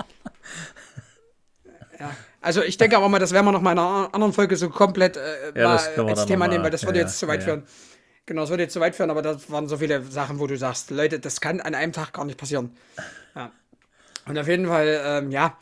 Ja. 1.98 2.14
Also 2.42 2.62
ich 2.62 2.76
denke 2.76 2.98
aber 2.98 3.08
mal, 3.08 3.20
das 3.20 3.32
werden 3.32 3.46
wir 3.46 3.54
noch 3.54 3.62
mal 3.62 3.72
in 3.72 3.80
einer 3.80 4.14
anderen 4.14 4.34
Folge 4.34 4.58
so 4.58 4.70
komplett 4.70 5.16
äh, 5.16 5.58
Ja, 5.58 5.78
als 5.78 6.26
Thema 6.26 6.50
nehmen, 6.50 6.62
weil 6.62 6.70
das 6.70 6.84
würde 6.84 7.00
ja, 7.00 7.06
jetzt 7.06 7.18
zu 7.18 7.28
weit 7.30 7.42
führen. 7.42 7.64
Genau, 8.26 8.42
das 8.42 8.50
würde 8.50 8.64
jetzt 8.64 8.74
zu 8.74 8.82
weit 8.82 8.96
führen, 8.96 9.10
aber 9.10 9.22
das 9.22 9.50
waren 9.50 9.70
so 9.70 9.78
viele 9.78 10.04
Sachen, 10.04 10.40
wo 10.40 10.46
du 10.46 10.58
sagst, 10.58 10.92
Leute, 10.92 11.20
das 11.20 11.40
kann 11.40 11.62
an 11.62 11.74
einem 11.74 11.94
Tag 11.94 12.12
gar 12.12 12.26
nicht 12.26 12.38
passieren. 12.38 12.76
Und 14.28 14.38
auf 14.38 14.48
jeden 14.48 14.68
Fall, 14.68 15.02
ähm, 15.06 15.32
ja, 15.32 15.58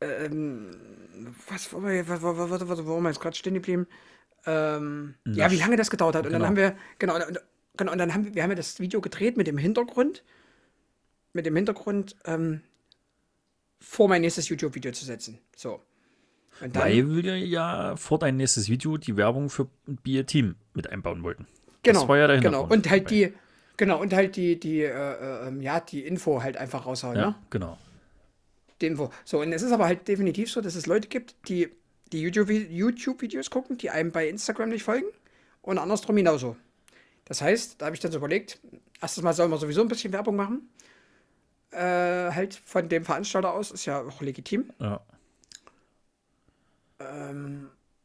ähm, 0.00 0.70
was, 1.48 1.72
wo, 1.72 1.78
wo 1.82 1.82
waren 1.84 3.02
wir 3.02 3.08
jetzt 3.10 3.20
gerade 3.20 3.36
stehen 3.36 3.54
geblieben? 3.54 3.86
Ähm, 4.46 5.14
ja, 5.26 5.50
wie 5.50 5.56
lange 5.56 5.76
das 5.76 5.90
gedauert 5.90 6.14
hat. 6.16 6.26
Und 6.26 6.32
Genau. 6.32 6.40
dann 6.40 6.48
haben 6.48 6.56
wir, 6.56 6.76
genau, 6.98 7.14
und, 7.16 7.40
genau, 7.76 7.92
und 7.92 7.98
dann 7.98 8.12
haben 8.12 8.24
wir, 8.26 8.34
wir 8.34 8.42
haben 8.42 8.50
ja 8.50 8.56
das 8.56 8.78
Video 8.80 9.00
gedreht 9.00 9.36
mit 9.36 9.46
dem 9.46 9.56
Hintergrund, 9.58 10.22
mit 11.32 11.46
dem 11.46 11.56
Hintergrund, 11.56 12.16
ähm, 12.26 12.60
vor 13.80 14.08
mein 14.08 14.20
nächstes 14.22 14.48
YouTube-Video 14.48 14.92
zu 14.92 15.04
setzen. 15.04 15.38
So. 15.56 15.80
Und 16.60 16.76
dann, 16.76 16.84
Weil 16.84 17.08
wir 17.22 17.38
ja 17.38 17.96
vor 17.96 18.18
dein 18.18 18.36
nächstes 18.36 18.68
Video 18.68 18.96
die 18.96 19.16
Werbung 19.16 19.50
für 19.50 19.68
Bier 19.86 20.24
Team 20.26 20.54
mit 20.74 20.88
einbauen 20.90 21.22
wollten. 21.22 21.46
genau, 21.82 22.00
das 22.00 22.08
war 22.08 22.16
ja 22.18 22.26
der 22.28 22.40
genau. 22.40 22.64
Und 22.64 22.88
halt 22.90 23.06
dabei. 23.06 23.14
die, 23.28 23.34
genau, 23.76 24.00
und 24.00 24.12
halt 24.12 24.36
die, 24.36 24.58
die, 24.60 24.80
äh, 24.82 24.88
äh, 24.90 25.48
ähm, 25.48 25.60
ja, 25.62 25.80
die 25.80 26.06
Info 26.06 26.42
halt 26.42 26.56
einfach 26.56 26.86
raushauen, 26.86 27.16
Ja, 27.16 27.26
ne? 27.30 27.34
genau. 27.50 27.78
Die 28.80 28.86
Info. 28.86 29.10
So, 29.24 29.40
und 29.40 29.52
es 29.52 29.62
ist 29.62 29.72
aber 29.72 29.86
halt 29.86 30.08
definitiv 30.08 30.50
so, 30.50 30.60
dass 30.60 30.74
es 30.74 30.86
Leute 30.86 31.08
gibt, 31.08 31.36
die 31.48 31.70
die 32.12 32.20
YouTube- 32.22 32.50
YouTube-Videos 32.50 33.50
gucken, 33.50 33.78
die 33.78 33.90
einem 33.90 34.12
bei 34.12 34.28
Instagram 34.28 34.68
nicht 34.68 34.82
folgen 34.82 35.06
und 35.62 35.78
andersrum 35.78 36.16
genauso. 36.16 36.56
Das 37.24 37.40
heißt, 37.40 37.80
da 37.80 37.86
habe 37.86 37.96
ich 37.96 38.00
dann 38.00 38.12
so 38.12 38.18
überlegt, 38.18 38.60
erstes 39.00 39.22
Mal 39.22 39.32
sollen 39.32 39.50
wir 39.50 39.58
sowieso 39.58 39.80
ein 39.80 39.88
bisschen 39.88 40.12
Werbung 40.12 40.36
machen. 40.36 40.68
Äh, 41.70 41.78
halt 41.78 42.54
von 42.64 42.88
dem 42.88 43.04
Veranstalter 43.04 43.52
aus, 43.52 43.70
ist 43.70 43.86
ja 43.86 44.02
auch 44.02 44.20
legitim. 44.20 44.70
Ja. 44.78 45.00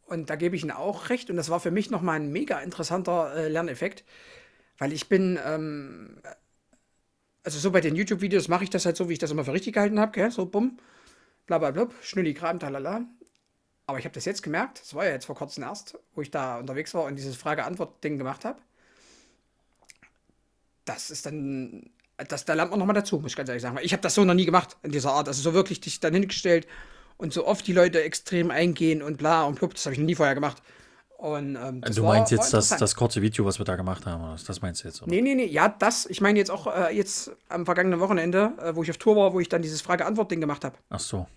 Und 0.07 0.29
da 0.29 0.35
gebe 0.35 0.55
ich 0.55 0.63
Ihnen 0.63 0.71
auch 0.71 1.09
recht. 1.09 1.29
Und 1.29 1.37
das 1.37 1.49
war 1.49 1.59
für 1.59 1.71
mich 1.71 1.91
nochmal 1.91 2.15
ein 2.19 2.31
mega 2.31 2.59
interessanter 2.59 3.35
äh, 3.35 3.47
Lerneffekt, 3.47 4.03
weil 4.77 4.91
ich 4.91 5.07
bin, 5.07 5.39
ähm, 5.45 6.17
also 7.49 7.57
so 7.57 7.71
bei 7.71 7.81
den 7.81 7.95
YouTube-Videos 7.95 8.47
mache 8.47 8.63
ich 8.63 8.69
das 8.69 8.85
halt 8.85 8.95
so, 8.95 9.09
wie 9.09 9.13
ich 9.13 9.19
das 9.19 9.31
immer 9.31 9.43
für 9.43 9.53
richtig 9.53 9.73
gehalten 9.73 9.99
habe, 9.99 10.11
gell? 10.11 10.29
so 10.29 10.45
bumm, 10.45 10.77
bla 11.47 11.57
bla 11.57 11.71
bla, 11.71 11.89
schnulli 12.03 12.35
Kram, 12.35 12.59
talala. 12.59 13.05
Aber 13.87 13.97
ich 13.97 14.05
habe 14.05 14.13
das 14.13 14.25
jetzt 14.25 14.43
gemerkt, 14.43 14.81
das 14.81 14.93
war 14.93 15.05
ja 15.05 15.13
jetzt 15.13 15.25
vor 15.25 15.35
kurzem 15.35 15.63
erst, 15.63 15.97
wo 16.13 16.21
ich 16.21 16.29
da 16.29 16.59
unterwegs 16.59 16.93
war 16.93 17.05
und 17.05 17.15
dieses 17.15 17.35
Frage-Antwort-Ding 17.35 18.19
gemacht 18.19 18.45
habe. 18.45 18.61
Das 20.85 21.09
ist 21.09 21.25
dann, 21.25 21.89
das, 22.17 22.45
da 22.45 22.53
lernt 22.53 22.69
man 22.69 22.77
nochmal 22.77 22.93
dazu, 22.93 23.17
muss 23.17 23.31
ich 23.31 23.35
ganz 23.35 23.49
ehrlich 23.49 23.63
sagen. 23.63 23.79
Ich 23.81 23.93
habe 23.93 24.03
das 24.03 24.13
so 24.13 24.23
noch 24.25 24.35
nie 24.35 24.45
gemacht 24.45 24.77
in 24.83 24.91
dieser 24.91 25.13
Art. 25.13 25.27
Also 25.27 25.41
so 25.41 25.55
wirklich 25.55 25.81
dich 25.81 25.99
dann 25.99 26.13
hingestellt 26.13 26.67
und 27.17 27.33
so 27.33 27.47
oft 27.47 27.65
die 27.65 27.73
Leute 27.73 28.03
extrem 28.03 28.51
eingehen 28.51 29.01
und 29.01 29.17
bla 29.17 29.43
und 29.45 29.55
plupp, 29.55 29.73
das 29.73 29.87
habe 29.87 29.93
ich 29.95 29.99
noch 29.99 30.05
nie 30.05 30.13
vorher 30.13 30.35
gemacht. 30.35 30.61
Und, 31.19 31.57
ähm, 31.57 31.81
das 31.81 31.97
Du 31.97 32.03
war- 32.03 32.13
meinst 32.13 32.31
war 32.31 32.37
jetzt 32.37 32.53
das, 32.53 32.65
interessant. 32.67 32.81
das 32.81 32.95
kurze 32.95 33.21
Video, 33.21 33.43
was 33.43 33.59
wir 33.59 33.65
da 33.65 33.75
gemacht 33.75 34.05
haben, 34.05 34.23
oder? 34.23 34.37
das 34.47 34.61
meinst 34.61 34.83
du 34.83 34.87
jetzt? 34.87 35.01
Oder? 35.01 35.11
Nee, 35.11 35.19
nee, 35.21 35.35
nee, 35.35 35.47
ja, 35.47 35.67
das, 35.67 36.05
ich 36.05 36.21
meine 36.21 36.39
jetzt 36.39 36.49
auch 36.49 36.65
äh, 36.73 36.95
jetzt 36.95 37.31
am 37.49 37.65
vergangenen 37.65 37.99
Wochenende, 37.99 38.53
äh, 38.61 38.73
wo 38.73 38.83
ich 38.83 38.89
auf 38.89 38.97
Tour 38.97 39.17
war, 39.17 39.33
wo 39.33 39.41
ich 39.41 39.49
dann 39.49 39.61
dieses 39.61 39.81
Frage-Antwort-Ding 39.81 40.39
gemacht 40.39 40.63
habe. 40.63 40.77
Ach 40.89 40.99
so. 41.01 41.27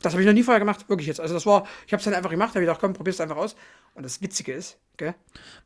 Das 0.00 0.12
habe 0.12 0.22
ich 0.22 0.26
noch 0.28 0.32
nie 0.34 0.44
vorher 0.44 0.60
gemacht, 0.60 0.88
wirklich 0.88 1.08
jetzt. 1.08 1.18
Also 1.18 1.34
das 1.34 1.44
war, 1.44 1.66
ich 1.88 1.92
habe 1.92 1.98
es 1.98 2.04
dann 2.04 2.14
einfach 2.14 2.30
gemacht, 2.30 2.50
habe 2.50 2.60
ich 2.60 2.66
gedacht, 2.68 2.80
komm, 2.80 2.92
probier's 2.92 3.20
einfach 3.20 3.36
aus. 3.36 3.56
Und 3.94 4.04
das 4.04 4.22
Witzige 4.22 4.52
ist, 4.52 4.78
gell, 4.96 5.16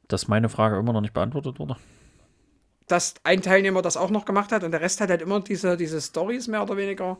Dass 0.06 0.26
meine 0.26 0.48
Frage 0.48 0.78
immer 0.78 0.94
noch 0.94 1.02
nicht 1.02 1.12
beantwortet 1.14 1.58
wurde? 1.58 1.76
dass 2.86 3.12
ein 3.24 3.42
Teilnehmer 3.42 3.82
das 3.82 3.98
auch 3.98 4.08
noch 4.08 4.24
gemacht 4.24 4.50
hat 4.52 4.64
und 4.64 4.70
der 4.70 4.80
Rest 4.80 5.02
hat 5.02 5.10
halt 5.10 5.20
immer 5.20 5.40
diese, 5.40 5.76
diese 5.76 6.00
Stories 6.00 6.48
mehr 6.48 6.62
oder 6.62 6.78
weniger 6.78 7.18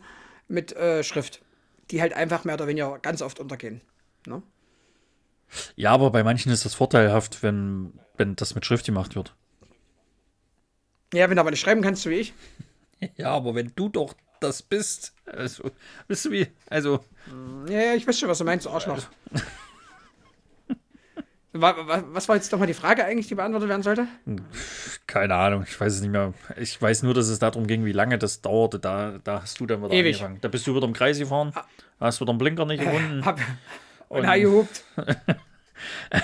mit 0.49 0.75
äh, 0.75 1.05
Schrift, 1.05 1.43
die 1.91 2.01
halt 2.01 2.15
einfach 2.15 2.45
mehr 2.45 2.55
oder 2.55 2.67
weniger 2.67 2.99
ganz 3.01 3.21
oft 3.21 3.39
untergehen. 3.39 3.83
Ne? 4.27 4.43
Ja, 5.77 5.93
aber 5.93 6.11
bei 6.11 6.23
manchen 6.25 6.53
ist 6.53 6.65
das 6.65 6.75
vorteilhaft, 6.75 7.43
wenn, 7.43 7.93
wenn 8.17 8.37
das 8.37 8.55
mit 8.55 8.67
Schrift 8.67 8.87
gemacht 8.87 9.17
wird. 9.17 9.35
Ja, 11.15 11.29
wenn 11.31 11.37
du 11.37 11.41
aber 11.41 11.51
nicht 11.51 11.61
schreiben 11.61 11.81
kannst, 11.83 12.03
so 12.03 12.11
wie 12.11 12.17
ich. 12.17 12.33
Ja, 13.17 13.31
aber 13.31 13.55
wenn 13.55 13.71
du 13.77 13.89
doch 13.89 14.13
das 14.41 14.61
bist, 14.61 15.13
also, 15.25 15.71
bist 16.09 16.25
du 16.25 16.33
wie, 16.33 16.49
also, 16.69 16.99
Ja, 17.69 17.81
ja, 17.81 17.95
ich 17.95 18.05
weiß 18.09 18.19
schon, 18.19 18.29
was 18.29 18.39
du 18.39 18.45
meinst, 18.45 18.67
Arschloch. 18.67 18.99
Wa- 21.53 22.03
Was 22.13 22.29
war 22.29 22.37
jetzt 22.37 22.53
nochmal 22.53 22.67
die 22.69 22.75
Frage 22.75 23.05
eigentlich, 23.05 23.27
die 23.29 23.35
beantwortet 23.35 23.69
werden 23.69 23.83
sollte? 23.83 24.07
keine 25.07 25.35
Ahnung, 25.35 25.65
ich 25.67 25.81
weiß 25.81 25.95
es 25.95 26.01
nicht 26.03 26.11
mehr. 26.11 26.35
Ich 26.61 26.81
weiß 26.81 27.03
nur, 27.05 27.15
dass 27.15 27.29
es 27.29 27.39
darum 27.39 27.67
ging, 27.67 27.85
wie 27.85 27.93
lange 27.93 28.19
das 28.19 28.43
dauerte. 28.43 28.79
Da, 28.79 29.19
da 29.25 29.43
hast 29.43 29.59
du 29.61 29.67
dann 29.67 29.81
wieder 29.83 29.93
Ewig. 29.93 30.17
angefangen. 30.17 30.41
Da 30.41 30.49
bist 30.49 30.67
du 30.67 30.75
wieder 30.75 30.87
im 30.87 30.93
Kreis 30.93 31.19
gefahren, 31.19 31.53
hast 31.99 32.21
wieder 32.21 32.33
den 32.33 32.39
Blinker 32.39 32.67
nicht 32.67 32.81
gefunden. 32.85 33.25
Hab, 33.25 33.41
und 34.09 34.27
Hai 34.27 34.41
gehupt. 34.41 34.85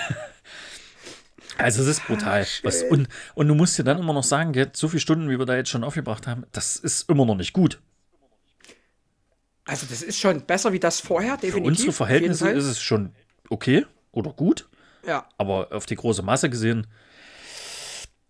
Also 1.57 1.81
es 1.83 1.87
ist 1.87 2.05
brutal. 2.05 2.45
Was, 2.63 2.83
und, 2.83 3.07
und 3.33 3.47
du 3.47 3.55
musst 3.55 3.77
dir 3.77 3.83
dann 3.83 3.97
immer 3.97 4.13
noch 4.13 4.23
sagen, 4.23 4.51
gell, 4.51 4.69
so 4.73 4.89
viele 4.89 4.99
Stunden, 4.99 5.29
wie 5.29 5.39
wir 5.39 5.45
da 5.45 5.55
jetzt 5.55 5.69
schon 5.69 5.83
aufgebracht 5.83 6.27
haben, 6.27 6.43
das 6.51 6.75
ist 6.75 7.09
immer 7.09 7.25
noch 7.25 7.35
nicht 7.35 7.53
gut. 7.53 7.79
Also 9.65 9.85
das 9.89 10.01
ist 10.01 10.19
schon 10.19 10.41
besser 10.41 10.73
wie 10.73 10.79
das 10.79 10.99
vorher, 10.99 11.35
Für 11.35 11.47
definitiv. 11.47 11.67
unsere 11.67 11.89
auf 11.89 11.95
Verhältnisse 11.95 12.49
ist 12.49 12.65
es 12.65 12.81
schon 12.81 13.15
okay 13.49 13.85
oder 14.11 14.31
gut. 14.31 14.67
Ja, 15.07 15.27
aber 15.37 15.71
auf 15.71 15.85
die 15.85 15.95
große 15.95 16.23
Masse 16.23 16.49
gesehen 16.49 16.87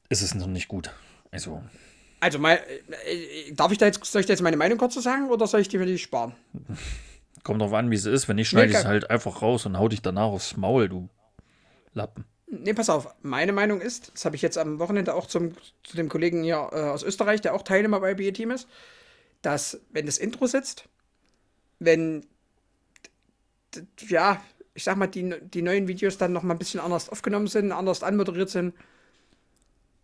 ist 0.09 0.21
es 0.21 0.35
noch 0.35 0.47
nicht 0.47 0.67
gut. 0.67 0.91
Also, 1.31 1.63
also 2.19 2.39
mal, 2.39 2.59
äh, 3.05 3.51
darf 3.53 3.71
ich 3.71 3.77
da 3.77 3.85
jetzt, 3.85 4.03
soll 4.05 4.21
ich 4.21 4.27
da 4.27 4.33
jetzt 4.33 4.41
meine 4.41 4.57
Meinung 4.57 4.77
kurz 4.77 4.93
sagen 4.95 5.29
oder 5.29 5.47
soll 5.47 5.61
ich 5.61 5.67
die 5.67 5.77
für 5.77 5.85
dich 5.85 6.03
sparen? 6.03 6.33
kommt 7.45 7.61
drauf 7.61 7.71
an, 7.73 7.89
wie 7.91 7.95
es 7.95 8.05
ist. 8.05 8.27
Wenn 8.27 8.35
nicht, 8.35 8.49
schneide 8.49 8.71
ich 8.71 8.77
es 8.77 8.85
halt 8.85 9.09
einfach 9.09 9.41
raus 9.41 9.65
und 9.65 9.79
hau 9.79 9.87
dich 9.87 10.01
danach 10.01 10.23
aufs 10.25 10.57
Maul, 10.57 10.89
du 10.89 11.07
Lappen. 11.93 12.25
Nee, 12.47 12.73
pass 12.73 12.89
auf. 12.89 13.07
Meine 13.21 13.53
Meinung 13.53 13.79
ist, 13.79 14.11
das 14.13 14.25
habe 14.25 14.35
ich 14.35 14.41
jetzt 14.41 14.57
am 14.57 14.79
Wochenende 14.79 15.13
auch 15.13 15.27
zum, 15.27 15.53
zu 15.83 15.95
dem 15.95 16.09
Kollegen 16.09 16.43
hier 16.43 16.69
äh, 16.73 16.81
aus 16.89 17.03
Österreich, 17.03 17.39
der 17.41 17.53
auch 17.53 17.61
Teilnehmer 17.63 17.99
bei 18.01 18.13
BE-Team 18.15 18.51
ist, 18.51 18.67
dass, 19.41 19.79
wenn 19.91 20.05
das 20.05 20.17
Intro 20.17 20.45
sitzt, 20.47 20.89
wenn, 21.79 22.25
ja, 24.07 24.41
ich 24.73 24.83
sag 24.83 24.97
mal, 24.97 25.07
die, 25.07 25.35
die 25.41 25.61
neuen 25.61 25.87
Videos 25.87 26.17
dann 26.17 26.33
noch 26.33 26.43
mal 26.43 26.53
ein 26.55 26.59
bisschen 26.59 26.79
anders 26.79 27.09
aufgenommen 27.09 27.47
sind, 27.47 27.71
anders 27.71 28.03
anmoderiert 28.03 28.49
sind, 28.49 28.73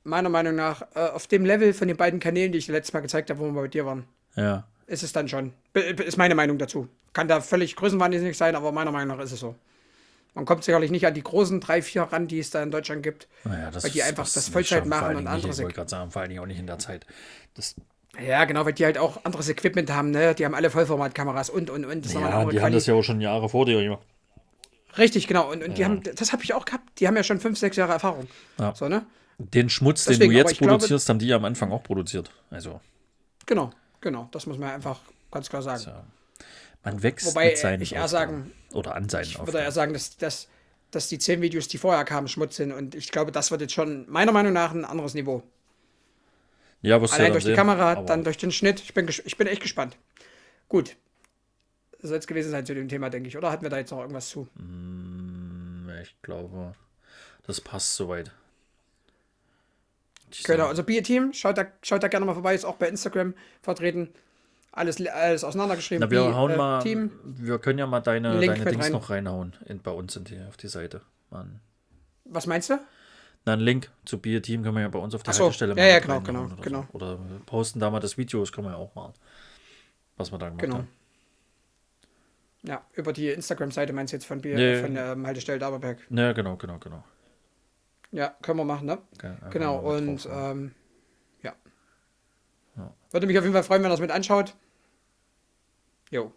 meiner 0.03 0.29
Meinung 0.29 0.55
nach, 0.55 0.81
äh, 0.95 1.09
auf 1.09 1.27
dem 1.27 1.45
Level 1.45 1.73
von 1.73 1.87
den 1.87 1.97
beiden 1.97 2.19
Kanälen, 2.19 2.51
die 2.51 2.57
ich 2.57 2.67
letztes 2.67 2.93
Mal 2.93 3.01
gezeigt 3.01 3.29
habe, 3.29 3.39
wo 3.39 3.45
wir 3.51 3.61
bei 3.61 3.67
dir 3.67 3.85
waren, 3.85 4.05
Ja. 4.35 4.67
ist 4.87 5.03
es 5.03 5.13
dann 5.13 5.27
schon. 5.27 5.53
Ist 5.73 6.17
meine 6.17 6.35
Meinung 6.35 6.57
dazu. 6.57 6.87
Kann 7.13 7.27
da 7.27 7.41
völlig 7.41 7.75
größenwahnsinnig 7.75 8.37
sein, 8.37 8.55
aber 8.55 8.71
meiner 8.71 8.91
Meinung 8.91 9.17
nach 9.17 9.23
ist 9.23 9.31
es 9.33 9.39
so. 9.39 9.55
Man 10.33 10.45
kommt 10.45 10.63
sicherlich 10.63 10.91
nicht 10.91 11.05
an 11.05 11.13
die 11.13 11.23
großen 11.23 11.59
drei, 11.59 11.81
vier 11.81 12.03
ran, 12.03 12.27
die 12.27 12.39
es 12.39 12.51
da 12.51 12.63
in 12.63 12.71
Deutschland 12.71 13.03
gibt. 13.03 13.27
Naja, 13.43 13.69
Weil 13.73 13.91
die 13.91 14.01
einfach 14.01 14.29
das 14.31 14.47
Vollzeit 14.47 14.85
machen 14.85 15.09
und 15.09 15.15
Dingen 15.15 15.23
nicht, 15.23 15.33
andere 15.33 15.51
Ich 15.51 15.59
wollte 15.59 15.75
gerade 15.75 15.89
sagen, 15.89 16.11
vor 16.11 16.21
allen 16.21 16.29
Dingen 16.29 16.41
auch 16.41 16.47
nicht 16.47 16.59
in 16.59 16.67
der 16.67 16.79
Zeit. 16.79 17.05
Das, 17.53 17.75
Ja, 18.17 18.45
genau, 18.45 18.65
weil 18.65 18.71
die 18.71 18.85
halt 18.85 18.97
auch 18.97 19.25
anderes 19.25 19.49
Equipment 19.49 19.91
haben, 19.91 20.11
ne? 20.11 20.33
Die 20.33 20.45
haben 20.45 20.55
alle 20.55 20.69
Vollformatkameras 20.69 21.49
und, 21.49 21.69
und, 21.69 21.83
und. 21.83 22.05
Das 22.05 22.13
ja, 22.13 22.45
die 22.45 22.61
haben 22.61 22.71
das 22.71 22.85
ja 22.85 22.93
auch 22.93 23.03
schon 23.03 23.19
Jahre 23.19 23.49
vor 23.49 23.65
dir 23.65 23.81
gemacht. 23.83 24.03
Richtig, 24.97 25.27
genau. 25.27 25.51
Und, 25.51 25.63
und 25.63 25.77
die 25.77 25.83
haben, 25.85 26.01
das 26.03 26.31
habe 26.31 26.43
ich 26.43 26.53
auch 26.53 26.63
gehabt. 26.65 26.99
Die 26.99 27.07
haben 27.07 27.15
ja 27.15 27.23
schon 27.23 27.39
fünf, 27.39 27.57
sechs 27.57 27.75
Jahre 27.75 27.93
Erfahrung. 27.93 28.27
Ja. 28.57 28.73
So, 28.75 28.87
ne? 28.87 29.05
Den 29.37 29.69
Schmutz, 29.69 30.05
Deswegen, 30.05 30.29
den 30.29 30.31
du 30.31 30.37
jetzt 30.37 30.51
ich 30.53 30.57
glaube- 30.59 30.73
produzierst, 30.73 31.09
haben 31.09 31.19
die 31.19 31.27
ja 31.27 31.35
am 31.37 31.45
Anfang 31.45 31.71
auch 31.71 31.83
produziert. 31.83 32.31
Also, 32.49 32.79
Genau, 33.47 33.71
genau. 33.99 34.29
Das 34.31 34.45
muss 34.45 34.57
man 34.57 34.69
einfach 34.69 34.99
ganz 35.31 35.49
klar 35.49 35.61
sagen. 35.61 35.83
ja. 35.85 36.03
Man 36.83 37.03
wächst 37.03 37.27
Wobei 37.27 37.47
mit 37.49 37.57
seinen 37.57 37.81
ich 37.81 37.93
eher 37.93 38.07
sagen- 38.07 38.51
Oder 38.73 38.95
an 38.95 39.07
seinen 39.09 39.23
Ich 39.23 39.33
würde 39.33 39.43
Aufgaben. 39.43 39.63
eher 39.65 39.71
sagen, 39.71 39.93
dass, 39.93 40.17
dass, 40.17 40.47
dass 40.91 41.07
die 41.09 41.19
zehn 41.19 41.41
Videos, 41.41 41.67
die 41.67 41.77
vorher 41.77 42.03
kamen, 42.05 42.27
Schmutz 42.27 42.55
sind. 42.55 42.71
Und 42.71 42.95
ich 42.95 43.11
glaube, 43.11 43.31
das 43.31 43.51
wird 43.51 43.61
jetzt 43.61 43.73
schon 43.73 44.09
meiner 44.09 44.31
Meinung 44.31 44.53
nach 44.53 44.71
ein 44.73 44.85
anderes 44.85 45.13
Niveau. 45.13 45.43
Ja, 46.81 46.97
ja 46.97 47.03
Allein 47.11 47.31
durch 47.31 47.43
die 47.43 47.49
sehen. 47.49 47.55
Kamera, 47.55 47.91
Aber- 47.93 48.05
dann 48.05 48.23
durch 48.23 48.37
den 48.37 48.51
Schnitt. 48.51 48.79
Ich 48.81 48.93
bin, 48.93 49.07
ich 49.07 49.37
bin 49.37 49.47
echt 49.47 49.61
gespannt. 49.61 49.97
Gut. 50.69 50.95
Soll 52.01 52.17
es 52.17 52.25
gewesen 52.25 52.49
sein 52.49 52.65
zu 52.65 52.73
dem 52.73 52.89
Thema, 52.89 53.09
denke 53.11 53.27
ich. 53.29 53.37
Oder 53.37 53.51
hatten 53.51 53.61
wir 53.63 53.69
da 53.69 53.77
jetzt 53.77 53.91
noch 53.91 53.99
irgendwas 53.99 54.29
zu? 54.29 54.47
Ich 56.01 56.15
glaube, 56.23 56.73
das 57.45 57.61
passt 57.61 57.95
soweit. 57.95 58.31
Genau, 60.45 60.63
sag- 60.63 60.69
also 60.69 60.83
Bier-Team, 60.83 61.33
schaut 61.33 61.57
da, 61.57 61.65
schaut 61.83 62.01
da 62.03 62.07
gerne 62.07 62.25
mal 62.25 62.33
vorbei, 62.33 62.55
ist 62.55 62.63
auch 62.65 62.77
bei 62.77 62.87
Instagram 62.87 63.33
vertreten. 63.61 64.09
Alles, 64.73 65.05
alles 65.05 65.43
auseinandergeschrieben. 65.43 66.01
Na, 66.01 66.09
wir 66.09 66.27
Bi- 66.29 66.33
hauen 66.33 66.51
äh, 66.51 66.57
mal, 66.57 66.81
Team. 66.81 67.11
wir 67.23 67.59
können 67.59 67.79
ja 67.79 67.87
mal 67.87 67.99
deine, 67.99 68.39
Link 68.39 68.55
deine 68.55 68.71
Dings 68.71 68.85
rein. 68.85 68.91
noch 68.93 69.09
reinhauen 69.09 69.53
in, 69.65 69.81
bei 69.81 69.91
uns 69.91 70.15
in 70.15 70.23
die, 70.23 70.39
auf 70.47 70.55
die 70.57 70.69
Seite. 70.69 71.01
Mann. 71.29 71.59
Was 72.25 72.47
meinst 72.47 72.69
du? 72.69 72.79
Na, 73.45 73.53
einen 73.53 73.61
Link 73.63 73.89
zu 74.05 74.19
Bier 74.19 74.41
Team 74.41 74.63
können 74.63 74.75
wir 74.75 74.81
ja 74.83 74.87
bei 74.87 74.99
uns 74.99 75.13
auf 75.15 75.23
der 75.23 75.33
so. 75.33 75.43
Haltestelle 75.45 75.75
Ja, 75.75 75.85
ja, 75.85 75.93
mit 75.95 76.03
genau, 76.03 76.21
genau, 76.21 76.43
oder 76.45 76.55
genau. 76.61 76.81
So. 76.91 76.95
Oder 76.95 77.19
posten 77.45 77.79
da 77.79 77.89
mal 77.89 77.99
das 77.99 78.17
Video, 78.17 78.39
das 78.39 78.51
können 78.51 78.67
wir 78.67 78.71
ja 78.71 78.77
auch 78.77 78.93
machen. 78.95 79.13
Was 80.17 80.31
wir 80.31 80.37
da 80.37 80.47
gemacht 80.47 80.61
Genau. 80.61 80.75
haben. 80.77 80.87
Ja, 82.63 82.81
über 82.93 83.11
die 83.11 83.29
Instagram-Seite 83.29 83.91
meinst 83.91 84.13
du 84.13 84.17
jetzt 84.17 84.25
von 84.25 84.39
Bier, 84.39 84.57
Ja, 84.59 84.75
ja. 84.77 84.81
von 84.83 84.93
der 84.93 85.11
ähm, 85.13 85.25
Haltestelle 85.25 85.57
Daberberg. 85.59 85.97
Ja, 86.11 86.31
genau, 86.33 86.55
genau, 86.57 86.77
genau. 86.77 87.03
Ja, 88.11 88.35
können 88.41 88.59
wir 88.59 88.65
machen, 88.65 88.85
ne? 88.87 88.99
Okay, 89.15 89.33
Genau, 89.49 89.81
mal 89.81 89.97
und 89.97 90.25
ähm, 90.31 90.65
ja. 90.67 90.71
Würde 93.11 93.27
mich 93.27 93.37
auf 93.37 93.43
jeden 93.43 93.53
Fall 93.53 93.63
freuen, 93.63 93.83
wenn 93.83 93.91
er 93.91 93.95
es 93.95 93.99
mit 93.99 94.11
anschaut. 94.11 94.55
Jo. 96.09 96.31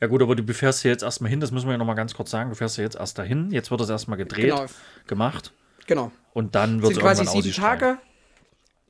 Ja 0.00 0.08
gut, 0.08 0.20
aber 0.22 0.36
du 0.36 0.52
fährst 0.52 0.82
hier 0.82 0.90
jetzt 0.90 1.02
erstmal 1.02 1.30
hin, 1.30 1.40
das 1.40 1.50
müssen 1.52 1.66
wir 1.66 1.72
ja 1.72 1.78
nochmal 1.78 1.96
ganz 1.96 2.14
kurz 2.14 2.30
sagen. 2.30 2.50
Du 2.50 2.56
fährst 2.56 2.76
ja 2.76 2.84
jetzt 2.84 2.96
erst 2.96 3.16
dahin, 3.18 3.50
jetzt 3.50 3.70
wird 3.70 3.80
das 3.80 3.88
erstmal 3.88 4.18
gedreht, 4.18 4.50
Genau. 4.50 4.66
gemacht 5.06 5.52
Genau. 5.86 6.12
und 6.34 6.54
dann 6.54 6.82
wird 6.82 6.92
es 6.92 6.98
quasi 6.98 7.24
sieben. 7.24 7.52
Tage. 7.54 7.98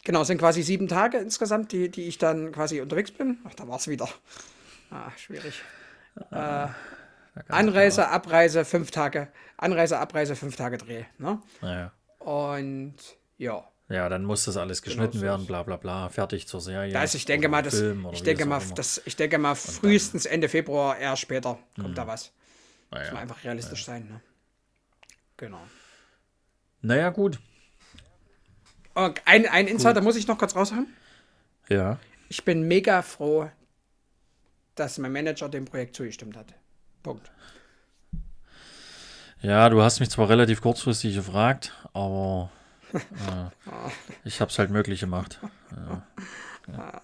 Genau, 0.05 0.23
es 0.23 0.29
sind 0.29 0.39
quasi 0.39 0.63
sieben 0.63 0.89
Tage 0.89 1.19
insgesamt, 1.19 1.73
die, 1.73 1.91
die 1.91 2.05
ich 2.09 2.19
dann 2.19 2.53
quasi 2.53 2.81
unterwegs 2.81 3.11
bin. 3.13 3.39
Ach, 3.45 3.55
da 3.55 3.67
war 3.69 3.77
es 3.77 3.89
wieder. 3.89 4.09
Ah, 4.91 5.11
schwierig. 5.17 5.63
Äh, 6.31 6.69
Anreise, 7.49 8.09
Abreise, 8.09 8.65
fünf 8.65 8.91
Tage. 8.91 9.29
Anreise, 9.57 9.99
Abreise, 9.99 10.37
fünf 10.37 10.57
Tage 10.57 10.79
Dreh. 10.79 11.05
Ne? 11.19 11.41
Naja. 11.61 11.93
Und 12.21 12.95
ja. 13.37 13.65
Ja, 13.89 14.09
dann 14.09 14.25
muss 14.25 14.45
das 14.45 14.57
alles 14.57 14.83
geschnitten 14.83 15.19
so 15.19 15.25
werden, 15.25 15.47
bla 15.47 15.63
bla 15.63 15.77
bla, 15.77 16.09
fertig 16.09 16.49
zur 16.49 16.61
Serie. 16.61 17.03
Ist, 17.05 17.15
ich 17.15 17.25
denke 17.25 17.49
mal, 17.49 17.63
das, 17.63 17.81
ich 18.13 18.23
denke 18.23 18.45
mal, 18.45 18.61
das, 18.75 19.01
ich 19.05 19.15
denke 19.15 19.39
mal, 19.39 19.55
frühestens 19.55 20.27
Ende 20.27 20.49
Februar, 20.49 20.99
eher 20.99 21.17
später 21.17 21.59
kommt 21.81 21.97
da 21.97 22.07
was. 22.07 22.33
Muss 22.91 23.01
Naja. 23.01 23.13
man 23.13 23.23
einfach 23.23 23.45
realistisch 23.45 23.85
sein. 23.85 24.09
Ne? 24.09 24.21
Genau. 25.37 25.61
naja, 26.81 27.11
gut. 27.11 27.39
Und 28.95 29.21
ein, 29.27 29.47
ein 29.47 29.69
Insider 29.69 30.01
muss 30.01 30.17
ich 30.17 30.27
noch 30.27 30.39
kurz 30.39 30.57
raushauen. 30.57 30.87
Ja. 31.69 31.99
Ich 32.29 32.45
bin 32.45 32.67
mega 32.67 33.03
froh, 33.03 33.51
dass 34.75 34.99
mein 34.99 35.13
Manager 35.13 35.49
dem 35.49 35.65
Projekt 35.65 35.95
zugestimmt 35.95 36.37
hat. 36.37 36.55
Punkt. 37.03 37.31
Ja, 39.43 39.69
du 39.69 39.83
hast 39.83 40.01
mich 40.01 40.11
zwar 40.11 40.29
relativ 40.29 40.61
kurzfristig 40.61 41.15
gefragt, 41.15 41.73
aber 41.93 42.51
äh, 42.93 43.51
ich 44.25 44.41
habe 44.41 44.51
es 44.51 44.59
halt 44.59 44.71
möglich 44.71 45.01
gemacht. 45.01 45.41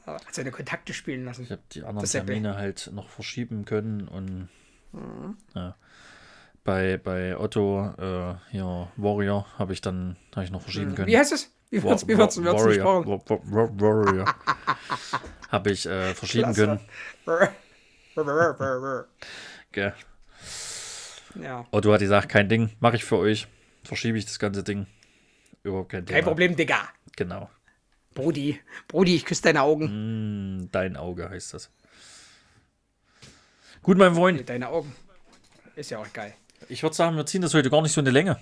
Hat 0.06 0.22
seine 0.32 0.50
Kontakte 0.50 0.92
spielen 0.94 1.24
lassen. 1.24 1.44
Ich 1.44 1.50
habe 1.52 1.62
die 1.72 1.80
anderen 1.82 2.00
Das 2.00 2.12
ja 2.12 2.20
Termine 2.24 2.56
halt 2.56 2.90
noch 2.92 3.08
verschieben 3.08 3.64
können 3.64 4.08
und 4.08 4.48
Mhm. 4.92 5.36
ja. 5.54 5.74
Bei, 6.64 6.96
bei 6.98 7.36
Otto, 7.38 7.92
äh, 7.98 8.34
hier, 8.50 8.88
Warrior, 8.96 9.46
habe 9.58 9.72
ich 9.72 9.80
dann 9.80 10.16
hab 10.36 10.44
ich 10.44 10.50
noch 10.50 10.60
verschieben 10.62 10.94
können. 10.94 11.06
Mhm. 11.08 11.12
Wie 11.12 11.18
heißt 11.18 11.32
es? 11.32 11.50
Wie 11.70 11.82
wird's, 11.82 12.06
wie 12.06 12.16
wird's, 12.18 12.38
Wa- 12.38 12.44
wird's 12.44 12.62
Warrior, 12.62 13.02
gesprochen? 13.02 13.24
Wa- 13.30 13.40
Wa- 13.50 13.70
Wa- 13.70 14.04
Warrior. 14.06 14.34
habe 15.50 15.70
ich 15.70 15.86
äh, 15.86 16.14
verschieben 16.14 16.52
Klasse. 16.52 16.80
können. 18.14 19.06
Gell. 19.72 19.94
Ja, 21.42 21.66
Otto 21.70 21.92
hat 21.92 22.00
gesagt, 22.00 22.28
kein 22.28 22.48
Ding, 22.50 22.70
mache 22.80 22.96
ich 22.96 23.04
für 23.04 23.16
euch. 23.16 23.48
Verschiebe 23.84 24.18
ich 24.18 24.26
das 24.26 24.38
ganze 24.38 24.62
Ding. 24.62 24.86
Überhaupt 25.62 25.90
kein 25.90 26.04
Thema. 26.06 26.16
kein 26.16 26.24
Problem, 26.24 26.56
Digga. 26.56 26.88
Genau. 27.16 27.48
Brudi, 28.14 28.60
Brudi, 28.88 29.14
ich 29.16 29.24
küsse 29.24 29.42
deine 29.42 29.62
Augen. 29.62 29.88
Hm, 29.88 30.68
Dein 30.72 30.96
Auge 30.96 31.30
heißt 31.30 31.54
das. 31.54 31.70
Gut, 33.82 33.96
mein 33.98 34.14
Freund. 34.14 34.48
Deine 34.48 34.68
Augen. 34.68 34.94
Ist 35.76 35.90
ja 35.90 35.98
auch 35.98 36.12
geil. 36.12 36.34
Ich 36.68 36.82
würde 36.82 36.94
sagen, 36.94 37.16
wir 37.16 37.24
ziehen 37.26 37.42
das 37.42 37.54
heute 37.54 37.70
gar 37.70 37.80
nicht 37.82 37.92
so 37.92 38.00
eine 38.00 38.10
Länge. 38.10 38.38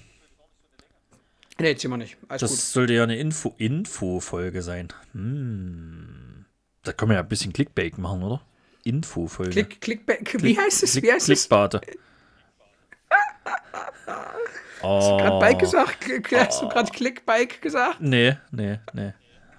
Nee, 1.59 1.77
ziehen 1.77 1.91
wir 1.91 1.97
nicht. 1.99 2.17
Alles 2.29 2.41
Das 2.41 2.51
gut. 2.51 2.59
sollte 2.61 2.93
ja 2.95 3.03
eine 3.05 3.17
Info- 3.17 3.55
Info-Folge 3.59 4.63
sein. 4.63 4.89
Hm. 5.13 6.45
Da 6.83 6.93
können 6.93 7.11
wir 7.11 7.17
ja 7.17 7.21
ein 7.23 7.29
bisschen 7.29 7.53
Clickbait 7.53 7.97
machen, 7.99 8.23
oder? 8.23 8.43
Info-Folge. 8.85 9.51
Klick, 9.53 9.81
klick, 9.81 10.43
wie 10.43 10.59
heißt 10.59 10.83
es? 10.83 11.01
Wie 11.03 11.13
heißt 11.13 11.29
es? 11.29 11.41
Klickbarte. 11.43 11.81
Oh, 14.83 15.19
Gerade 15.19 15.39
Bike 15.41 15.59
gesagt? 15.59 16.01
Klick- 16.01 16.33
Hast 16.37 16.63
du 16.63 16.69
gerade 16.69 16.91
Clickbike 16.91 17.61
gesagt? 17.63 18.01
Nee, 18.01 18.37
nee, 18.51 18.79
nee. 18.93 19.13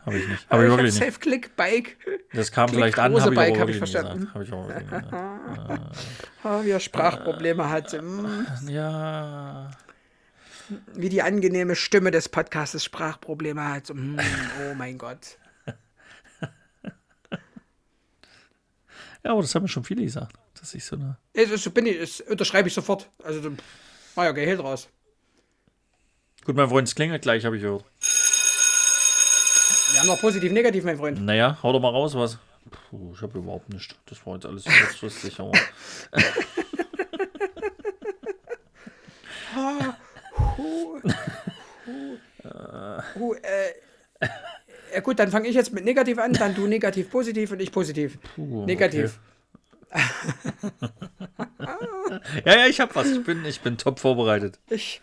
Habe 0.06 0.18
ich 0.18 0.28
nicht. 0.28 0.50
Habe 0.50 0.64
ich 0.66 0.72
hab 0.72 0.78
wirklich 0.80 0.96
nicht. 1.00 1.06
safe 1.06 1.20
Clickbike. 1.20 1.98
Das 2.34 2.52
kam 2.52 2.68
Klick- 2.68 2.76
vielleicht 2.80 3.00
an, 3.00 3.22
habe 3.22 3.34
ich 3.34 3.40
Bike 3.40 3.52
hab 3.60 3.68
wirklich 3.68 3.76
ich 3.76 3.78
verstanden. 3.92 4.20
gesagt. 4.22 4.34
Habe 4.34 4.44
ich 4.44 4.54
auch 4.54 4.68
nicht 4.68 4.90
gesagt. 4.90 5.98
Oh, 6.44 6.64
wie 6.64 6.72
er 6.72 6.80
Sprachprobleme 6.80 7.70
hat. 7.70 7.94
Mm, 8.02 8.68
Ja. 8.68 9.70
Wie 10.96 11.10
die 11.10 11.22
angenehme 11.22 11.76
Stimme 11.76 12.10
des 12.10 12.30
Podcasts 12.30 12.84
Sprachprobleme 12.84 13.64
hat. 13.68 13.92
Oh 13.92 14.74
mein 14.76 14.98
Gott. 14.98 15.38
Ja, 19.24 19.34
aber 19.34 19.42
das 19.42 19.54
haben 19.54 19.62
mir 19.64 19.68
schon 19.70 19.84
viele 19.84 20.04
gesagt. 20.04 20.36
Dass 20.60 20.74
ich 20.74 20.84
so 20.84 20.96
eine. 20.96 21.18
Das 21.34 21.70
bin 21.70 21.86
ich, 21.86 22.00
das 22.00 22.22
unterschreibe 22.22 22.68
ich 22.68 22.74
sofort. 22.74 23.10
Also, 23.24 23.52
war 24.16 24.26
ja 24.26 24.32
Gehalt 24.32 24.60
raus. 24.60 24.90
Gut, 26.44 26.56
mein 26.56 26.70
Freund, 26.70 26.88
es 26.88 26.96
klingelt 26.96 27.22
gleich, 27.22 27.46
habe 27.46 27.56
ich 27.56 27.62
gehört. 27.62 27.86
Wir 29.92 30.00
haben 30.00 30.08
noch 30.08 30.20
positiv, 30.20 30.52
negativ, 30.52 30.84
mein 30.84 30.98
Freund. 30.98 31.24
Naja, 31.24 31.58
hau 31.62 31.72
doch 31.72 31.80
mal 31.80 31.90
raus 31.90 32.16
was. 32.16 32.40
Puh, 32.90 33.14
ich 33.14 33.22
habe 33.22 33.38
überhaupt 33.38 33.70
nicht. 33.70 33.96
Das 34.08 34.26
war 34.26 34.36
jetzt 34.36 34.46
alles 34.46 34.64
kurzfristig, 34.66 35.40
aber. 35.40 35.52
Uh, 43.16 43.34
äh, 43.34 43.74
ja 44.94 45.00
gut, 45.02 45.20
dann 45.20 45.30
fange 45.30 45.48
ich 45.48 45.56
jetzt 45.56 45.74
mit 45.74 45.84
negativ 45.84 46.18
an, 46.18 46.34
dann 46.34 46.56
du 46.56 46.68
negativ, 46.68 47.10
positiv 47.10 47.52
und 47.52 47.62
ich 47.62 47.72
positiv. 47.72 48.18
Puh, 48.36 48.66
negativ. 48.66 49.20
Ja, 52.46 52.58
ja, 52.58 52.68
ich 52.68 52.80
habe 52.82 52.94
was. 52.96 53.10
Ich 53.10 53.24
bin, 53.24 53.46
ich 53.46 53.62
bin 53.62 53.78
top 53.78 54.00
vorbereitet. 54.00 54.60
Ich. 54.70 55.02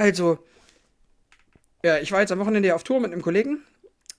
Also. 0.00 0.38
Ja, 1.84 1.98
ich 1.98 2.10
war 2.10 2.20
jetzt 2.20 2.32
am 2.32 2.38
Wochenende 2.38 2.74
auf 2.74 2.84
Tour 2.84 3.00
mit 3.00 3.12
einem 3.12 3.20
Kollegen. 3.20 3.62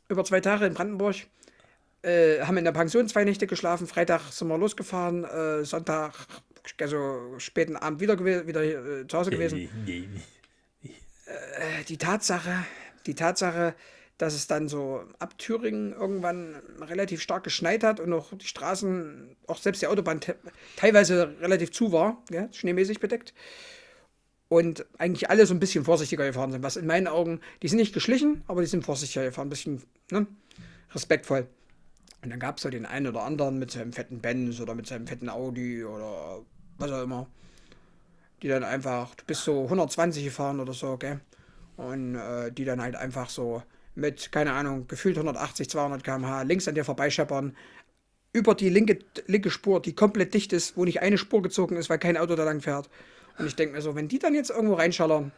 Über 0.09 0.23
zwei 0.23 0.39
Tage 0.39 0.67
in 0.67 0.75
Brandenburg. 0.75 1.15
Äh, 2.03 2.41
haben 2.41 2.57
in 2.57 2.65
der 2.65 2.71
Pension 2.71 3.07
zwei 3.07 3.23
Nächte 3.23 3.47
geschlafen. 3.47 3.87
Freitag 3.87 4.31
sind 4.31 4.47
wir 4.47 4.59
losgefahren. 4.59 5.23
Äh, 5.23 5.65
Sonntag, 5.65 6.13
also 6.79 7.35
späten 7.39 7.77
Abend 7.77 7.99
wieder, 7.99 8.23
wieder 8.23 8.63
äh, 8.63 9.07
zu 9.07 9.17
Hause 9.17 9.31
gewesen. 9.31 9.69
äh, 11.25 11.83
die 11.87 11.97
Tatsache, 11.97 12.63
die 13.07 13.15
Tatsache, 13.15 13.73
dass 14.19 14.35
es 14.35 14.45
dann 14.45 14.67
so 14.67 15.03
ab 15.17 15.37
Thüringen 15.39 15.93
irgendwann 15.93 16.61
relativ 16.79 17.21
stark 17.21 17.43
geschneit 17.43 17.83
hat 17.83 17.99
und 17.99 18.13
auch 18.13 18.33
die 18.33 18.45
Straßen, 18.45 19.35
auch 19.47 19.57
selbst 19.57 19.81
die 19.81 19.87
Autobahn 19.87 20.21
te 20.21 20.35
teilweise 20.75 21.35
relativ 21.41 21.71
zu 21.71 21.91
war, 21.91 22.23
ja, 22.29 22.49
schneemäßig 22.53 22.99
bedeckt. 22.99 23.33
Und 24.51 24.85
eigentlich 24.97 25.29
alle 25.29 25.45
so 25.45 25.53
ein 25.53 25.61
bisschen 25.61 25.85
vorsichtiger 25.85 26.25
gefahren 26.25 26.51
sind, 26.51 26.61
was 26.61 26.75
in 26.75 26.85
meinen 26.85 27.07
Augen, 27.07 27.39
die 27.61 27.69
sind 27.69 27.77
nicht 27.77 27.93
geschlichen, 27.93 28.43
aber 28.47 28.59
die 28.59 28.67
sind 28.67 28.83
vorsichtiger 28.83 29.23
gefahren, 29.23 29.47
ein 29.47 29.49
bisschen 29.49 29.81
ne, 30.11 30.27
respektvoll. 30.93 31.47
Und 32.21 32.31
dann 32.31 32.39
gab 32.41 32.57
es 32.57 32.63
so 32.63 32.69
den 32.69 32.85
einen 32.85 33.07
oder 33.07 33.23
anderen 33.23 33.59
mit 33.59 33.71
seinem 33.71 33.93
fetten 33.93 34.19
Benz 34.19 34.59
oder 34.59 34.75
mit 34.75 34.87
seinem 34.87 35.07
fetten 35.07 35.29
Audi 35.29 35.85
oder 35.85 36.41
was 36.77 36.91
auch 36.91 37.03
immer. 37.03 37.27
Die 38.41 38.49
dann 38.49 38.65
einfach, 38.65 39.15
du 39.15 39.23
bist 39.25 39.45
so 39.45 39.63
120 39.63 40.25
gefahren 40.25 40.59
oder 40.59 40.73
so, 40.73 40.97
gell? 40.97 41.21
Und 41.77 42.15
äh, 42.15 42.51
die 42.51 42.65
dann 42.65 42.81
halt 42.81 42.97
einfach 42.97 43.29
so 43.29 43.63
mit, 43.95 44.33
keine 44.33 44.51
Ahnung, 44.51 44.85
gefühlt 44.85 45.15
180, 45.15 45.69
200 45.69 46.03
km/h 46.03 46.41
links 46.41 46.67
an 46.67 46.75
dir 46.75 46.83
vorbeischeppern, 46.83 47.55
über 48.33 48.53
die 48.53 48.67
linke, 48.67 48.99
linke 49.27 49.49
Spur, 49.49 49.81
die 49.81 49.95
komplett 49.95 50.33
dicht 50.33 50.51
ist, 50.51 50.75
wo 50.75 50.83
nicht 50.83 51.01
eine 51.01 51.17
Spur 51.17 51.41
gezogen 51.41 51.77
ist, 51.77 51.89
weil 51.89 51.99
kein 51.99 52.17
Auto 52.17 52.35
da 52.35 52.43
lang 52.43 52.59
fährt. 52.59 52.89
Und 53.41 53.47
ich 53.47 53.55
denke 53.55 53.75
mir 53.75 53.81
so, 53.81 53.95
wenn 53.95 54.07
die 54.07 54.19
dann 54.19 54.33
jetzt 54.33 54.49
irgendwo 54.49 54.75
reinschallern, 54.75 55.31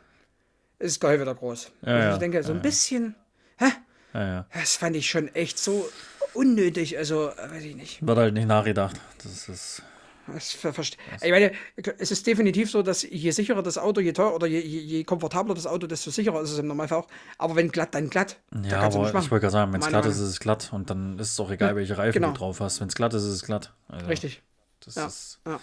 ist 0.80 1.00
Geheul 1.00 1.20
wieder 1.22 1.34
groß. 1.36 1.72
Ja, 1.84 1.98
ja, 1.98 2.14
ich 2.14 2.20
denke, 2.20 2.44
so 2.44 2.54
ein 2.54 2.62
bisschen, 2.62 3.16
hä? 3.58 4.46
Das 4.54 4.76
fand 4.76 4.96
ich 4.96 5.10
schon 5.10 5.34
echt 5.34 5.58
so 5.58 5.90
unnötig, 6.34 6.98
also, 6.98 7.30
äh, 7.30 7.50
weiß 7.52 7.64
ich 7.64 7.76
nicht. 7.76 8.06
Wird 8.06 8.18
halt 8.18 8.34
nicht 8.34 8.48
nachgedacht. 8.48 9.00
Das 9.24 9.48
ist. 9.50 9.82
Das 10.26 10.54
ver 10.54 10.72
verste- 10.74 10.96
Ich 11.22 11.32
meine, 11.32 11.52
es 11.98 12.10
ist 12.12 12.26
definitiv 12.26 12.72
so, 12.72 12.82
dass 12.82 13.02
je 13.04 13.32
sicherer 13.32 13.62
das 13.62 13.78
Auto, 13.78 14.00
je 14.00 14.14
teurer 14.14 14.34
oder 14.36 14.48
je, 14.48 14.60
je, 14.62 14.80
je 14.80 15.04
komfortabler 15.04 15.54
das 15.54 15.68
Auto, 15.68 15.86
desto 15.86 16.12
sicherer 16.12 16.42
ist 16.42 16.52
es 16.52 16.60
im 16.60 16.68
Normalfall 16.68 17.00
auch. 17.00 17.08
Aber 17.38 17.58
wenn 17.58 17.70
glatt, 17.70 17.94
dann 17.94 18.10
glatt. 18.10 18.38
Da 18.52 18.60
Ja, 18.70 18.90
du 18.90 19.00
aber 19.00 19.08
ich 19.10 19.14
wollte 19.32 19.42
gerade 19.42 19.50
sagen, 19.52 19.74
wenn 19.74 19.82
es 19.82 19.88
glatt 19.88 20.06
ist, 20.06 20.16
ist 20.16 20.22
es 20.30 20.40
glatt. 20.40 20.70
Und 20.72 20.90
dann 20.90 21.20
ist 21.20 21.32
es 21.34 21.40
auch 21.42 21.52
egal, 21.52 21.76
welche 21.76 21.98
Reifen 21.98 22.14
genau. 22.14 22.32
du 22.32 22.38
drauf 22.38 22.62
hast. 22.62 22.80
Wenn 22.80 22.88
es 22.88 22.96
glatt 22.96 23.14
ist, 23.14 23.24
ist 23.24 23.34
es 23.34 23.44
glatt. 23.44 23.74
Also, 23.90 24.06
Richtig. 24.06 24.42
Das 24.86 24.96
Ja, 24.96 25.08
ist. 25.08 25.40
ja. 25.46 25.60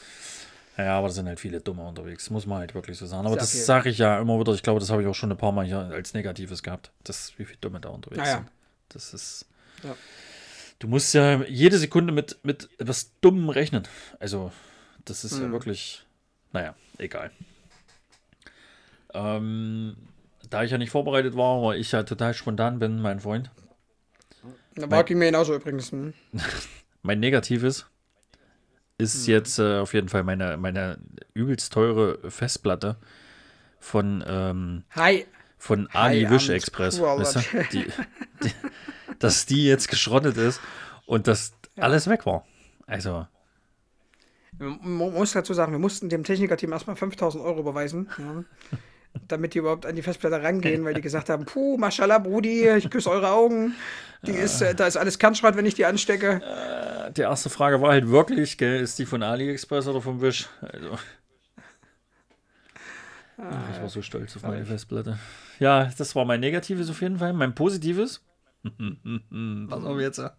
Ja, 0.76 0.96
aber 0.98 1.08
da 1.08 1.12
sind 1.14 1.26
halt 1.26 1.38
viele 1.40 1.60
Dumme 1.60 1.86
unterwegs, 1.86 2.30
muss 2.30 2.46
man 2.46 2.58
halt 2.58 2.74
wirklich 2.74 2.96
so 2.96 3.04
sagen. 3.06 3.26
Aber 3.26 3.34
Sehr 3.34 3.40
das 3.40 3.66
sage 3.66 3.90
ich 3.90 3.98
ja 3.98 4.18
immer 4.20 4.38
wieder, 4.40 4.52
ich 4.54 4.62
glaube, 4.62 4.80
das 4.80 4.88
habe 4.90 5.02
ich 5.02 5.08
auch 5.08 5.14
schon 5.14 5.30
ein 5.30 5.36
paar 5.36 5.52
Mal 5.52 5.66
hier 5.66 5.78
als 5.78 6.14
Negatives 6.14 6.62
gehabt, 6.62 6.90
dass 7.04 7.38
wie 7.38 7.44
viele 7.44 7.58
Dumme 7.58 7.80
da 7.80 7.90
unterwegs 7.90 8.20
Ah, 8.22 8.26
ja. 8.26 8.36
sind. 8.38 8.48
Das 8.90 9.12
ist. 9.14 9.46
Ja. 9.82 9.94
Du 10.78 10.88
musst 10.88 11.12
ja 11.12 11.42
jede 11.44 11.76
Sekunde 11.78 12.12
mit, 12.12 12.38
mit 12.42 12.68
etwas 12.78 13.10
Dummem 13.20 13.50
rechnen. 13.50 13.82
Also, 14.18 14.52
das 15.04 15.24
ist 15.24 15.38
ja 15.38 15.46
Mhm. 15.48 15.52
wirklich. 15.52 16.04
Naja, 16.52 16.74
egal. 16.98 17.30
Ähm, 19.12 19.96
da 20.48 20.62
ich 20.62 20.70
ja 20.70 20.78
nicht 20.78 20.90
vorbereitet 20.90 21.36
war, 21.36 21.62
weil 21.62 21.78
ich 21.80 21.92
ja 21.92 22.02
total 22.04 22.32
spontan 22.34 22.78
bin, 22.78 23.00
mein 23.02 23.20
Freund. 23.20 23.50
Da 24.76 24.90
war 24.90 25.04
ging 25.04 25.18
mir 25.18 25.26
genauso 25.26 25.54
übrigens. 25.54 25.90
Hm. 25.92 26.14
Mein 27.02 27.18
Negatives 27.20 27.86
ist 29.00 29.26
Hm. 29.26 29.32
jetzt 29.32 29.58
äh, 29.58 29.78
auf 29.78 29.94
jeden 29.94 30.08
Fall 30.08 30.22
meine, 30.24 30.56
meine 30.56 30.98
übelst 31.34 31.72
teure 31.72 32.30
Festplatte 32.30 32.96
von, 33.78 34.22
ähm, 34.26 34.84
Hi. 34.94 35.26
von 35.58 35.88
Ali 35.92 36.24
Hi, 36.24 36.30
Wish 36.30 36.48
Express. 36.48 37.00
Weißt 37.00 37.36
du? 37.36 37.40
die, 37.72 37.86
die, 38.42 38.52
dass 39.18 39.46
die 39.46 39.64
jetzt 39.64 39.88
geschrottet 39.88 40.36
ist 40.36 40.60
und 41.06 41.26
dass 41.26 41.52
alles 41.76 42.08
weg 42.08 42.26
war. 42.26 42.44
Also, 42.86 43.26
Man 44.58 44.78
muss 45.12 45.32
dazu 45.32 45.54
sagen, 45.54 45.72
wir 45.72 45.78
mussten 45.78 46.08
dem 46.08 46.24
Technikerteam 46.24 46.72
erstmal 46.72 46.96
5000 46.96 47.42
Euro 47.42 47.60
überweisen, 47.60 48.08
ja, 48.18 48.44
damit 49.28 49.54
die 49.54 49.58
überhaupt 49.58 49.86
an 49.86 49.96
die 49.96 50.02
Festplatte 50.02 50.42
rangehen, 50.42 50.84
weil 50.84 50.94
die 50.94 51.00
gesagt 51.00 51.28
haben: 51.28 51.44
Puh, 51.46 51.76
Mashallah, 51.76 52.18
Brudi, 52.18 52.68
ich 52.68 52.90
küsse 52.90 53.10
eure 53.10 53.30
Augen. 53.30 53.74
Die 54.22 54.32
ist, 54.32 54.60
äh, 54.60 54.74
da 54.74 54.86
ist 54.86 54.96
alles 54.96 55.18
Kernschrott, 55.18 55.56
wenn 55.56 55.64
ich 55.64 55.74
die 55.74 55.86
anstecke. 55.86 56.42
die 57.16 57.22
erste 57.22 57.48
Frage 57.48 57.80
war 57.80 57.90
halt 57.90 58.08
wirklich, 58.08 58.58
gell, 58.58 58.80
ist 58.80 58.98
die 58.98 59.06
von 59.06 59.22
AliExpress 59.22 59.88
oder 59.88 60.02
vom 60.02 60.20
Wish? 60.20 60.48
Also. 60.60 60.98
Ach, 63.38 63.74
ich 63.74 63.80
war 63.80 63.88
so 63.88 64.02
stolz 64.02 64.36
auf 64.36 64.42
meine 64.42 64.66
Festplatte. 64.66 65.18
Ja, 65.58 65.90
das 65.96 66.14
war 66.14 66.24
mein 66.24 66.40
Negatives 66.40 66.90
auf 66.90 67.00
jeden 67.00 67.18
Fall. 67.18 67.32
Mein 67.32 67.54
Positives. 67.54 68.20
Pass 69.68 69.84
auf 69.84 69.98
jetzt. 70.00 70.18
ja. 70.18 70.32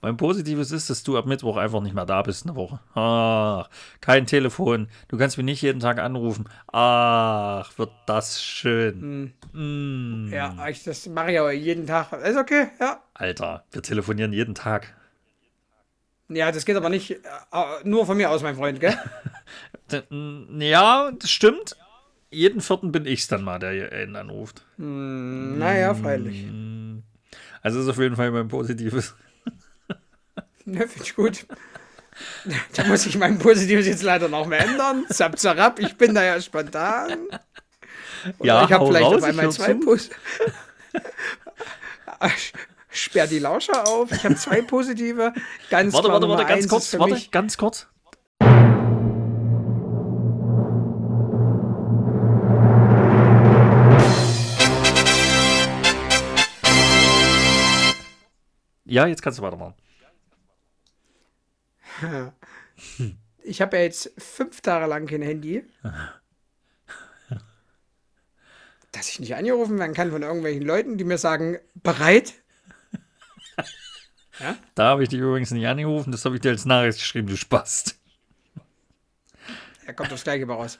Mein 0.00 0.16
Positives 0.16 0.70
ist, 0.70 0.88
dass 0.90 1.02
du 1.02 1.18
ab 1.18 1.26
Mittwoch 1.26 1.56
einfach 1.56 1.80
nicht 1.80 1.94
mehr 1.94 2.06
da 2.06 2.22
bist 2.22 2.46
eine 2.46 2.54
Woche. 2.54 2.80
Ach, 2.94 3.68
kein 4.00 4.26
Telefon. 4.26 4.88
Du 5.08 5.18
kannst 5.18 5.36
mich 5.36 5.44
nicht 5.44 5.60
jeden 5.60 5.80
Tag 5.80 5.98
anrufen. 5.98 6.48
Ach, 6.72 7.76
wird 7.78 7.90
das 8.06 8.42
schön. 8.42 9.34
Mm. 9.52 10.32
Ja, 10.32 10.68
ich, 10.68 10.84
das 10.84 11.06
mache 11.08 11.32
ich 11.32 11.38
aber 11.38 11.52
jeden 11.52 11.86
Tag. 11.86 12.12
Ist 12.12 12.38
okay, 12.38 12.68
ja. 12.80 13.02
Alter, 13.14 13.64
wir 13.72 13.82
telefonieren 13.82 14.32
jeden 14.32 14.54
Tag. 14.54 14.94
Ja, 16.28 16.52
das 16.52 16.64
geht 16.64 16.76
aber 16.76 16.90
nicht 16.90 17.10
äh, 17.10 17.18
nur 17.84 18.06
von 18.06 18.16
mir 18.16 18.30
aus, 18.30 18.42
mein 18.42 18.56
Freund, 18.56 18.80
gell? 18.80 18.96
Ja, 20.58 21.10
das 21.18 21.30
stimmt. 21.30 21.74
Jeden 22.30 22.60
vierten 22.60 22.92
bin 22.92 23.06
ich's 23.06 23.26
dann 23.26 23.42
mal, 23.42 23.58
der 23.58 24.02
ihn 24.02 24.16
anruft. 24.16 24.66
naja, 24.76 25.94
freilich. 25.94 26.44
Also 27.62 27.80
ist 27.80 27.88
auf 27.88 27.98
jeden 27.98 28.16
Fall 28.16 28.30
mein 28.30 28.48
Positives. 28.48 29.14
Ne, 30.64 30.86
finde 30.86 31.02
ich 31.02 31.16
gut. 31.16 31.46
Da 32.74 32.84
muss 32.84 33.06
ich 33.06 33.16
mein 33.16 33.38
Positives 33.38 33.86
jetzt 33.86 34.02
leider 34.02 34.28
noch 34.28 34.46
mehr 34.46 34.60
ändern. 34.60 35.06
Zap, 35.08 35.38
zarab, 35.38 35.78
ich 35.78 35.96
bin 35.96 36.14
da 36.14 36.22
ja 36.22 36.38
spontan. 36.42 37.26
Oder 38.38 38.46
Ja, 38.46 38.64
ich 38.64 38.72
habe 38.72 38.86
vielleicht 38.86 39.06
raus, 39.06 39.14
auf 39.14 39.22
einmal 39.22 39.50
zwei 39.50 39.72
zu. 39.72 39.80
Pos 39.80 40.10
Sperr 42.90 43.26
die 43.26 43.38
Lauscher 43.38 43.86
auf. 43.86 44.10
Ich 44.12 44.24
habe 44.24 44.34
zwei 44.34 44.62
positive. 44.62 45.32
Ganz 45.70 45.94
Warte, 45.94 46.08
warte, 46.08 46.28
warte, 46.28 46.44
ganz 46.44 46.68
kurz, 46.68 46.98
warte, 46.98 47.28
ganz 47.30 47.56
kurz. 47.56 47.86
Ja, 58.88 59.06
jetzt 59.06 59.22
kannst 59.22 59.38
du 59.38 59.42
weitermachen. 59.42 59.74
Ich 63.42 63.62
habe 63.62 63.78
ja 63.78 63.82
jetzt 63.82 64.12
fünf 64.18 64.60
Tage 64.60 64.86
lang 64.86 65.06
kein 65.06 65.22
Handy. 65.22 65.64
Dass 68.92 69.08
ich 69.08 69.20
nicht 69.20 69.34
angerufen 69.34 69.78
werden 69.78 69.94
kann 69.94 70.10
von 70.10 70.22
irgendwelchen 70.22 70.62
Leuten, 70.62 70.98
die 70.98 71.04
mir 71.04 71.16
sagen, 71.18 71.58
bereit? 71.74 72.34
Da 74.76 74.90
habe 74.90 75.02
ich 75.02 75.08
dich 75.08 75.18
übrigens 75.18 75.50
nicht 75.50 75.66
angerufen, 75.66 76.12
das 76.12 76.24
habe 76.24 76.36
ich 76.36 76.40
dir 76.40 76.50
als 76.50 76.64
Nachricht 76.64 76.98
geschrieben, 76.98 77.26
du 77.26 77.36
Spast. 77.36 77.98
Da 79.84 79.92
kommt 79.92 80.12
das 80.12 80.22
gleiche 80.22 80.46
bei 80.46 80.54
raus. 80.54 80.78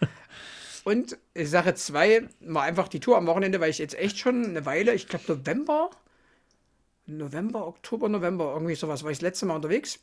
Und 0.84 1.18
Sache 1.34 1.74
2 1.74 2.28
war 2.40 2.62
einfach 2.62 2.86
die 2.86 3.00
Tour 3.00 3.16
am 3.16 3.26
Wochenende, 3.26 3.58
weil 3.58 3.70
ich 3.70 3.78
jetzt 3.78 3.98
echt 3.98 4.18
schon 4.18 4.44
eine 4.44 4.64
Weile, 4.64 4.94
ich 4.94 5.08
glaube 5.08 5.24
November, 5.26 5.90
November, 7.08 7.66
Oktober, 7.66 8.08
November, 8.08 8.52
irgendwie 8.52 8.74
sowas, 8.74 9.02
war 9.02 9.10
ich 9.10 9.18
das 9.18 9.22
letzte 9.22 9.46
Mal 9.46 9.56
unterwegs. 9.56 9.98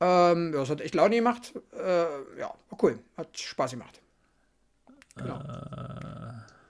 Ähm, 0.00 0.52
ja, 0.54 0.62
es 0.62 0.70
hat 0.70 0.80
echt 0.80 0.94
Laune 0.94 1.16
gemacht. 1.16 1.52
Äh, 1.72 2.38
ja, 2.38 2.52
cool. 2.82 2.98
Hat 3.16 3.38
Spaß 3.38 3.72
gemacht. 3.72 4.00
Genau. 5.16 5.38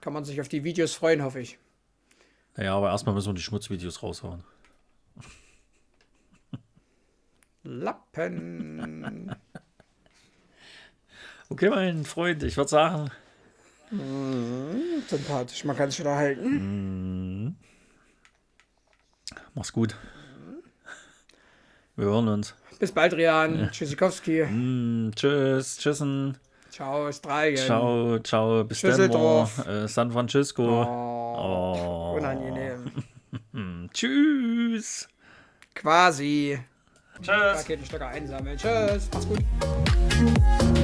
Kann 0.01 0.13
man 0.13 0.23
sich 0.23 0.39
auf 0.39 0.47
die 0.47 0.63
Videos 0.63 0.93
freuen, 0.93 1.23
hoffe 1.23 1.39
ich. 1.39 1.57
Naja, 2.55 2.75
aber 2.75 2.91
erstmal 2.91 3.15
müssen 3.15 3.29
wir 3.29 3.33
die 3.33 3.41
Schmutzvideos 3.41 4.03
raushauen. 4.03 4.43
Lappen. 7.63 9.35
Okay, 11.47 11.69
mein 11.69 12.05
Freund, 12.05 12.41
ich 12.41 12.57
würde 12.57 12.71
sagen, 12.71 13.11
Sympathisch, 15.07 15.63
man 15.63 15.77
kann 15.77 15.89
es 15.89 15.99
wieder 15.99 16.15
halten. 16.15 17.55
Mach's 19.53 19.73
gut. 19.73 19.95
Wir 21.95 22.05
hören 22.05 22.27
uns. 22.27 22.53
Bis 22.79 22.91
bald, 22.91 23.13
Rian. 23.13 23.69
Tschüssikowski. 23.71 24.43
Mm, 24.45 25.11
tschüss, 25.15 25.77
tschüssen. 25.77 26.37
Ciao, 26.69 27.07
Australien. 27.07 27.55
Ciao, 27.57 28.19
ciao, 28.19 28.63
bis 28.65 28.81
dann. 28.81 28.99
Äh, 29.65 29.87
San 29.87 30.11
Francisco. 30.11 30.83
Oh, 30.83 31.35
Oh. 31.37 32.17
unangenehm. 32.17 32.91
Tschüss. 33.93 35.07
Quasi. 35.73 36.59
Tschüss. 37.21 37.29
Raketenstöcker 37.29 38.07
einsammeln. 38.07 38.57
Tschüss. 38.57 39.09
Mach's 39.13 39.27
gut. 39.27 40.74